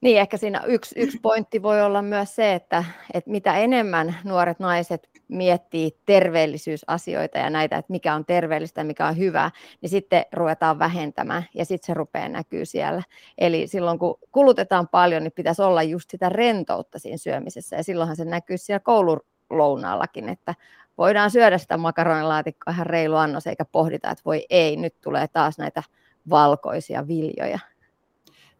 Niin, 0.00 0.20
ehkä 0.20 0.36
siinä 0.36 0.62
yksi, 0.66 0.94
yksi 1.00 1.18
pointti 1.22 1.62
voi 1.62 1.82
olla 1.82 2.02
myös 2.02 2.36
se, 2.36 2.54
että, 2.54 2.84
että 3.14 3.30
mitä 3.30 3.56
enemmän 3.56 4.16
nuoret 4.24 4.58
naiset 4.58 5.13
miettii 5.28 5.98
terveellisyysasioita 6.06 7.38
ja 7.38 7.50
näitä, 7.50 7.76
että 7.76 7.92
mikä 7.92 8.14
on 8.14 8.24
terveellistä 8.24 8.80
ja 8.80 8.84
mikä 8.84 9.06
on 9.06 9.18
hyvää, 9.18 9.50
niin 9.80 9.90
sitten 9.90 10.24
ruvetaan 10.32 10.78
vähentämään 10.78 11.44
ja 11.54 11.64
sitten 11.64 11.86
se 11.86 11.94
rupeaa 11.94 12.28
näkyy 12.28 12.64
siellä. 12.64 13.02
Eli 13.38 13.66
silloin 13.66 13.98
kun 13.98 14.18
kulutetaan 14.32 14.88
paljon, 14.88 15.22
niin 15.22 15.32
pitäisi 15.32 15.62
olla 15.62 15.82
just 15.82 16.10
sitä 16.10 16.28
rentoutta 16.28 16.98
siinä 16.98 17.16
syömisessä 17.16 17.76
ja 17.76 17.84
silloinhan 17.84 18.16
se 18.16 18.24
näkyy 18.24 18.58
siellä 18.58 18.80
koululounaallakin, 18.80 20.28
että 20.28 20.54
voidaan 20.98 21.30
syödä 21.30 21.58
sitä 21.58 21.76
makaronilaatikkoa 21.76 22.72
ihan 22.72 22.86
reilu 22.86 23.16
annos 23.16 23.46
eikä 23.46 23.64
pohdita, 23.64 24.10
että 24.10 24.22
voi 24.24 24.46
ei, 24.50 24.76
nyt 24.76 24.94
tulee 25.00 25.28
taas 25.28 25.58
näitä 25.58 25.82
valkoisia 26.30 27.08
viljoja. 27.08 27.58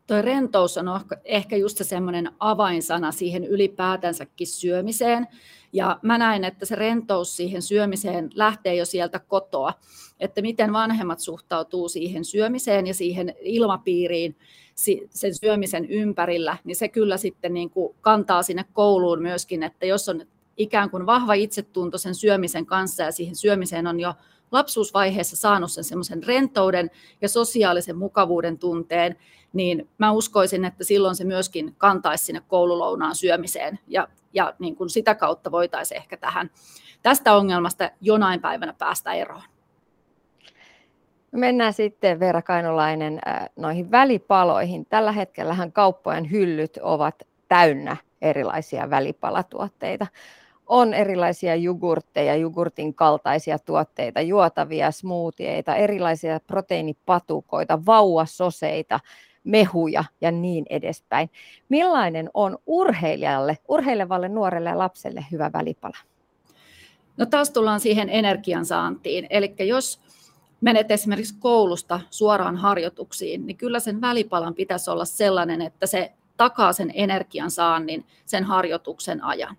Tuo 0.06 0.22
rentous 0.22 0.78
on 0.78 0.86
ehkä 1.24 1.56
just 1.56 1.78
se 1.78 1.84
semmoinen 1.84 2.30
avainsana 2.38 3.12
siihen 3.12 3.44
ylipäätänsäkin 3.44 4.46
syömiseen. 4.46 5.26
Ja 5.74 5.98
mä 6.02 6.18
näen, 6.18 6.44
että 6.44 6.66
se 6.66 6.74
rentous 6.74 7.36
siihen 7.36 7.62
syömiseen 7.62 8.30
lähtee 8.34 8.74
jo 8.74 8.84
sieltä 8.84 9.18
kotoa, 9.18 9.72
että 10.20 10.42
miten 10.42 10.72
vanhemmat 10.72 11.20
suhtautuu 11.20 11.88
siihen 11.88 12.24
syömiseen 12.24 12.86
ja 12.86 12.94
siihen 12.94 13.34
ilmapiiriin 13.40 14.36
sen 15.10 15.34
syömisen 15.34 15.90
ympärillä, 15.90 16.56
niin 16.64 16.76
se 16.76 16.88
kyllä 16.88 17.16
sitten 17.16 17.54
niin 17.54 17.70
kuin 17.70 17.94
kantaa 18.00 18.42
sinne 18.42 18.64
kouluun 18.72 19.22
myöskin, 19.22 19.62
että 19.62 19.86
jos 19.86 20.08
on 20.08 20.26
ikään 20.56 20.90
kuin 20.90 21.06
vahva 21.06 21.34
itsetunto 21.34 21.98
sen 21.98 22.14
syömisen 22.14 22.66
kanssa 22.66 23.02
ja 23.02 23.12
siihen 23.12 23.36
syömiseen 23.36 23.86
on 23.86 24.00
jo 24.00 24.14
lapsuusvaiheessa 24.52 25.36
saanut 25.36 25.72
sen 25.72 25.84
semmoisen 25.84 26.24
rentouden 26.24 26.90
ja 27.22 27.28
sosiaalisen 27.28 27.96
mukavuuden 27.96 28.58
tunteen, 28.58 29.16
niin 29.52 29.88
mä 29.98 30.12
uskoisin, 30.12 30.64
että 30.64 30.84
silloin 30.84 31.16
se 31.16 31.24
myöskin 31.24 31.74
kantaisi 31.78 32.24
sinne 32.24 32.42
koululounaan 32.48 33.14
syömiseen. 33.14 33.78
Ja, 33.88 34.08
ja 34.34 34.54
niin 34.58 34.76
kuin 34.76 34.90
sitä 34.90 35.14
kautta 35.14 35.50
voitaisiin 35.50 35.96
ehkä 36.00 36.16
tähän, 36.16 36.50
tästä 37.02 37.34
ongelmasta 37.34 37.90
jonain 38.00 38.40
päivänä 38.40 38.74
päästä 38.78 39.12
eroon. 39.12 39.42
Mennään 41.32 41.72
sitten 41.72 42.20
Veera 42.20 42.42
Kainolainen 42.42 43.20
äh, 43.28 43.48
noihin 43.56 43.90
välipaloihin. 43.90 44.86
Tällä 44.86 45.12
hetkellähän 45.12 45.72
kauppojen 45.72 46.30
hyllyt 46.30 46.78
ovat 46.82 47.14
täynnä 47.48 47.96
erilaisia 48.22 48.90
välipalatuotteita. 48.90 50.06
On 50.66 50.94
erilaisia 50.94 51.54
jogurtteja, 51.54 52.36
jogurtin 52.36 52.94
kaltaisia 52.94 53.58
tuotteita, 53.58 54.20
juotavia 54.20 54.90
smoothieita, 54.90 55.76
erilaisia 55.76 56.40
proteiinipatukoita, 56.46 57.86
vauvasoseita, 57.86 59.00
mehuja 59.44 60.04
ja 60.20 60.30
niin 60.30 60.66
edespäin. 60.70 61.30
Millainen 61.68 62.30
on 62.34 62.58
urheilijalle, 62.66 63.58
urheilevalle 63.68 64.28
nuorelle 64.28 64.70
ja 64.70 64.78
lapselle 64.78 65.26
hyvä 65.32 65.50
välipala? 65.52 65.96
No 67.16 67.26
taas 67.26 67.50
tullaan 67.50 67.80
siihen 67.80 68.08
energiansaantiin. 68.08 69.26
Eli 69.30 69.54
jos 69.58 70.00
menet 70.60 70.90
esimerkiksi 70.90 71.34
koulusta 71.38 72.00
suoraan 72.10 72.56
harjoituksiin, 72.56 73.46
niin 73.46 73.56
kyllä 73.56 73.80
sen 73.80 74.00
välipalan 74.00 74.54
pitäisi 74.54 74.90
olla 74.90 75.04
sellainen, 75.04 75.62
että 75.62 75.86
se 75.86 76.12
takaa 76.36 76.72
sen 76.72 76.92
energian 76.94 77.50
saannin 77.50 78.06
sen 78.26 78.44
harjoituksen 78.44 79.24
ajan. 79.24 79.56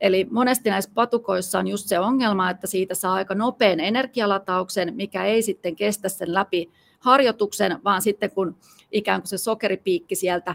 Eli 0.00 0.26
monesti 0.30 0.70
näissä 0.70 0.90
patukoissa 0.94 1.58
on 1.58 1.68
just 1.68 1.88
se 1.88 1.98
ongelma, 1.98 2.50
että 2.50 2.66
siitä 2.66 2.94
saa 2.94 3.14
aika 3.14 3.34
nopean 3.34 3.80
energialatauksen, 3.80 4.94
mikä 4.94 5.24
ei 5.24 5.42
sitten 5.42 5.76
kestä 5.76 6.08
sen 6.08 6.34
läpi 6.34 6.70
harjoituksen, 7.00 7.78
vaan 7.84 8.02
sitten 8.02 8.30
kun 8.30 8.56
ikään 8.92 9.20
kuin 9.20 9.28
se 9.28 9.38
sokeripiikki 9.38 10.14
sieltä, 10.14 10.54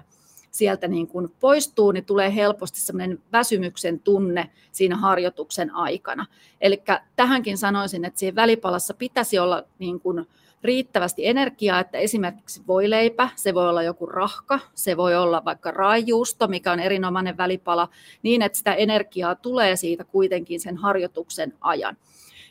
sieltä 0.51 0.87
niin 0.87 1.07
kuin 1.07 1.29
poistuu, 1.39 1.91
niin 1.91 2.05
tulee 2.05 2.35
helposti 2.35 2.79
semmoinen 2.79 3.21
väsymyksen 3.31 3.99
tunne 3.99 4.49
siinä 4.71 4.95
harjoituksen 4.95 5.75
aikana. 5.75 6.25
Eli 6.61 6.83
tähänkin 7.15 7.57
sanoisin, 7.57 8.05
että 8.05 8.19
siinä 8.19 8.35
välipalassa 8.35 8.93
pitäisi 8.93 9.39
olla 9.39 9.63
niin 9.79 9.99
kuin 9.99 10.25
riittävästi 10.63 11.27
energiaa, 11.27 11.79
että 11.79 11.97
esimerkiksi 11.97 12.61
voileipä, 12.67 13.29
se 13.35 13.53
voi 13.53 13.69
olla 13.69 13.83
joku 13.83 14.05
rahka, 14.05 14.59
se 14.73 14.97
voi 14.97 15.15
olla 15.15 15.45
vaikka 15.45 15.71
raajuusto, 15.71 16.47
mikä 16.47 16.71
on 16.71 16.79
erinomainen 16.79 17.37
välipala, 17.37 17.89
niin 18.23 18.41
että 18.41 18.57
sitä 18.57 18.73
energiaa 18.73 19.35
tulee 19.35 19.75
siitä 19.75 20.03
kuitenkin 20.03 20.59
sen 20.59 20.77
harjoituksen 20.77 21.53
ajan. 21.61 21.97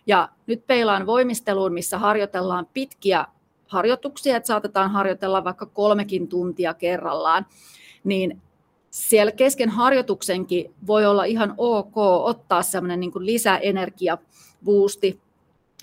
Ja 0.07 0.29
nyt 0.47 0.67
peilaan 0.67 1.07
voimisteluun, 1.07 1.73
missä 1.73 1.99
harjoitellaan 1.99 2.67
pitkiä 2.75 3.27
harjoituksia, 3.67 4.37
että 4.37 4.47
saatetaan 4.47 4.91
harjoitella 4.91 5.45
vaikka 5.45 5.67
kolmekin 5.67 6.29
tuntia 6.29 6.75
kerrallaan, 6.75 7.47
niin 8.05 8.43
siellä 8.91 9.33
kesken 9.33 9.69
harjoituksenkin 9.69 10.75
voi 10.87 11.07
olla 11.07 11.25
ihan 11.25 11.55
ok 11.59 11.97
ottaa 11.97 12.63
semmoinen 12.63 13.01
niin 13.01 13.13
lisäenergiabuusti 13.19 15.21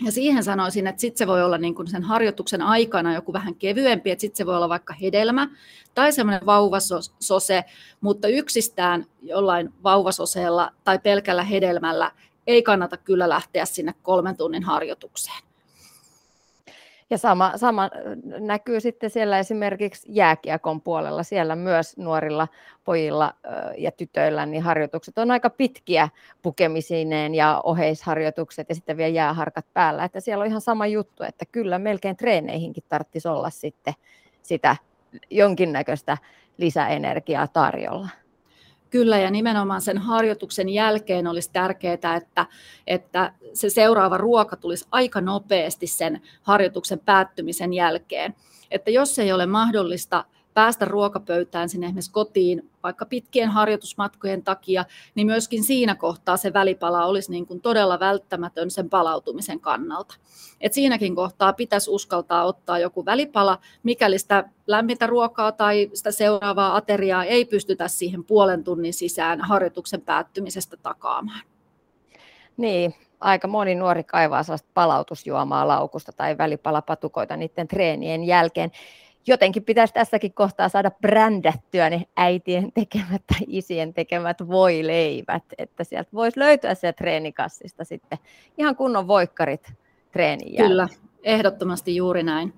ja 0.06 0.12
siihen 0.12 0.44
sanoisin, 0.44 0.88
että 0.88 1.02
sitten 1.02 1.18
se 1.18 1.28
voi 1.28 1.44
olla 1.44 1.58
niin 1.58 1.76
kuin 1.76 1.88
sen 1.88 2.04
harjoituksen 2.04 2.62
aikana 2.62 3.14
joku 3.14 3.34
vähän 3.34 3.56
kevyempi, 3.56 4.12
että 4.12 4.22
sitten 4.22 4.38
se 4.38 4.46
voi 4.46 4.56
olla 4.56 4.70
vaikka 4.70 4.94
hedelmä 4.94 5.48
tai 5.96 6.12
semmoinen 6.12 6.46
vauvasose, 6.46 7.64
mutta 8.02 8.28
yksistään 8.28 9.06
jollain 9.22 9.74
vauvasoseella 9.84 10.72
tai 10.84 11.00
pelkällä 11.00 11.44
hedelmällä 11.44 12.12
ei 12.48 12.64
kannata 12.64 12.98
kyllä 12.98 13.30
lähteä 13.30 13.66
sinne 13.66 13.94
kolmen 14.02 14.38
tunnin 14.38 14.64
harjoitukseen. 14.64 15.51
Ja 17.12 17.18
sama, 17.18 17.54
sama 17.56 17.90
näkyy 18.40 18.80
sitten 18.80 19.10
siellä 19.10 19.40
esimerkiksi 19.40 20.08
jääkiekon 20.12 20.82
puolella. 20.82 21.24
Siellä 21.24 21.56
myös 21.56 21.98
nuorilla 21.98 22.48
pojilla 22.84 23.34
ja 23.78 23.92
tytöillä 23.92 24.46
niin 24.46 24.64
harjoitukset 24.64 25.18
on 25.18 25.32
aika 25.32 25.50
pitkiä 25.50 26.10
pukemisineen 26.42 27.36
ja 27.36 27.62
oheisharjoitukset 27.64 28.70
ja 28.70 28.76
sitten 28.76 28.98
vielä 28.98 29.10
jääharkat 29.10 29.66
päällä. 29.74 30.04
Että 30.04 30.20
siellä 30.20 30.42
on 30.42 30.48
ihan 30.48 30.62
sama 30.62 30.88
juttu, 30.88 31.24
että 31.24 31.46
kyllä 31.52 31.80
melkein 31.80 32.18
treeneihinkin 32.18 32.84
tarvitsisi 32.90 33.28
olla 33.28 33.50
sitten 33.50 33.94
sitä 34.42 34.76
jonkinnäköistä 35.30 36.18
lisäenergiaa 36.58 37.48
tarjolla. 37.48 38.10
Kyllä, 38.92 39.18
ja 39.18 39.32
nimenomaan 39.32 39.82
sen 39.82 39.98
harjoituksen 39.98 40.70
jälkeen 40.70 41.28
olisi 41.28 41.50
tärkeää, 41.54 41.94
että, 41.94 42.46
että 42.88 43.34
se 43.54 43.70
seuraava 43.70 44.18
ruoka 44.18 44.56
tulisi 44.56 44.86
aika 44.92 45.22
nopeasti 45.22 45.88
sen 45.88 46.22
harjoituksen 46.42 47.00
päättymisen 47.00 47.74
jälkeen. 47.74 48.36
Että 48.72 48.92
jos 48.92 49.20
ei 49.20 49.32
ole 49.32 49.46
mahdollista 49.46 50.26
päästä 50.54 50.86
ruokapöytään 50.86 51.70
sinne 51.70 51.88
esimerkiksi 51.88 52.12
kotiin 52.12 52.70
vaikka 52.84 53.06
pitkien 53.06 53.50
harjoitusmatkojen 53.50 54.44
takia, 54.44 54.86
niin 55.16 55.28
myöskin 55.28 55.64
siinä 55.64 55.96
kohtaa 55.96 56.38
se 56.38 56.54
välipala 56.54 57.06
olisi 57.06 57.32
niin 57.32 57.46
kuin 57.46 57.62
todella 57.62 58.00
välttämätön 58.00 58.72
sen 58.72 58.90
palautumisen 58.90 59.60
kannalta. 59.60 60.16
Et 60.62 60.74
siinäkin 60.74 61.16
kohtaa 61.16 61.54
pitäisi 61.54 61.92
uskaltaa 61.92 62.46
ottaa 62.46 62.80
joku 62.80 63.06
välipala, 63.06 63.58
mikäli 63.84 64.20
sitä 64.20 64.44
lämmintä 64.68 65.08
ruokaa 65.08 65.52
tai 65.52 65.90
sitä 65.94 66.12
seuraavaa 66.12 66.76
ateriaa 66.76 67.24
ei 67.24 67.46
pystytä 67.46 67.88
siihen 67.88 68.24
puolen 68.24 68.64
tunnin 68.64 68.94
sisään 68.94 69.42
harjoituksen 69.42 70.02
päättymisestä 70.02 70.78
takaamaan. 70.78 71.42
Niin, 72.58 72.96
aika 73.20 73.48
moni 73.48 73.76
nuori 73.76 74.04
kaivaa 74.04 74.44
sellaista 74.44 74.70
palautusjuomaa 74.74 75.68
laukusta 75.68 76.12
tai 76.12 76.38
välipalapatukoita 76.38 77.38
niiden 77.38 77.68
treenien 77.68 78.24
jälkeen 78.24 78.72
jotenkin 79.28 79.64
pitäisi 79.64 79.94
tässäkin 79.94 80.34
kohtaa 80.34 80.70
saada 80.70 80.92
brändättyä 80.92 81.90
ne 81.90 82.04
äitien 82.18 82.72
tekemät 82.72 83.22
tai 83.28 83.48
isien 83.48 83.94
tekemät 83.94 84.38
voileivät, 84.48 85.44
että 85.58 85.84
sieltä 85.84 86.10
voisi 86.14 86.40
löytyä 86.40 86.76
sieltä 86.76 86.98
treenikassista 86.98 87.84
sitten 87.84 88.20
ihan 88.58 88.76
kunnon 88.76 89.08
voikkarit 89.08 89.74
treenin 90.12 90.56
Kyllä, 90.56 90.88
ehdottomasti 91.24 91.96
juuri 91.96 92.24
näin 92.24 92.54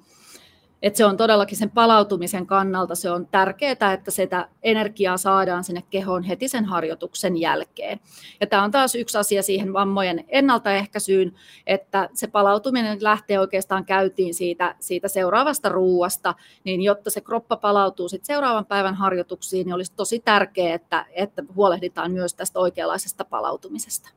että 0.84 0.98
se 0.98 1.06
on 1.06 1.18
todellakin 1.18 1.58
sen 1.58 1.72
palautumisen 1.72 2.48
kannalta 2.48 2.96
se 2.96 3.12
on 3.12 3.28
tärkeää, 3.28 3.94
että 3.94 4.12
sitä 4.12 4.48
energiaa 4.64 5.18
saadaan 5.18 5.64
sinne 5.64 5.84
kehoon 5.90 6.24
heti 6.24 6.48
sen 6.48 6.66
harjoituksen 6.66 7.38
jälkeen. 7.38 8.00
Ja 8.42 8.48
tämä 8.48 8.64
on 8.64 8.72
taas 8.72 8.96
yksi 8.96 9.18
asia 9.18 9.44
siihen 9.44 9.74
vammojen 9.74 10.26
ennaltaehkäisyyn, 10.28 11.34
että 11.68 12.10
se 12.14 12.28
palautuminen 12.28 12.98
lähtee 13.02 13.40
oikeastaan 13.40 13.86
käytiin 13.86 14.34
siitä, 14.34 14.76
siitä 14.80 15.08
seuraavasta 15.08 15.70
ruuasta, 15.70 16.36
niin 16.64 16.82
jotta 16.82 17.10
se 17.10 17.22
kroppa 17.22 17.58
palautuu 17.58 18.10
sitten 18.10 18.28
seuraavan 18.28 18.66
päivän 18.66 18.96
harjoituksiin, 18.96 19.66
niin 19.66 19.74
olisi 19.76 19.94
tosi 19.96 20.20
tärkeää, 20.20 20.76
että, 20.76 21.06
että 21.12 21.44
huolehditaan 21.56 22.12
myös 22.12 22.34
tästä 22.34 22.60
oikeanlaisesta 22.60 23.26
palautumisesta. 23.26 24.10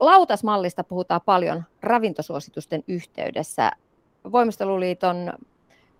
Lautasmallista 0.00 0.84
puhutaan 0.84 1.20
paljon 1.24 1.64
ravintosuositusten 1.82 2.84
yhteydessä. 2.88 3.70
Voimisteluliiton 4.32 5.32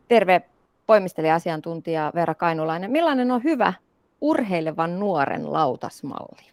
terve 0.08 0.42
voimistelija-asiantuntija 0.88 2.12
Veera 2.14 2.34
Kainulainen. 2.34 2.90
Millainen 2.90 3.30
on 3.30 3.44
hyvä 3.44 3.72
urheilevan 4.20 5.00
nuoren 5.00 5.52
lautasmalli? 5.52 6.50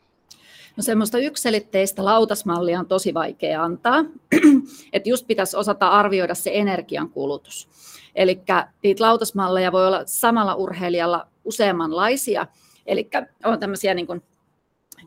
No 0.77 0.83
semmoista 0.83 1.17
ykselitteistä 1.17 2.05
lautasmallia 2.05 2.79
on 2.79 2.85
tosi 2.85 3.13
vaikea 3.13 3.63
antaa, 3.63 4.05
että 4.93 5.09
just 5.09 5.27
pitäisi 5.27 5.57
osata 5.57 5.87
arvioida 5.87 6.35
se 6.35 6.51
energiankulutus. 6.53 7.69
Eli 8.15 8.41
niitä 8.83 9.03
lautasmalleja 9.03 9.71
voi 9.71 9.87
olla 9.87 10.03
samalla 10.05 10.55
urheilijalla 10.55 11.27
useammanlaisia, 11.45 12.47
eli 12.85 13.09
on 13.45 13.59
tämmöisiä 13.59 13.93
niin 13.93 14.07
kuin 14.07 14.23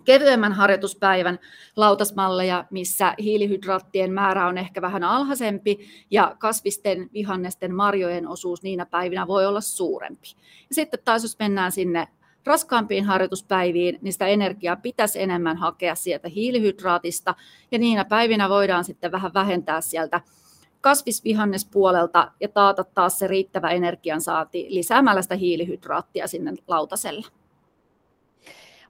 kevyemmän 0.05 0.53
harjoituspäivän 0.53 1.39
lautasmalleja, 1.77 2.65
missä 2.71 3.15
hiilihydraattien 3.19 4.13
määrä 4.13 4.47
on 4.47 4.59
ehkä 4.59 4.83
vähän 4.83 5.05
alhaisempi 5.05 5.79
ja 6.11 6.37
kasvisten, 6.39 7.11
vihannesten, 7.13 7.75
marjojen 7.75 8.29
osuus 8.29 8.63
niinä 8.63 8.87
päivinä 8.87 9.27
voi 9.27 9.47
olla 9.47 9.61
suurempi. 9.61 10.29
Ja 10.69 10.75
sitten 10.75 11.01
taas 11.05 11.23
jos 11.23 11.39
mennään 11.39 11.73
sinne 11.73 12.09
raskaampiin 12.45 13.05
harjoituspäiviin, 13.05 13.99
niin 14.03 14.13
sitä 14.13 14.27
energiaa 14.27 14.77
pitäisi 14.77 15.23
enemmän 15.23 15.57
hakea 15.57 15.95
sieltä 15.95 16.29
hiilihydraatista 16.29 17.35
ja 17.71 17.79
niinä 17.79 18.05
päivinä 18.05 18.49
voidaan 18.49 18.85
sitten 18.85 19.13
vähän 19.13 19.35
vähentää 19.35 19.81
sieltä 19.81 20.21
kasvisvihannespuolelta 20.81 22.33
ja 22.41 22.49
taata 22.49 22.85
taas 22.85 23.19
se 23.19 23.27
riittävä 23.27 23.71
energiansaanti 23.71 24.67
lisäämällä 24.69 25.23
sitä 25.23 25.35
hiilihydraattia 25.35 26.27
sinne 26.27 26.53
lautaselle. 26.69 27.40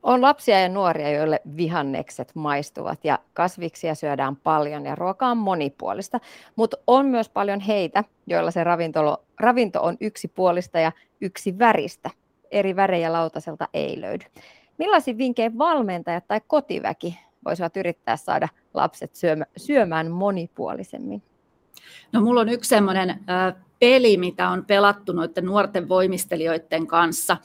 On 0.03 0.23
lapsia 0.23 0.61
ja 0.61 0.69
nuoria, 0.69 1.11
joille 1.11 1.41
vihannekset 1.57 2.35
maistuvat 2.35 3.05
ja 3.05 3.19
kasviksia 3.33 3.95
syödään 3.95 4.37
paljon 4.37 4.85
ja 4.85 4.95
ruoka 4.95 5.27
on 5.27 5.39
monipuolista, 5.39 6.21
mutta 6.57 6.77
on 6.87 7.07
myös 7.07 7.29
paljon 7.29 7.61
heitä, 7.61 8.05
joilla 8.27 8.51
se 8.51 8.65
ravintolo, 8.65 9.25
ravinto 9.41 9.83
on 9.83 9.97
yksipuolista 10.01 10.79
ja 10.79 10.93
yksi 11.21 11.59
väristä. 11.59 12.11
Eri 12.51 12.77
värejä 12.77 13.13
lautaselta 13.13 13.69
ei 13.75 14.01
löydy. 14.01 14.25
Millaisia 14.79 15.19
vinkkejä 15.19 15.51
valmentajat 15.59 16.25
tai 16.29 16.41
kotiväki 16.47 17.19
voisivat 17.45 17.77
yrittää 17.77 18.17
saada 18.17 18.49
lapset 18.75 19.13
syömään 19.57 20.11
monipuolisemmin? 20.11 21.23
No 22.13 22.21
mulla 22.21 22.41
on 22.41 22.49
yksi 22.49 22.69
semmoinen 22.69 23.25
peli, 23.79 24.17
mitä 24.17 24.49
on 24.49 24.65
pelattu 24.65 25.13
noiden 25.13 25.45
nuorten 25.45 25.89
voimistelijoiden 25.89 26.87
kanssa. 26.87 27.37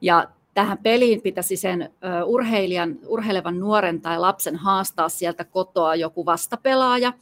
Ja 0.00 0.28
tähän 0.54 0.78
peliin 0.78 1.22
pitäisi 1.22 1.56
sen 1.56 1.94
urheilijan, 2.24 2.98
urheilevan 3.06 3.60
nuoren 3.60 4.00
tai 4.00 4.18
lapsen 4.18 4.56
haastaa 4.56 5.08
sieltä 5.08 5.44
kotoa 5.44 5.94
joku 5.94 6.26
vastapelaaja. 6.26 7.12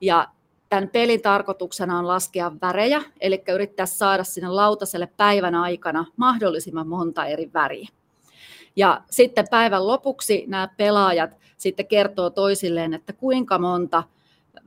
Ja 0.00 0.28
tämän 0.68 0.88
pelin 0.88 1.22
tarkoituksena 1.22 1.98
on 1.98 2.06
laskea 2.06 2.52
värejä, 2.62 3.02
eli 3.20 3.42
yrittää 3.54 3.86
saada 3.86 4.24
sinne 4.24 4.48
lautaselle 4.48 5.08
päivän 5.16 5.54
aikana 5.54 6.04
mahdollisimman 6.16 6.88
monta 6.88 7.26
eri 7.26 7.50
väriä. 7.54 7.88
Ja 8.76 9.02
sitten 9.10 9.46
päivän 9.50 9.86
lopuksi 9.86 10.44
nämä 10.46 10.68
pelaajat 10.76 11.30
sitten 11.56 11.86
kertoo 11.86 12.30
toisilleen, 12.30 12.94
että 12.94 13.12
kuinka 13.12 13.58
monta 13.58 14.02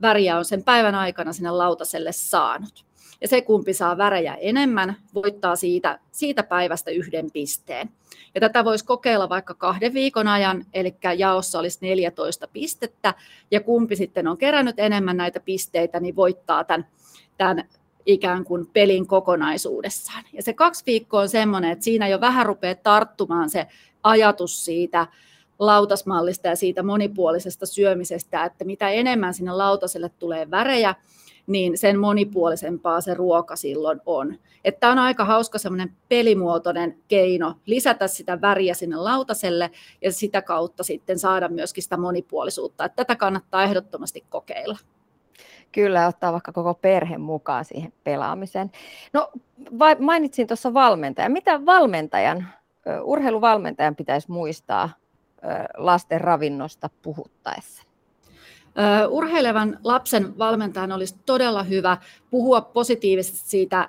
väriä 0.02 0.38
on 0.38 0.44
sen 0.44 0.64
päivän 0.64 0.94
aikana 0.94 1.32
sinne 1.32 1.50
lautaselle 1.50 2.12
saanut. 2.12 2.84
Ja 3.20 3.28
se, 3.28 3.40
kumpi 3.40 3.72
saa 3.72 3.98
värejä 3.98 4.34
enemmän, 4.34 4.96
voittaa 5.14 5.56
siitä, 5.56 5.98
siitä 6.12 6.42
päivästä 6.42 6.90
yhden 6.90 7.30
pisteen. 7.30 7.90
Ja 8.34 8.40
tätä 8.40 8.64
voisi 8.64 8.84
kokeilla 8.84 9.28
vaikka 9.28 9.54
kahden 9.54 9.94
viikon 9.94 10.28
ajan, 10.28 10.66
eli 10.72 10.94
jaossa 11.18 11.58
olisi 11.58 11.78
14 11.80 12.48
pistettä, 12.52 13.14
ja 13.50 13.60
kumpi 13.60 13.96
sitten 13.96 14.28
on 14.28 14.38
kerännyt 14.38 14.78
enemmän 14.78 15.16
näitä 15.16 15.40
pisteitä, 15.40 16.00
niin 16.00 16.16
voittaa 16.16 16.64
tämän, 16.64 16.86
tämän 17.38 17.64
ikään 18.06 18.44
kuin 18.44 18.66
pelin 18.66 19.06
kokonaisuudessaan. 19.06 20.24
Ja 20.32 20.42
se 20.42 20.52
kaksi 20.52 20.82
viikkoa 20.86 21.20
on 21.20 21.28
semmoinen, 21.28 21.70
että 21.70 21.84
siinä 21.84 22.08
jo 22.08 22.20
vähän 22.20 22.46
rupeaa 22.46 22.74
tarttumaan 22.74 23.50
se 23.50 23.66
ajatus 24.02 24.64
siitä 24.64 25.06
lautasmallista 25.58 26.48
ja 26.48 26.56
siitä 26.56 26.82
monipuolisesta 26.82 27.66
syömisestä, 27.66 28.44
että 28.44 28.64
mitä 28.64 28.90
enemmän 28.90 29.34
sinne 29.34 29.52
lautaselle 29.52 30.10
tulee 30.18 30.50
värejä, 30.50 30.94
niin 31.50 31.78
sen 31.78 31.98
monipuolisempaa 31.98 33.00
se 33.00 33.14
ruoka 33.14 33.56
silloin 33.56 34.00
on. 34.06 34.38
Tämä 34.80 34.92
on 34.92 34.98
aika 34.98 35.24
hauska 35.24 35.58
semmoinen 35.58 35.96
pelimuotoinen 36.08 36.98
keino 37.08 37.54
lisätä 37.66 38.08
sitä 38.08 38.40
väriä 38.40 38.74
sinne 38.74 38.96
lautaselle 38.96 39.70
ja 40.02 40.12
sitä 40.12 40.42
kautta 40.42 40.84
sitten 40.84 41.18
saada 41.18 41.48
myöskin 41.48 41.82
sitä 41.82 41.96
monipuolisuutta. 41.96 42.84
Että 42.84 42.96
tätä 42.96 43.16
kannattaa 43.16 43.62
ehdottomasti 43.62 44.24
kokeilla. 44.28 44.78
Kyllä, 45.72 46.06
ottaa 46.06 46.32
vaikka 46.32 46.52
koko 46.52 46.74
perhe 46.74 47.18
mukaan 47.18 47.64
siihen 47.64 47.92
pelaamiseen. 48.04 48.70
No 49.12 49.30
mainitsin 49.98 50.46
tuossa 50.46 50.74
valmentajan. 50.74 51.32
Mitä 51.32 51.66
valmentajan, 51.66 52.48
urheiluvalmentajan 53.02 53.96
pitäisi 53.96 54.30
muistaa 54.30 54.90
lasten 55.76 56.20
ravinnosta 56.20 56.90
puhuttaessa? 57.02 57.89
Urheilevan 59.08 59.78
lapsen 59.84 60.38
valmentajan 60.38 60.92
olisi 60.92 61.14
todella 61.26 61.62
hyvä 61.62 61.96
puhua 62.30 62.60
positiivisesti 62.60 63.38
siitä 63.38 63.88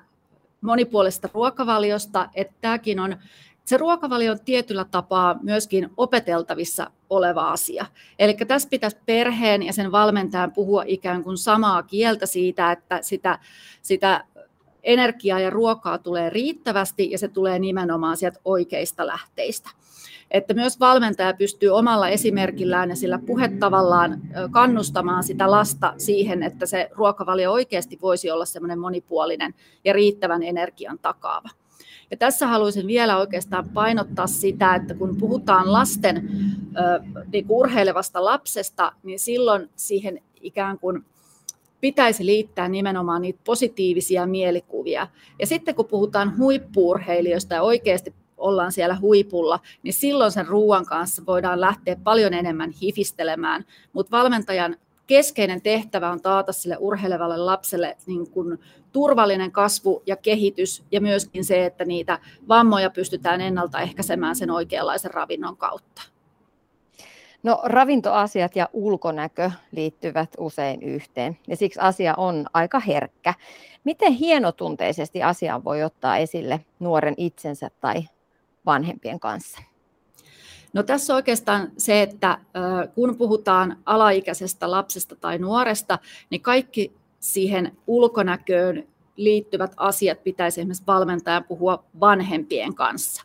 monipuolisesta 0.61 1.29
ruokavaliosta, 1.33 2.29
että 2.35 2.53
tämäkin 2.61 2.99
on 2.99 3.15
se 3.65 3.77
ruokavalio 3.77 4.31
on 4.31 4.39
tietyllä 4.45 4.85
tapaa 4.85 5.39
myöskin 5.43 5.89
opeteltavissa 5.97 6.91
oleva 7.09 7.51
asia. 7.51 7.85
Eli 8.19 8.33
tässä 8.33 8.69
pitäisi 8.69 8.97
perheen 9.05 9.63
ja 9.63 9.73
sen 9.73 9.91
valmentajan 9.91 10.51
puhua 10.51 10.83
ikään 10.87 11.23
kuin 11.23 11.37
samaa 11.37 11.83
kieltä 11.83 12.25
siitä, 12.25 12.71
että 12.71 12.99
sitä, 13.01 13.39
sitä 13.81 14.23
energiaa 14.83 15.39
ja 15.39 15.49
ruokaa 15.49 15.97
tulee 15.97 16.29
riittävästi 16.29 17.11
ja 17.11 17.17
se 17.17 17.27
tulee 17.27 17.59
nimenomaan 17.59 18.17
sieltä 18.17 18.39
oikeista 18.45 19.07
lähteistä 19.07 19.69
että 20.31 20.53
myös 20.53 20.79
valmentaja 20.79 21.33
pystyy 21.33 21.69
omalla 21.69 22.09
esimerkillään 22.09 22.89
ja 22.89 22.95
sillä 22.95 23.19
puhetavallaan 23.19 24.21
kannustamaan 24.51 25.23
sitä 25.23 25.51
lasta 25.51 25.93
siihen, 25.97 26.43
että 26.43 26.65
se 26.65 26.89
ruokavalio 26.91 27.51
oikeasti 27.51 27.99
voisi 28.01 28.31
olla 28.31 28.45
semmoinen 28.45 28.79
monipuolinen 28.79 29.53
ja 29.85 29.93
riittävän 29.93 30.43
energian 30.43 30.99
takaava. 30.99 31.49
Ja 32.11 32.17
tässä 32.17 32.47
haluaisin 32.47 32.87
vielä 32.87 33.17
oikeastaan 33.17 33.69
painottaa 33.69 34.27
sitä, 34.27 34.75
että 34.75 34.93
kun 34.93 35.17
puhutaan 35.17 35.73
lasten 35.73 36.29
niin 37.31 37.45
urheilevasta 37.49 38.25
lapsesta, 38.25 38.93
niin 39.03 39.19
silloin 39.19 39.69
siihen 39.75 40.21
ikään 40.41 40.79
kuin 40.79 41.05
pitäisi 41.81 42.25
liittää 42.25 42.69
nimenomaan 42.69 43.21
niitä 43.21 43.39
positiivisia 43.43 44.25
mielikuvia. 44.25 45.07
Ja 45.39 45.47
sitten 45.47 45.75
kun 45.75 45.85
puhutaan 45.85 46.37
huippuurheilijoista 46.37 47.53
ja 47.53 47.61
oikeasti 47.61 48.13
ollaan 48.37 48.71
siellä 48.71 48.97
huipulla, 49.01 49.59
niin 49.83 49.93
silloin 49.93 50.31
sen 50.31 50.47
ruoan 50.47 50.85
kanssa 50.85 51.23
voidaan 51.25 51.61
lähteä 51.61 51.95
paljon 52.03 52.33
enemmän 52.33 52.71
hifistelemään. 52.71 53.65
Mutta 53.93 54.17
valmentajan 54.17 54.77
keskeinen 55.07 55.61
tehtävä 55.61 56.11
on 56.11 56.21
taata 56.21 56.51
sille 56.51 56.77
urheilevalle 56.79 57.37
lapselle 57.37 57.97
niin 58.05 58.29
kuin 58.31 58.57
turvallinen 58.91 59.51
kasvu 59.51 60.03
ja 60.05 60.15
kehitys 60.15 60.83
ja 60.91 61.01
myöskin 61.01 61.45
se, 61.45 61.65
että 61.65 61.85
niitä 61.85 62.19
vammoja 62.47 62.89
pystytään 62.89 63.41
ennaltaehkäisemään 63.41 64.35
sen 64.35 64.51
oikeanlaisen 64.51 65.13
ravinnon 65.13 65.57
kautta. 65.57 66.01
No 67.43 67.59
ravintoasiat 67.63 68.55
ja 68.55 68.69
ulkonäkö 68.73 69.51
liittyvät 69.71 70.29
usein 70.37 70.83
yhteen 70.83 71.37
ja 71.47 71.55
siksi 71.55 71.79
asia 71.79 72.13
on 72.17 72.45
aika 72.53 72.79
herkkä. 72.79 73.33
Miten 73.83 74.13
hienotunteisesti 74.13 75.23
asian 75.23 75.63
voi 75.63 75.83
ottaa 75.83 76.17
esille 76.17 76.65
nuoren 76.79 77.13
itsensä 77.17 77.71
tai 77.81 78.03
vanhempien 78.65 79.19
kanssa? 79.19 79.61
No 80.73 80.83
tässä 80.83 81.15
oikeastaan 81.15 81.71
se, 81.77 82.01
että 82.01 82.37
kun 82.95 83.17
puhutaan 83.17 83.77
alaikäisestä 83.85 84.71
lapsesta 84.71 85.15
tai 85.15 85.37
nuoresta, 85.37 85.99
niin 86.29 86.41
kaikki 86.41 86.93
siihen 87.19 87.77
ulkonäköön 87.87 88.87
liittyvät 89.15 89.73
asiat 89.77 90.23
pitäisi 90.23 90.61
esimerkiksi 90.61 90.83
valmentajan 90.87 91.43
puhua 91.43 91.83
vanhempien 91.99 92.75
kanssa. 92.75 93.23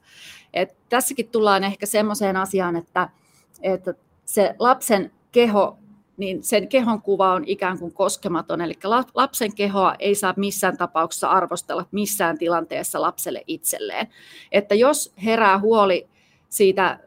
Et 0.55 0.77
tässäkin 0.89 1.29
tullaan 1.29 1.65
ehkä 1.65 1.87
semmoiseen 1.87 2.37
asiaan, 2.37 2.77
että, 2.77 3.09
että 3.63 3.95
se 4.27 4.55
lapsen 4.59 5.11
keho, 5.33 5.79
niin 6.17 6.43
sen 6.43 6.69
kehon 6.69 7.03
kuva 7.03 7.33
on 7.33 7.45
ikään 7.47 7.79
kuin 7.79 7.93
koskematon, 7.93 8.61
eli 8.61 8.75
lapsen 9.15 9.55
kehoa 9.55 9.95
ei 9.99 10.15
saa 10.15 10.35
missään 10.37 10.77
tapauksessa 10.77 11.31
arvostella 11.31 11.87
missään 11.93 12.39
tilanteessa 12.39 13.01
lapselle 13.01 13.43
itselleen. 13.47 14.09
Että 14.53 14.75
jos 14.75 15.13
herää 15.25 15.59
huoli 15.59 16.09
siitä 16.49 16.99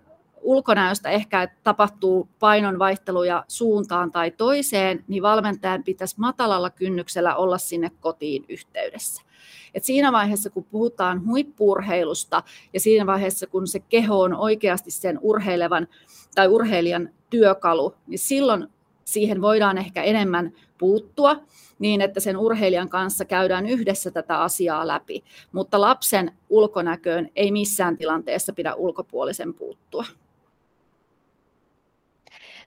ulkonäöstä 0.41 1.09
ehkä 1.09 1.43
että 1.43 1.57
tapahtuu 1.63 2.29
painonvaihteluja 2.39 3.45
suuntaan 3.47 4.11
tai 4.11 4.31
toiseen, 4.31 5.03
niin 5.07 5.23
valmentajan 5.23 5.83
pitäisi 5.83 6.15
matalalla 6.19 6.69
kynnyksellä 6.69 7.35
olla 7.35 7.57
sinne 7.57 7.91
kotiin 7.99 8.45
yhteydessä. 8.49 9.28
Et 9.73 9.83
siinä 9.83 10.11
vaiheessa, 10.11 10.49
kun 10.49 10.63
puhutaan 10.63 11.27
huippuurheilusta 11.27 12.43
ja 12.73 12.79
siinä 12.79 13.05
vaiheessa, 13.05 13.47
kun 13.47 13.67
se 13.67 13.79
keho 13.79 14.21
on 14.21 14.35
oikeasti 14.35 14.91
sen 14.91 15.19
urheilevan 15.21 15.87
tai 16.35 16.47
urheilijan 16.47 17.09
työkalu, 17.29 17.95
niin 18.07 18.19
silloin 18.19 18.67
siihen 19.05 19.41
voidaan 19.41 19.77
ehkä 19.77 20.03
enemmän 20.03 20.51
puuttua 20.77 21.35
niin, 21.79 22.01
että 22.01 22.19
sen 22.19 22.37
urheilijan 22.37 22.89
kanssa 22.89 23.25
käydään 23.25 23.65
yhdessä 23.65 24.11
tätä 24.11 24.41
asiaa 24.41 24.87
läpi. 24.87 25.23
Mutta 25.51 25.81
lapsen 25.81 26.31
ulkonäköön 26.49 27.29
ei 27.35 27.51
missään 27.51 27.97
tilanteessa 27.97 28.53
pidä 28.53 28.75
ulkopuolisen 28.75 29.53
puuttua. 29.53 30.05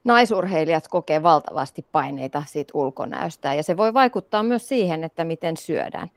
Naisurheilijat 0.05 0.89
kokee 0.89 1.23
valtavasti 1.23 1.87
paineita 1.93 2.43
siitä 2.47 2.71
ulkonäöstä 2.75 3.55
ja 3.55 3.63
se 3.63 3.77
voi 3.77 3.95
vaikuttaa 3.95 4.43
myös 4.43 4.69
siihen, 4.69 5.05
että 5.05 5.25
miten 5.25 5.57
syödään. 5.57 6.11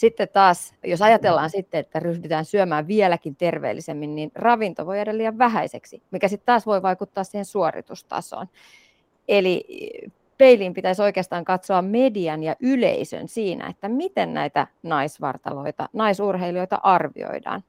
Sitten 0.00 0.28
taas, 0.32 0.74
jos 0.84 1.02
ajatellaan 1.02 1.50
sitten, 1.50 1.80
että 1.80 1.98
ryhdytään 1.98 2.44
syömään 2.44 2.86
vieläkin 2.86 3.36
terveellisemmin, 3.36 4.14
niin 4.14 4.30
ravinto 4.34 4.86
voi 4.86 4.96
jäädä 4.96 5.16
liian 5.16 5.38
vähäiseksi, 5.38 6.02
mikä 6.10 6.28
sitten 6.28 6.46
taas 6.46 6.66
voi 6.66 6.82
vaikuttaa 6.82 7.24
siihen 7.24 7.44
suoritustasoon. 7.44 8.46
Eli 9.28 9.64
peiliin 10.38 10.74
pitäisi 10.74 11.02
oikeastaan 11.02 11.44
katsoa 11.44 11.82
median 11.82 12.42
ja 12.42 12.56
yleisön 12.60 13.28
siinä, 13.28 13.66
että 13.66 13.88
miten 13.88 14.34
näitä 14.34 14.66
naisvartaloita, 14.82 15.88
naisurheilijoita 15.92 16.80
arvioidaan. 16.82 17.62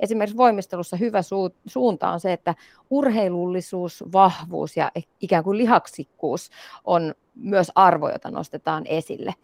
Esimerkiksi 0.00 0.36
voimistelussa 0.36 0.96
hyvä 0.96 1.20
suunta 1.66 2.10
on 2.10 2.20
se, 2.20 2.32
että 2.32 2.54
urheilullisuus, 2.90 4.04
vahvuus 4.12 4.76
ja 4.76 4.90
ikään 5.20 5.44
kuin 5.44 5.58
lihaksikkuus 5.58 6.50
on 6.84 7.14
myös 7.34 7.72
arvo, 7.74 8.08
jota 8.08 8.30
nostetaan 8.30 8.86
esille. 8.86 9.34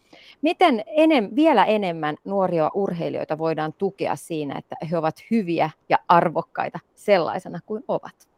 Miten 0.43 0.85
enem, 0.87 1.31
vielä 1.35 1.65
enemmän 1.65 2.17
nuoria 2.25 2.71
urheilijoita 2.75 3.39
voidaan 3.39 3.73
tukea 3.73 4.17
siinä, 4.17 4.59
että 4.59 4.77
he 4.91 4.99
ovat 4.99 5.17
hyviä 5.31 5.71
ja 5.89 5.99
arvokkaita 6.09 6.79
sellaisena 6.95 7.59
kuin 7.67 7.85
ovat? 7.89 8.32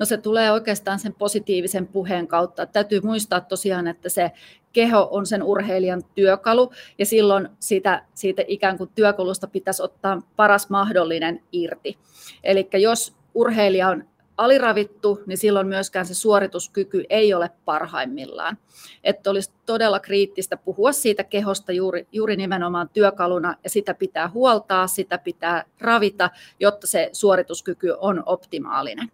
No 0.00 0.06
se 0.06 0.16
tulee 0.16 0.52
oikeastaan 0.52 0.98
sen 0.98 1.14
positiivisen 1.14 1.86
puheen 1.86 2.26
kautta. 2.26 2.66
Täytyy 2.66 3.00
muistaa 3.00 3.40
tosiaan, 3.40 3.86
että 3.86 4.08
se 4.08 4.32
keho 4.72 5.08
on 5.10 5.26
sen 5.26 5.42
urheilijan 5.42 6.02
työkalu 6.14 6.72
ja 6.98 7.06
silloin 7.06 7.48
siitä, 7.58 8.04
siitä 8.14 8.42
ikään 8.46 8.78
kuin 8.78 8.90
työkalusta 8.94 9.46
pitäisi 9.46 9.82
ottaa 9.82 10.22
paras 10.36 10.70
mahdollinen 10.70 11.42
irti. 11.52 11.98
Eli 12.44 12.68
jos 12.72 13.14
urheilija 13.34 13.88
on 13.88 14.04
aliravittu, 14.36 15.20
niin 15.26 15.38
silloin 15.38 15.66
myöskään 15.66 16.06
se 16.06 16.14
suorituskyky 16.14 17.04
ei 17.10 17.34
ole 17.34 17.50
parhaimmillaan. 17.64 18.58
Että 19.04 19.30
olisi 19.30 19.52
todella 19.66 20.00
kriittistä 20.00 20.56
puhua 20.56 20.92
siitä 20.92 21.24
kehosta 21.24 21.72
juuri, 21.72 22.06
juuri 22.12 22.36
nimenomaan 22.36 22.88
työkaluna, 22.88 23.56
ja 23.64 23.70
sitä 23.70 23.94
pitää 23.94 24.28
huoltaa, 24.28 24.86
sitä 24.86 25.18
pitää 25.18 25.64
ravita, 25.80 26.30
jotta 26.60 26.86
se 26.86 27.10
suorituskyky 27.12 27.94
on 27.98 28.22
optimaalinen. 28.26 29.12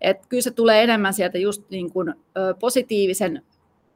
Et 0.00 0.26
kyllä 0.26 0.42
se 0.42 0.50
tulee 0.50 0.82
enemmän 0.82 1.14
sieltä 1.14 1.38
just 1.38 1.70
niin 1.70 1.92
kuin, 1.92 2.14
positiivisen 2.60 3.42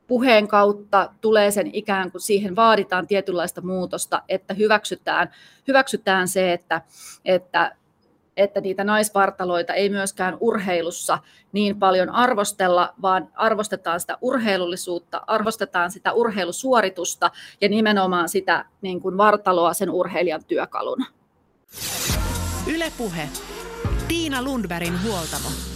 puheen 0.07 0.48
kautta 0.48 1.12
tulee 1.20 1.50
sen 1.50 1.70
ikään 1.72 2.11
kuin 2.11 2.22
siihen 2.22 2.57
vaaditaan 2.57 3.07
tietynlaista 3.07 3.61
muutosta, 3.61 4.22
että 4.28 4.55
hyväksytään, 4.55 5.30
hyväksytään 5.68 6.28
se, 6.28 6.53
että, 6.53 6.82
että 7.24 7.76
että 8.36 8.61
niitä 8.61 8.84
naisvartaloita 8.84 9.74
ei 9.74 9.88
myöskään 9.88 10.36
urheilussa 10.40 11.18
niin 11.53 11.78
paljon 11.78 12.11
arvostella, 12.11 12.94
vaan 13.03 13.28
arvostetaan 13.34 14.00
sitä 14.00 14.18
urheilullisuutta, 14.20 15.22
arvostetaan 15.26 15.90
sitä 15.90 16.12
urheilusuoritusta 16.12 17.30
ja 17.61 17.68
nimenomaan 17.68 18.28
sitä 18.28 18.64
niin 18.80 19.00
kuin 19.00 19.16
vartaloa 19.16 19.74
sen 19.74 19.90
urheilijan 19.90 20.44
työkaluna. 20.44 21.07
Ylepuhe. 22.74 23.28
Tiina 24.09 24.42
Lundbergin 24.42 25.03
huoltamo. 25.03 25.72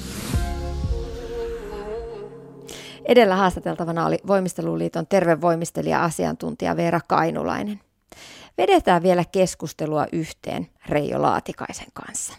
Edellä 3.07 3.37
haastateltavana 3.37 4.07
oli 4.07 4.19
Voimisteluliiton 4.27 5.07
tervevoimistelija-asiantuntija 5.07 6.77
Veera 6.77 7.01
Kainulainen. 7.09 7.81
Vedetään 8.59 9.03
vielä 9.03 9.25
keskustelua 9.33 10.07
yhteen 10.13 10.67
Reijo 10.89 11.23
Laatikaisen 11.23 11.87
kanssa. 11.95 12.35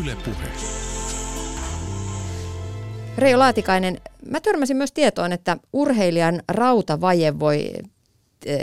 Yle 0.00 0.16
Puhe. 0.24 0.48
Reijo 3.18 3.38
Laatikainen, 3.38 4.00
mä 4.30 4.40
törmäsin 4.40 4.76
myös 4.76 4.92
tietoon, 4.92 5.32
että 5.32 5.56
urheilijan 5.72 6.42
rautavaje 6.48 7.38
voi 7.38 7.72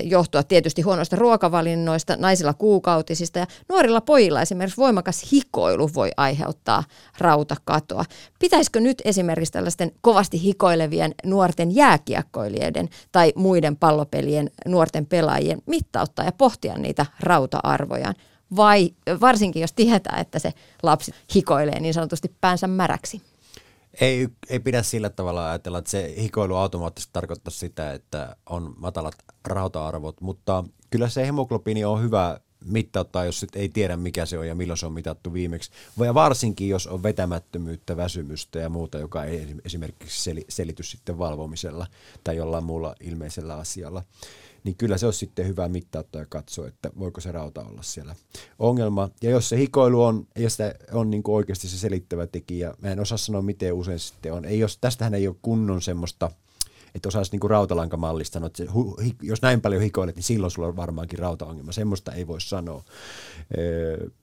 johtua 0.04 0.44
tietysti 0.44 0.82
huonoista 0.82 1.16
ruokavalinnoista, 1.16 2.16
naisilla 2.20 2.54
kuukautisista 2.54 3.40
ja 3.40 3.48
nuorilla 3.70 4.02
pojilla 4.02 4.42
esimerkiksi 4.42 4.78
voimakas 4.78 5.32
hikoilu 5.32 5.90
voi 5.94 6.12
aiheuttaa 6.18 6.84
rautakatoa. 7.18 8.06
Pitäisikö 8.40 8.80
nyt 8.80 9.02
esimerkiksi 9.06 9.52
tällaisten 9.52 9.92
kovasti 10.02 10.44
hikoilevien 10.44 11.16
nuorten 11.26 11.76
jääkiekkoilijoiden 11.76 12.90
tai 13.12 13.34
muiden 13.36 13.76
pallopelien 13.76 14.52
nuorten 14.66 15.06
pelaajien 15.06 15.62
mittauttaa 15.66 16.26
ja 16.26 16.32
pohtia 16.32 16.78
niitä 16.78 17.06
rauta-arvojaan? 17.20 18.16
vai 18.56 18.94
varsinkin 19.22 19.62
jos 19.62 19.74
tietää, 19.74 20.18
että 20.20 20.40
se 20.40 20.54
lapsi 20.84 21.12
hikoilee 21.36 21.80
niin 21.80 21.94
sanotusti 21.94 22.32
päänsä 22.42 22.68
märäksi? 22.68 23.22
Ei, 24.02 24.28
ei 24.50 24.60
pidä 24.60 24.84
sillä 24.84 25.10
tavalla 25.10 25.50
ajatella, 25.50 25.78
että 25.78 25.92
se 25.92 26.14
hikoilu 26.18 26.56
automaattisesti 26.56 27.14
tarkoittaa 27.14 27.52
sitä, 27.52 27.94
että 27.94 28.36
on 28.46 28.74
matalat 28.78 29.16
rauta-arvot, 29.46 30.22
mutta 30.22 30.64
kyllä 30.90 31.10
se 31.10 31.26
hemoglobiini 31.26 31.86
on 31.86 32.02
hyvä 32.02 32.40
mittauttaa, 32.66 33.26
jos 33.26 33.40
sit 33.40 33.56
ei 33.56 33.70
tiedä 33.70 33.98
mikä 33.98 34.26
se 34.26 34.38
on 34.38 34.48
ja 34.48 34.56
milloin 34.56 34.78
se 34.78 34.86
on 34.86 34.94
mitattu 34.94 35.34
viimeksi. 35.34 35.72
Ja 35.98 36.14
varsinkin, 36.14 36.70
jos 36.70 36.88
on 36.88 37.04
vetämättömyyttä, 37.04 37.98
väsymystä 37.98 38.60
ja 38.60 38.70
muuta, 38.70 38.98
joka 38.98 39.24
ei 39.24 39.56
esimerkiksi 39.66 40.32
selity 40.50 40.84
sitten 40.84 41.18
valvomisella 41.18 41.88
tai 42.24 42.36
jollain 42.38 42.64
muulla 42.64 42.96
ilmeisellä 43.00 43.56
asialla 43.56 44.04
niin 44.64 44.76
kyllä 44.76 44.98
se 44.98 45.08
on 45.08 45.14
sitten 45.14 45.48
hyvä 45.48 45.70
mittauttaa 45.70 46.22
ja 46.22 46.26
katsoa, 46.30 46.68
että 46.68 46.92
voiko 47.00 47.22
se 47.22 47.32
rauta 47.32 47.66
olla 47.66 47.82
siellä 47.82 48.16
ongelma. 48.60 49.10
Ja 49.22 49.30
jos 49.30 49.50
se 49.50 49.58
hikoilu 49.58 50.04
on, 50.04 50.28
ja 50.36 50.50
sitä 50.50 50.76
on 50.92 51.10
niin 51.10 51.24
kuin 51.24 51.36
oikeasti 51.36 51.68
se 51.68 51.78
selittävä 51.78 52.28
tekijä, 52.28 52.74
mä 52.82 52.92
en 52.92 53.00
osaa 53.00 53.18
sanoa 53.18 53.42
miten 53.42 53.74
usein 53.74 54.00
sitten 54.00 54.34
on. 54.34 54.46
Ei, 54.46 54.60
jos, 54.60 54.78
tästähän 54.78 55.14
ei 55.14 55.28
ole 55.28 55.36
kunnon 55.42 55.82
semmoista, 55.82 56.32
että 56.96 57.10
osaisi 57.10 57.38
niin 57.38 57.50
rautalankamallista 57.50 58.34
sanoa, 58.34 58.48
että 58.48 58.58
se, 58.58 58.70
jos 59.22 59.42
näin 59.42 59.62
paljon 59.62 59.82
hikoilet, 59.82 60.16
niin 60.16 60.24
silloin 60.24 60.52
sulla 60.52 60.68
on 60.68 60.76
varmaankin 60.76 61.20
rautaongelma. 61.20 61.72
Semmoista 61.72 62.12
ei 62.12 62.28
voi 62.28 62.42
sanoa. 62.42 62.84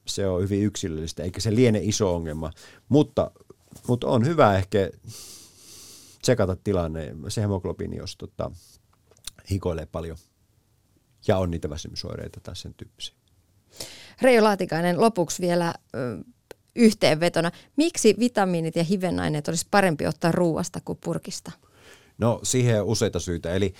Se 0.06 0.28
on 0.28 0.42
hyvin 0.42 0.62
yksilöllistä, 0.62 1.22
eikä 1.22 1.40
se 1.40 1.54
liene 1.54 1.80
iso 1.82 2.14
ongelma. 2.14 2.50
Mutta, 2.88 3.30
mutta 3.88 4.06
on 4.06 4.26
hyvä 4.26 4.56
ehkä 4.56 4.90
tsekata 6.22 6.56
tilanne, 6.56 7.14
se 7.28 7.40
hemoglobiini, 7.40 7.96
jos 7.96 8.16
tota, 8.16 8.50
hikoilee 9.50 9.86
paljon 9.86 10.16
ja 11.28 11.38
on 11.38 11.50
niitä 11.50 11.70
väsymysoireita 11.70 12.40
tai 12.40 12.56
sen 12.56 12.74
tyyppisiä. 12.74 13.14
Reijo 14.22 14.44
Laatikainen, 14.44 15.00
lopuksi 15.00 15.42
vielä 15.42 15.74
ö, 15.94 16.18
yhteenvetona. 16.76 17.50
Miksi 17.76 18.14
vitamiinit 18.18 18.76
ja 18.76 18.84
hivenaineet 18.84 19.48
olisi 19.48 19.66
parempi 19.70 20.06
ottaa 20.06 20.32
ruuasta 20.32 20.80
kuin 20.84 20.98
purkista? 21.04 21.52
No 22.18 22.40
siihen 22.42 22.80
on 22.80 22.86
useita 22.86 23.20
syitä. 23.20 23.54
Eli 23.54 23.74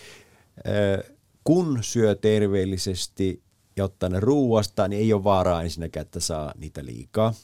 ö, 0.69 1.14
kun 1.45 1.79
syö 1.81 2.14
terveellisesti 2.14 3.43
ja 3.77 3.85
ottaa 3.85 4.09
ne 4.09 4.21
ruuasta, 4.21 4.89
niin 4.89 5.03
ei 5.03 5.12
ole 5.12 5.25
vaaraa 5.25 5.62
ensinnäkään, 5.62 6.07
että 6.07 6.21
saa 6.21 6.53
niitä 6.57 6.85
liikaa. 6.85 7.35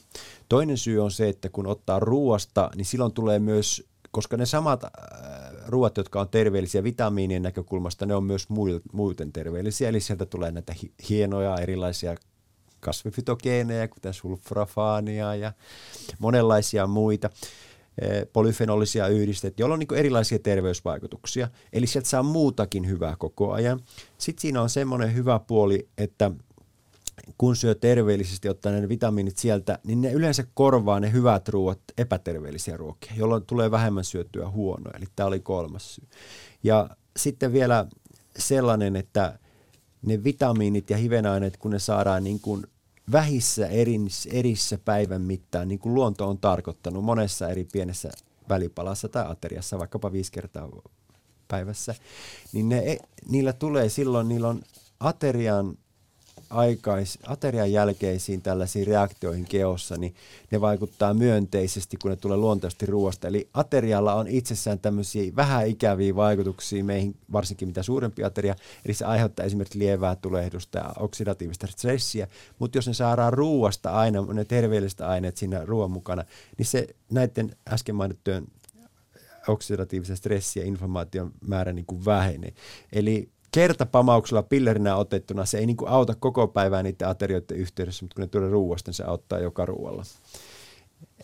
Toinen 0.49 0.79
syy 0.79 0.99
on 0.99 1.11
se, 1.11 1.29
että 1.29 1.49
kun 1.49 1.67
ottaa 1.67 2.01
ruuasta, 2.01 2.71
niin 2.77 2.85
silloin 2.85 3.13
tulee 3.13 3.39
myös 3.39 3.93
koska 4.13 4.37
ne 4.37 4.47
samat 4.47 4.83
ruoat, 5.67 5.97
jotka 5.97 6.21
on 6.21 6.29
terveellisiä 6.29 6.85
vitamiinien 6.85 7.43
näkökulmasta, 7.43 8.07
ne 8.07 8.15
on 8.15 8.25
myös 8.25 8.47
muuten 8.93 9.33
terveellisiä, 9.33 9.89
eli 9.89 10.01
sieltä 10.01 10.27
tulee 10.27 10.53
näitä 10.53 10.75
hienoja 11.09 11.57
erilaisia 11.57 12.17
kasvifytogeenejä, 12.81 13.89
kuten 13.89 14.15
sulforafaania 14.15 15.35
ja 15.35 15.53
monenlaisia 16.19 16.87
muita 16.87 17.31
äh, 17.33 18.11
polyfenolisia 18.33 19.09
yhdisteitä, 19.09 19.63
joilla 19.63 19.73
on 19.73 19.79
niin 19.79 19.95
erilaisia 19.95 20.39
terveysvaikutuksia. 20.39 21.49
Eli 21.73 21.87
sieltä 21.87 22.09
saa 22.09 22.23
muutakin 22.23 22.89
hyvää 22.89 23.17
koko 23.19 23.53
ajan. 23.53 23.81
Sitten 24.19 24.41
siinä 24.41 24.63
on 24.63 24.71
semmoinen 24.71 25.15
hyvä 25.15 25.39
puoli, 25.39 25.89
että 25.99 26.31
kun 27.39 27.57
syö 27.57 27.75
terveellisesti, 27.75 28.49
ottaa 28.49 28.73
ne 28.73 28.89
vitamiinit 28.89 29.39
sieltä, 29.39 29.79
niin 29.85 30.01
ne 30.01 30.13
yleensä 30.13 30.45
korvaa 30.55 31.01
ne 31.01 31.13
hyvät 31.13 31.49
ruoat 31.49 31.81
epäterveellisiä 31.99 32.77
ruokia, 32.77 33.13
jolloin 33.17 33.47
tulee 33.47 33.71
vähemmän 33.71 34.05
syötyä 34.05 34.51
huonoa. 34.51 34.93
Eli 34.97 35.07
tämä 35.17 35.27
oli 35.27 35.41
kolmas 35.41 35.95
syy. 35.95 36.09
Ja 36.63 36.91
sitten 37.17 37.53
vielä 37.53 37.87
sellainen, 38.39 38.97
että 38.97 39.39
ne 40.03 40.25
vitamiinit 40.25 40.91
ja 40.91 40.97
hivenaineet, 40.97 41.57
kun 41.57 41.71
ne 41.71 41.79
saadaan 41.79 42.25
niin 42.25 42.41
kuin 42.41 42.67
vähissä 43.13 43.67
erissä, 43.67 44.31
erissä 44.33 44.79
päivän 44.85 45.23
mittaan, 45.23 45.69
niin 45.69 45.79
kuin 45.79 45.95
luonto 45.95 46.29
on 46.29 46.39
tarkoittanut 46.39 47.05
monessa 47.05 47.49
eri 47.49 47.65
pienessä 47.73 48.11
välipalassa 48.49 49.09
tai 49.09 49.25
ateriassa, 49.29 49.79
vaikkapa 49.79 50.13
viisi 50.13 50.33
kertaa 50.33 50.69
päivässä, 51.49 51.95
niin 52.53 52.69
ne, 52.69 52.99
niillä 53.29 53.53
tulee 53.53 53.89
silloin, 53.89 54.29
niillä 54.29 54.49
on 54.49 54.63
aterian 55.01 55.79
aikais, 56.53 57.19
aterian 57.27 57.73
jälkeisiin 57.73 58.43
tällaisiin 58.43 58.87
reaktioihin 58.87 59.45
keossa, 59.45 59.97
niin 59.97 60.15
ne 60.51 60.61
vaikuttaa 60.61 61.15
myönteisesti, 61.15 61.97
kun 61.97 62.11
ne 62.11 62.17
tulee 62.17 62.37
luontaisesti 62.37 62.87
ruoasta. 62.87 63.29
Eli 63.29 63.49
aterialla 63.55 64.15
on 64.15 64.29
itsessään 64.29 64.79
tämmöisiä 64.79 65.33
vähän 65.37 65.67
ikäviä 65.67 66.17
vaikutuksia 66.17 66.85
meihin, 66.85 67.17
varsinkin 67.33 67.69
mitä 67.69 67.83
suurempi 67.83 68.25
ateria. 68.25 68.57
Eli 68.85 68.95
se 68.95 69.05
aiheuttaa 69.05 69.47
esimerkiksi 69.47 69.79
lievää 69.79 70.17
tulehdusta 70.17 70.79
ja 70.79 70.93
oksidatiivista 70.99 71.67
stressiä. 71.67 72.29
Mutta 72.59 72.79
jos 72.79 72.87
ne 72.87 72.95
saadaan 72.95 73.33
ruoasta 73.33 73.91
aina, 73.91 74.23
ne 74.23 74.45
terveelliset 74.45 75.01
aineet 75.01 75.37
siinä 75.37 75.65
ruoan 75.65 75.91
mukana, 75.91 76.25
niin 76.59 76.67
se 76.67 76.89
näiden 77.11 77.57
äsken 77.69 77.95
mainittujen 77.95 78.47
oksidatiivisen 79.49 80.17
stressi 80.17 80.61
ja 80.61 80.67
inflammaation 80.67 81.33
määrä 81.41 81.73
niin 81.73 81.87
kuin 81.87 82.05
vähenee. 82.05 82.53
Eli 82.93 83.29
kertapamauksella 83.53 84.43
pillerinä 84.43 84.97
otettuna 84.97 85.45
se 85.45 85.59
ei 85.59 85.67
niin 85.67 85.77
auta 85.87 86.15
koko 86.15 86.49
päivää 86.49 86.83
niiden 86.83 87.09
aterioiden 87.09 87.57
yhteydessä, 87.57 88.05
mutta 88.05 88.15
kun 88.15 88.23
ne 88.23 88.29
tulee 88.29 88.51
ruuasta, 88.51 88.89
niin 88.89 88.95
se 88.95 89.05
auttaa 89.05 89.39
joka 89.39 89.67
ruoalla. 89.67 90.03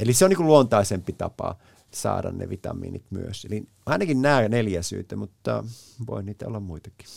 Eli 0.01 0.12
se 0.12 0.24
on 0.24 0.31
niin 0.31 0.47
luontaisempi 0.47 1.12
tapa 1.12 1.57
saada 1.91 2.31
ne 2.31 2.49
vitamiinit 2.49 3.05
myös. 3.11 3.45
Eli 3.45 3.62
ainakin 3.87 4.22
nämä 4.22 4.49
neljä 4.49 4.83
syytä, 4.83 5.16
mutta 5.16 5.64
voi 6.07 6.22
niitä 6.22 6.47
olla 6.47 6.61
muitakin. 6.61 7.09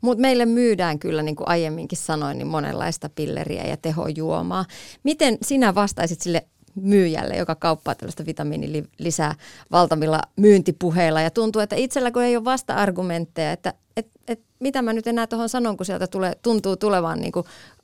Mutta 0.00 0.20
meille 0.20 0.46
myydään 0.46 0.98
kyllä, 0.98 1.22
niin 1.22 1.36
kuin 1.36 1.48
aiemminkin 1.48 1.98
sanoin, 1.98 2.38
niin 2.38 2.46
monenlaista 2.46 3.10
pilleriä 3.14 3.64
ja 3.64 3.76
tehojuomaa. 3.76 4.64
Miten 5.02 5.38
sinä 5.42 5.74
vastaisit 5.74 6.20
sille 6.20 6.46
myyjälle, 6.74 7.36
joka 7.36 7.54
kauppaa 7.54 7.94
tällaista 7.94 8.26
vitamiinilisää 8.26 9.34
valtavilla 9.70 10.20
myyntipuheilla. 10.36 11.20
Ja 11.20 11.30
tuntuu, 11.30 11.62
että 11.62 11.76
itsellä 11.76 12.10
kun 12.10 12.22
ei 12.22 12.36
ole 12.36 12.44
vasta-argumentteja, 12.44 13.52
että 13.52 13.74
et, 13.96 14.06
et, 14.28 14.40
mitä 14.60 14.82
mä 14.82 14.92
nyt 14.92 15.06
enää 15.06 15.26
tuohon 15.26 15.48
sanon, 15.48 15.76
kun 15.76 15.86
sieltä 15.86 16.06
tulee, 16.06 16.32
tuntuu 16.42 16.76
tulevan 16.76 17.20
niin 17.20 17.32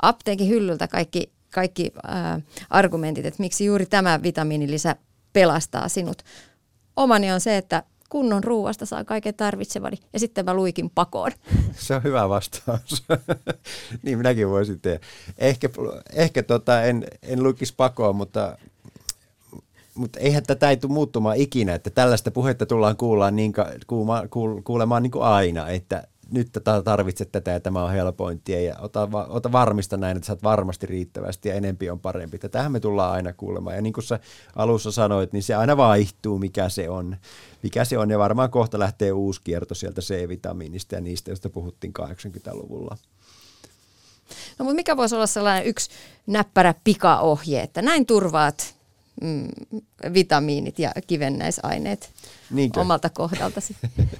apteekin 0.03 0.49
hyllyltä 0.49 0.89
kaikki, 0.89 1.32
kaikki 1.55 1.93
ää, 2.03 2.41
argumentit, 2.70 3.26
että 3.26 3.43
miksi 3.43 3.64
juuri 3.64 3.86
tämä 3.86 4.22
vitamiinilisä 4.22 4.97
pelastaa 5.32 5.89
sinut. 5.89 6.22
Omani 6.97 7.32
on 7.32 7.41
se, 7.41 7.57
että 7.57 7.82
kunnon 8.09 8.45
ruuasta 8.45 8.86
saa 8.86 9.05
kaiken 9.05 9.34
tarvitsevani 9.34 9.97
ja 10.12 10.18
sitten 10.18 10.45
mä 10.45 10.55
luikin 10.55 10.91
pakoon. 10.91 11.32
Se 11.86 11.95
on 11.95 12.03
hyvä 12.03 12.28
vastaus. 12.28 13.05
niin 14.03 14.18
minäkin 14.18 14.49
voisin 14.49 14.80
tehdä. 14.80 15.07
Ehkä, 15.39 15.68
ehkä 16.12 16.43
tota, 16.43 16.82
en, 16.82 17.05
en 17.22 17.43
luikisi 17.43 17.74
pakoon, 17.76 18.16
mutta 18.16 18.59
mutta 19.99 20.20
eihän 20.20 20.42
tätä 20.42 20.70
ei 20.70 20.76
tule 20.76 20.92
muuttumaan 20.92 21.36
ikinä, 21.36 21.74
että 21.74 21.90
tällaista 21.90 22.30
puhetta 22.30 22.66
tullaan 22.66 22.96
kuulemaan, 22.96 23.36
niin, 23.36 23.53
kuuma, 23.86 24.22
kuulemaan 24.64 25.03
niin 25.03 25.11
kuin 25.11 25.24
aina, 25.24 25.68
että 25.68 26.03
nyt 26.30 26.49
tarvitset 26.84 27.32
tätä 27.32 27.51
ja 27.51 27.61
tämä 27.61 27.84
on 27.84 27.92
helpointia 27.92 28.61
ja 28.61 28.76
ota, 28.80 29.09
ota 29.28 29.53
varmista 29.53 29.96
näin, 29.96 30.16
että 30.16 30.26
saat 30.26 30.42
varmasti 30.42 30.86
riittävästi 30.86 31.49
ja 31.49 31.55
enempi 31.55 31.90
on 31.90 32.01
parempi. 32.01 32.38
Tätähän 32.38 32.72
me 32.72 32.80
tullaan 32.80 33.12
aina 33.12 33.32
kuulemaan 33.32 33.76
ja 33.76 33.82
niin 33.82 33.92
kuin 33.92 34.05
sä 34.05 34.20
alussa 34.57 34.92
sanoit, 34.92 35.32
niin 35.32 35.42
se 35.42 35.55
aina 35.55 35.76
vaihtuu, 35.76 36.38
mikä 36.38 36.68
se 36.68 36.90
on. 36.90 37.16
Mikä 37.62 37.84
se 37.84 37.99
on 37.99 38.11
ja 38.11 38.18
varmaan 38.18 38.51
kohta 38.51 38.78
lähtee 38.78 39.12
uusi 39.12 39.40
kierto 39.44 39.74
sieltä 39.74 40.01
C-vitamiinista 40.01 40.94
ja 40.94 41.01
niistä, 41.01 41.30
joista 41.30 41.51
puhuttiin 41.51 41.92
80-luvulla. 41.99 42.96
No 44.59 44.64
mutta 44.64 44.74
mikä 44.74 44.96
voisi 44.96 45.14
olla 45.14 45.26
sellainen 45.26 45.66
yksi 45.66 45.90
näppärä 46.26 46.74
pikaohje, 46.84 47.62
että 47.62 47.82
näin 47.82 48.07
turvaat 48.07 48.78
mm, 49.23 49.49
vitamiinit 50.14 50.79
ja 50.79 50.93
kivennäisaineet 51.07 52.11
Niinkö? 52.51 52.81
omalta 52.81 53.11
kohdaltasi? 53.11 53.77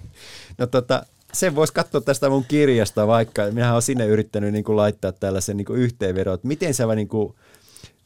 no 0.59 0.67
tota, 0.67 1.03
sen 1.33 1.55
voisi 1.55 1.73
katsoa 1.73 2.01
tästä 2.01 2.31
mun 2.31 2.45
kirjasta 2.45 3.07
vaikka. 3.07 3.43
Minähän 3.53 3.75
olen 3.75 3.83
sinne 3.83 4.07
yrittänyt 4.07 4.53
niin 4.53 4.65
kuin 4.65 4.77
laittaa 4.77 5.13
tällaisen 5.13 5.57
niin 5.57 5.65
kuin 5.65 5.81
yhteenvedon, 5.81 6.35
että 6.35 6.49
miten 6.49 6.75
sä 6.75 6.95
niin 6.95 7.09
kuin 7.09 7.35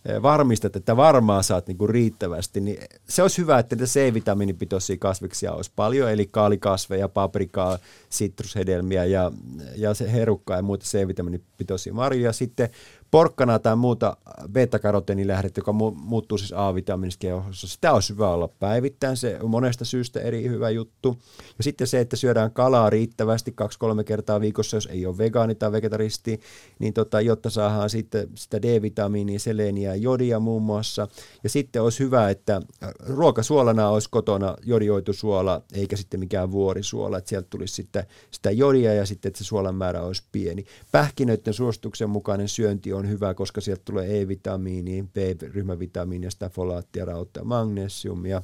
eh, 0.05 0.23
varmistat, 0.23 0.77
että 0.77 0.97
varmaan 0.97 1.45
saat 1.45 1.67
niin 1.67 1.79
kuin 1.79 1.91
riittävästi, 1.91 2.61
niin 2.61 2.79
se 3.09 3.23
olisi 3.23 3.39
hyvä, 3.39 3.59
että 3.59 3.77
C-vitamiinipitoisia 3.77 4.97
kasviksia 4.97 5.53
olisi 5.53 5.71
paljon, 5.77 6.11
eli 6.11 6.27
kaalikasveja, 6.27 7.09
paprikaa, 7.09 7.79
sitrushedelmiä 8.09 9.05
ja, 9.05 9.33
ja 9.77 9.95
se 9.95 10.13
herukkaa 10.13 10.57
ja 10.57 10.63
muita 10.63 10.85
C-vitamiinipitoisia 10.85 11.95
marjoja. 11.95 12.33
Sitten 12.33 12.69
porkkana 13.13 13.59
tai 13.59 13.77
muuta 13.77 14.17
beta-karoteeniläähdettä, 14.53 15.59
joka 15.59 15.73
mu- 15.73 15.95
muuttuu 15.95 16.39
siis 16.39 16.53
A-vitamiinista 16.57 17.21
kehossa. 17.21 17.69
Sitä 17.69 17.93
olisi 17.93 18.13
hyvä 18.13 18.29
olla 18.29 18.49
päivittäin, 18.49 19.17
se 19.17 19.39
on 19.43 19.51
monesta 19.51 19.85
syystä 19.85 20.21
eri 20.21 20.49
hyvä 20.49 20.71
juttu. 20.71 21.17
Ja 21.59 21.65
sitten 21.65 21.87
se, 21.87 22.01
että 22.01 22.17
syödään 22.17 22.51
kalaa 22.53 22.91
riittävästi 22.91 23.53
kaksi-kolme 23.53 24.05
kertaa 24.05 24.41
viikossa, 24.41 24.77
jos 24.77 24.89
ei 24.93 25.07
ole 25.07 25.19
vegaani 25.19 25.55
tai 25.55 25.73
vegetaristi, 25.73 26.41
niin 26.79 26.93
tota, 26.93 27.21
jotta 27.21 27.51
saadaan 27.51 27.91
sitten 27.91 28.29
sitä 28.35 28.63
D-vitamiinia, 28.63 29.39
seleniä 29.39 29.95
jodia 29.95 30.41
muun 30.41 30.63
muassa. 30.63 31.09
Ja 31.45 31.49
sitten 31.49 31.83
olisi 31.83 32.05
hyvä, 32.05 32.31
että 32.31 32.63
ruokasuolana 33.07 33.89
olisi 33.89 34.09
kotona 34.11 34.57
jodioitu 34.65 35.13
suola, 35.13 35.63
eikä 35.73 35.97
sitten 35.97 36.21
mikään 36.21 36.53
vuorisuola, 36.53 37.19
että 37.19 37.29
sieltä 37.29 37.47
tulisi 37.51 37.75
sitten 37.75 38.05
sitä 38.31 38.51
jodia 38.51 38.95
ja 38.95 39.07
sitten, 39.07 39.31
että 39.31 39.39
se 39.39 39.45
suolan 39.45 39.75
määrä 39.75 40.03
olisi 40.03 40.23
pieni. 40.33 40.65
Pähkinöiden 40.93 41.55
suosituksen 41.55 42.11
mukainen 42.11 42.49
syönti 42.49 42.93
on 42.93 43.02
on 43.03 43.09
hyvä, 43.09 43.35
koska 43.35 43.61
sieltä 43.61 43.83
tulee 43.85 44.21
E-vitamiini, 44.21 45.03
B-ryhmävitamiini, 45.13 46.31
sitä 46.31 46.49
folaattia, 46.49 47.05
rautaa, 47.05 47.45
magnesiumia. 47.45 48.43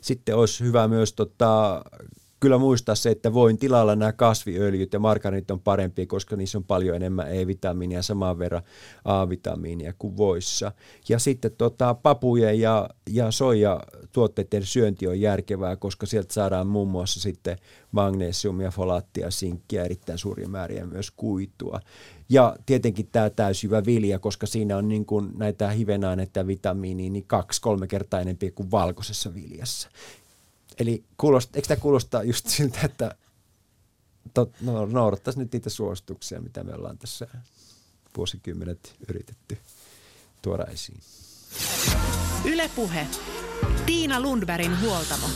Sitten 0.00 0.36
olisi 0.36 0.64
hyvä 0.64 0.88
myös 0.88 1.12
tota, 1.12 1.84
kyllä 2.40 2.58
muistaa 2.58 2.94
se, 2.94 3.10
että 3.10 3.32
voin 3.32 3.58
tilalla 3.58 3.96
nämä 3.96 4.12
kasviöljyt 4.12 4.92
ja 4.92 4.98
margarinit 4.98 5.50
on 5.50 5.60
parempia, 5.60 6.06
koska 6.06 6.36
niissä 6.36 6.58
on 6.58 6.64
paljon 6.64 6.96
enemmän 6.96 7.34
E-vitamiinia 7.34 8.02
saman 8.02 8.38
verran 8.38 8.62
A-vitamiinia 9.04 9.94
kuin 9.98 10.16
voissa. 10.16 10.72
Ja 11.08 11.18
sitten 11.18 11.52
tota, 11.58 11.94
papujen 11.94 12.60
ja, 12.60 12.88
ja 13.10 13.30
soijatuotteiden 13.30 14.66
syönti 14.66 15.06
on 15.06 15.20
järkevää, 15.20 15.76
koska 15.76 16.06
sieltä 16.06 16.34
saadaan 16.34 16.66
muun 16.66 16.88
muassa 16.88 17.20
sitten 17.20 17.58
magnesiumia, 17.92 18.70
folaattia, 18.70 19.30
sinkkiä, 19.30 19.84
erittäin 19.84 20.18
suuria 20.18 20.48
määriä 20.48 20.86
myös 20.86 21.10
kuitua. 21.10 21.80
Ja 22.28 22.56
tietenkin 22.66 23.08
tämä 23.12 23.30
täysjyvä 23.30 23.84
vilja, 23.84 24.18
koska 24.18 24.46
siinä 24.46 24.76
on 24.76 24.88
niin 24.88 25.06
kuin 25.06 25.30
näitä 25.36 25.70
hivenaineita 25.70 26.38
ja 26.38 26.46
vitamiinia 26.46 27.10
niin 27.10 27.26
kaksi-kolme 27.26 27.86
kertaa 27.86 28.20
enemmän 28.20 28.52
kuin 28.54 28.70
valkoisessa 28.70 29.34
viljassa. 29.34 29.88
Eli 30.78 31.04
kuulost, 31.16 31.56
eikö 31.56 31.68
tämä 31.68 31.80
kuulostaa 31.80 32.22
just 32.22 32.48
siltä, 32.48 32.78
että 32.84 33.14
tot, 34.34 34.50
no, 34.60 34.86
noudattaisi 34.86 35.38
nyt 35.38 35.52
niitä 35.52 35.70
suosituksia, 35.70 36.40
mitä 36.40 36.64
me 36.64 36.74
ollaan 36.74 36.98
tässä 36.98 37.28
vuosikymmenet 38.16 38.94
yritetty 39.08 39.58
tuoda 40.42 40.64
esiin. 40.64 41.00
Ylepuhe. 42.44 43.06
Tiina 43.86 44.20
Lundbergin 44.20 44.80
huoltamo. 44.80 45.26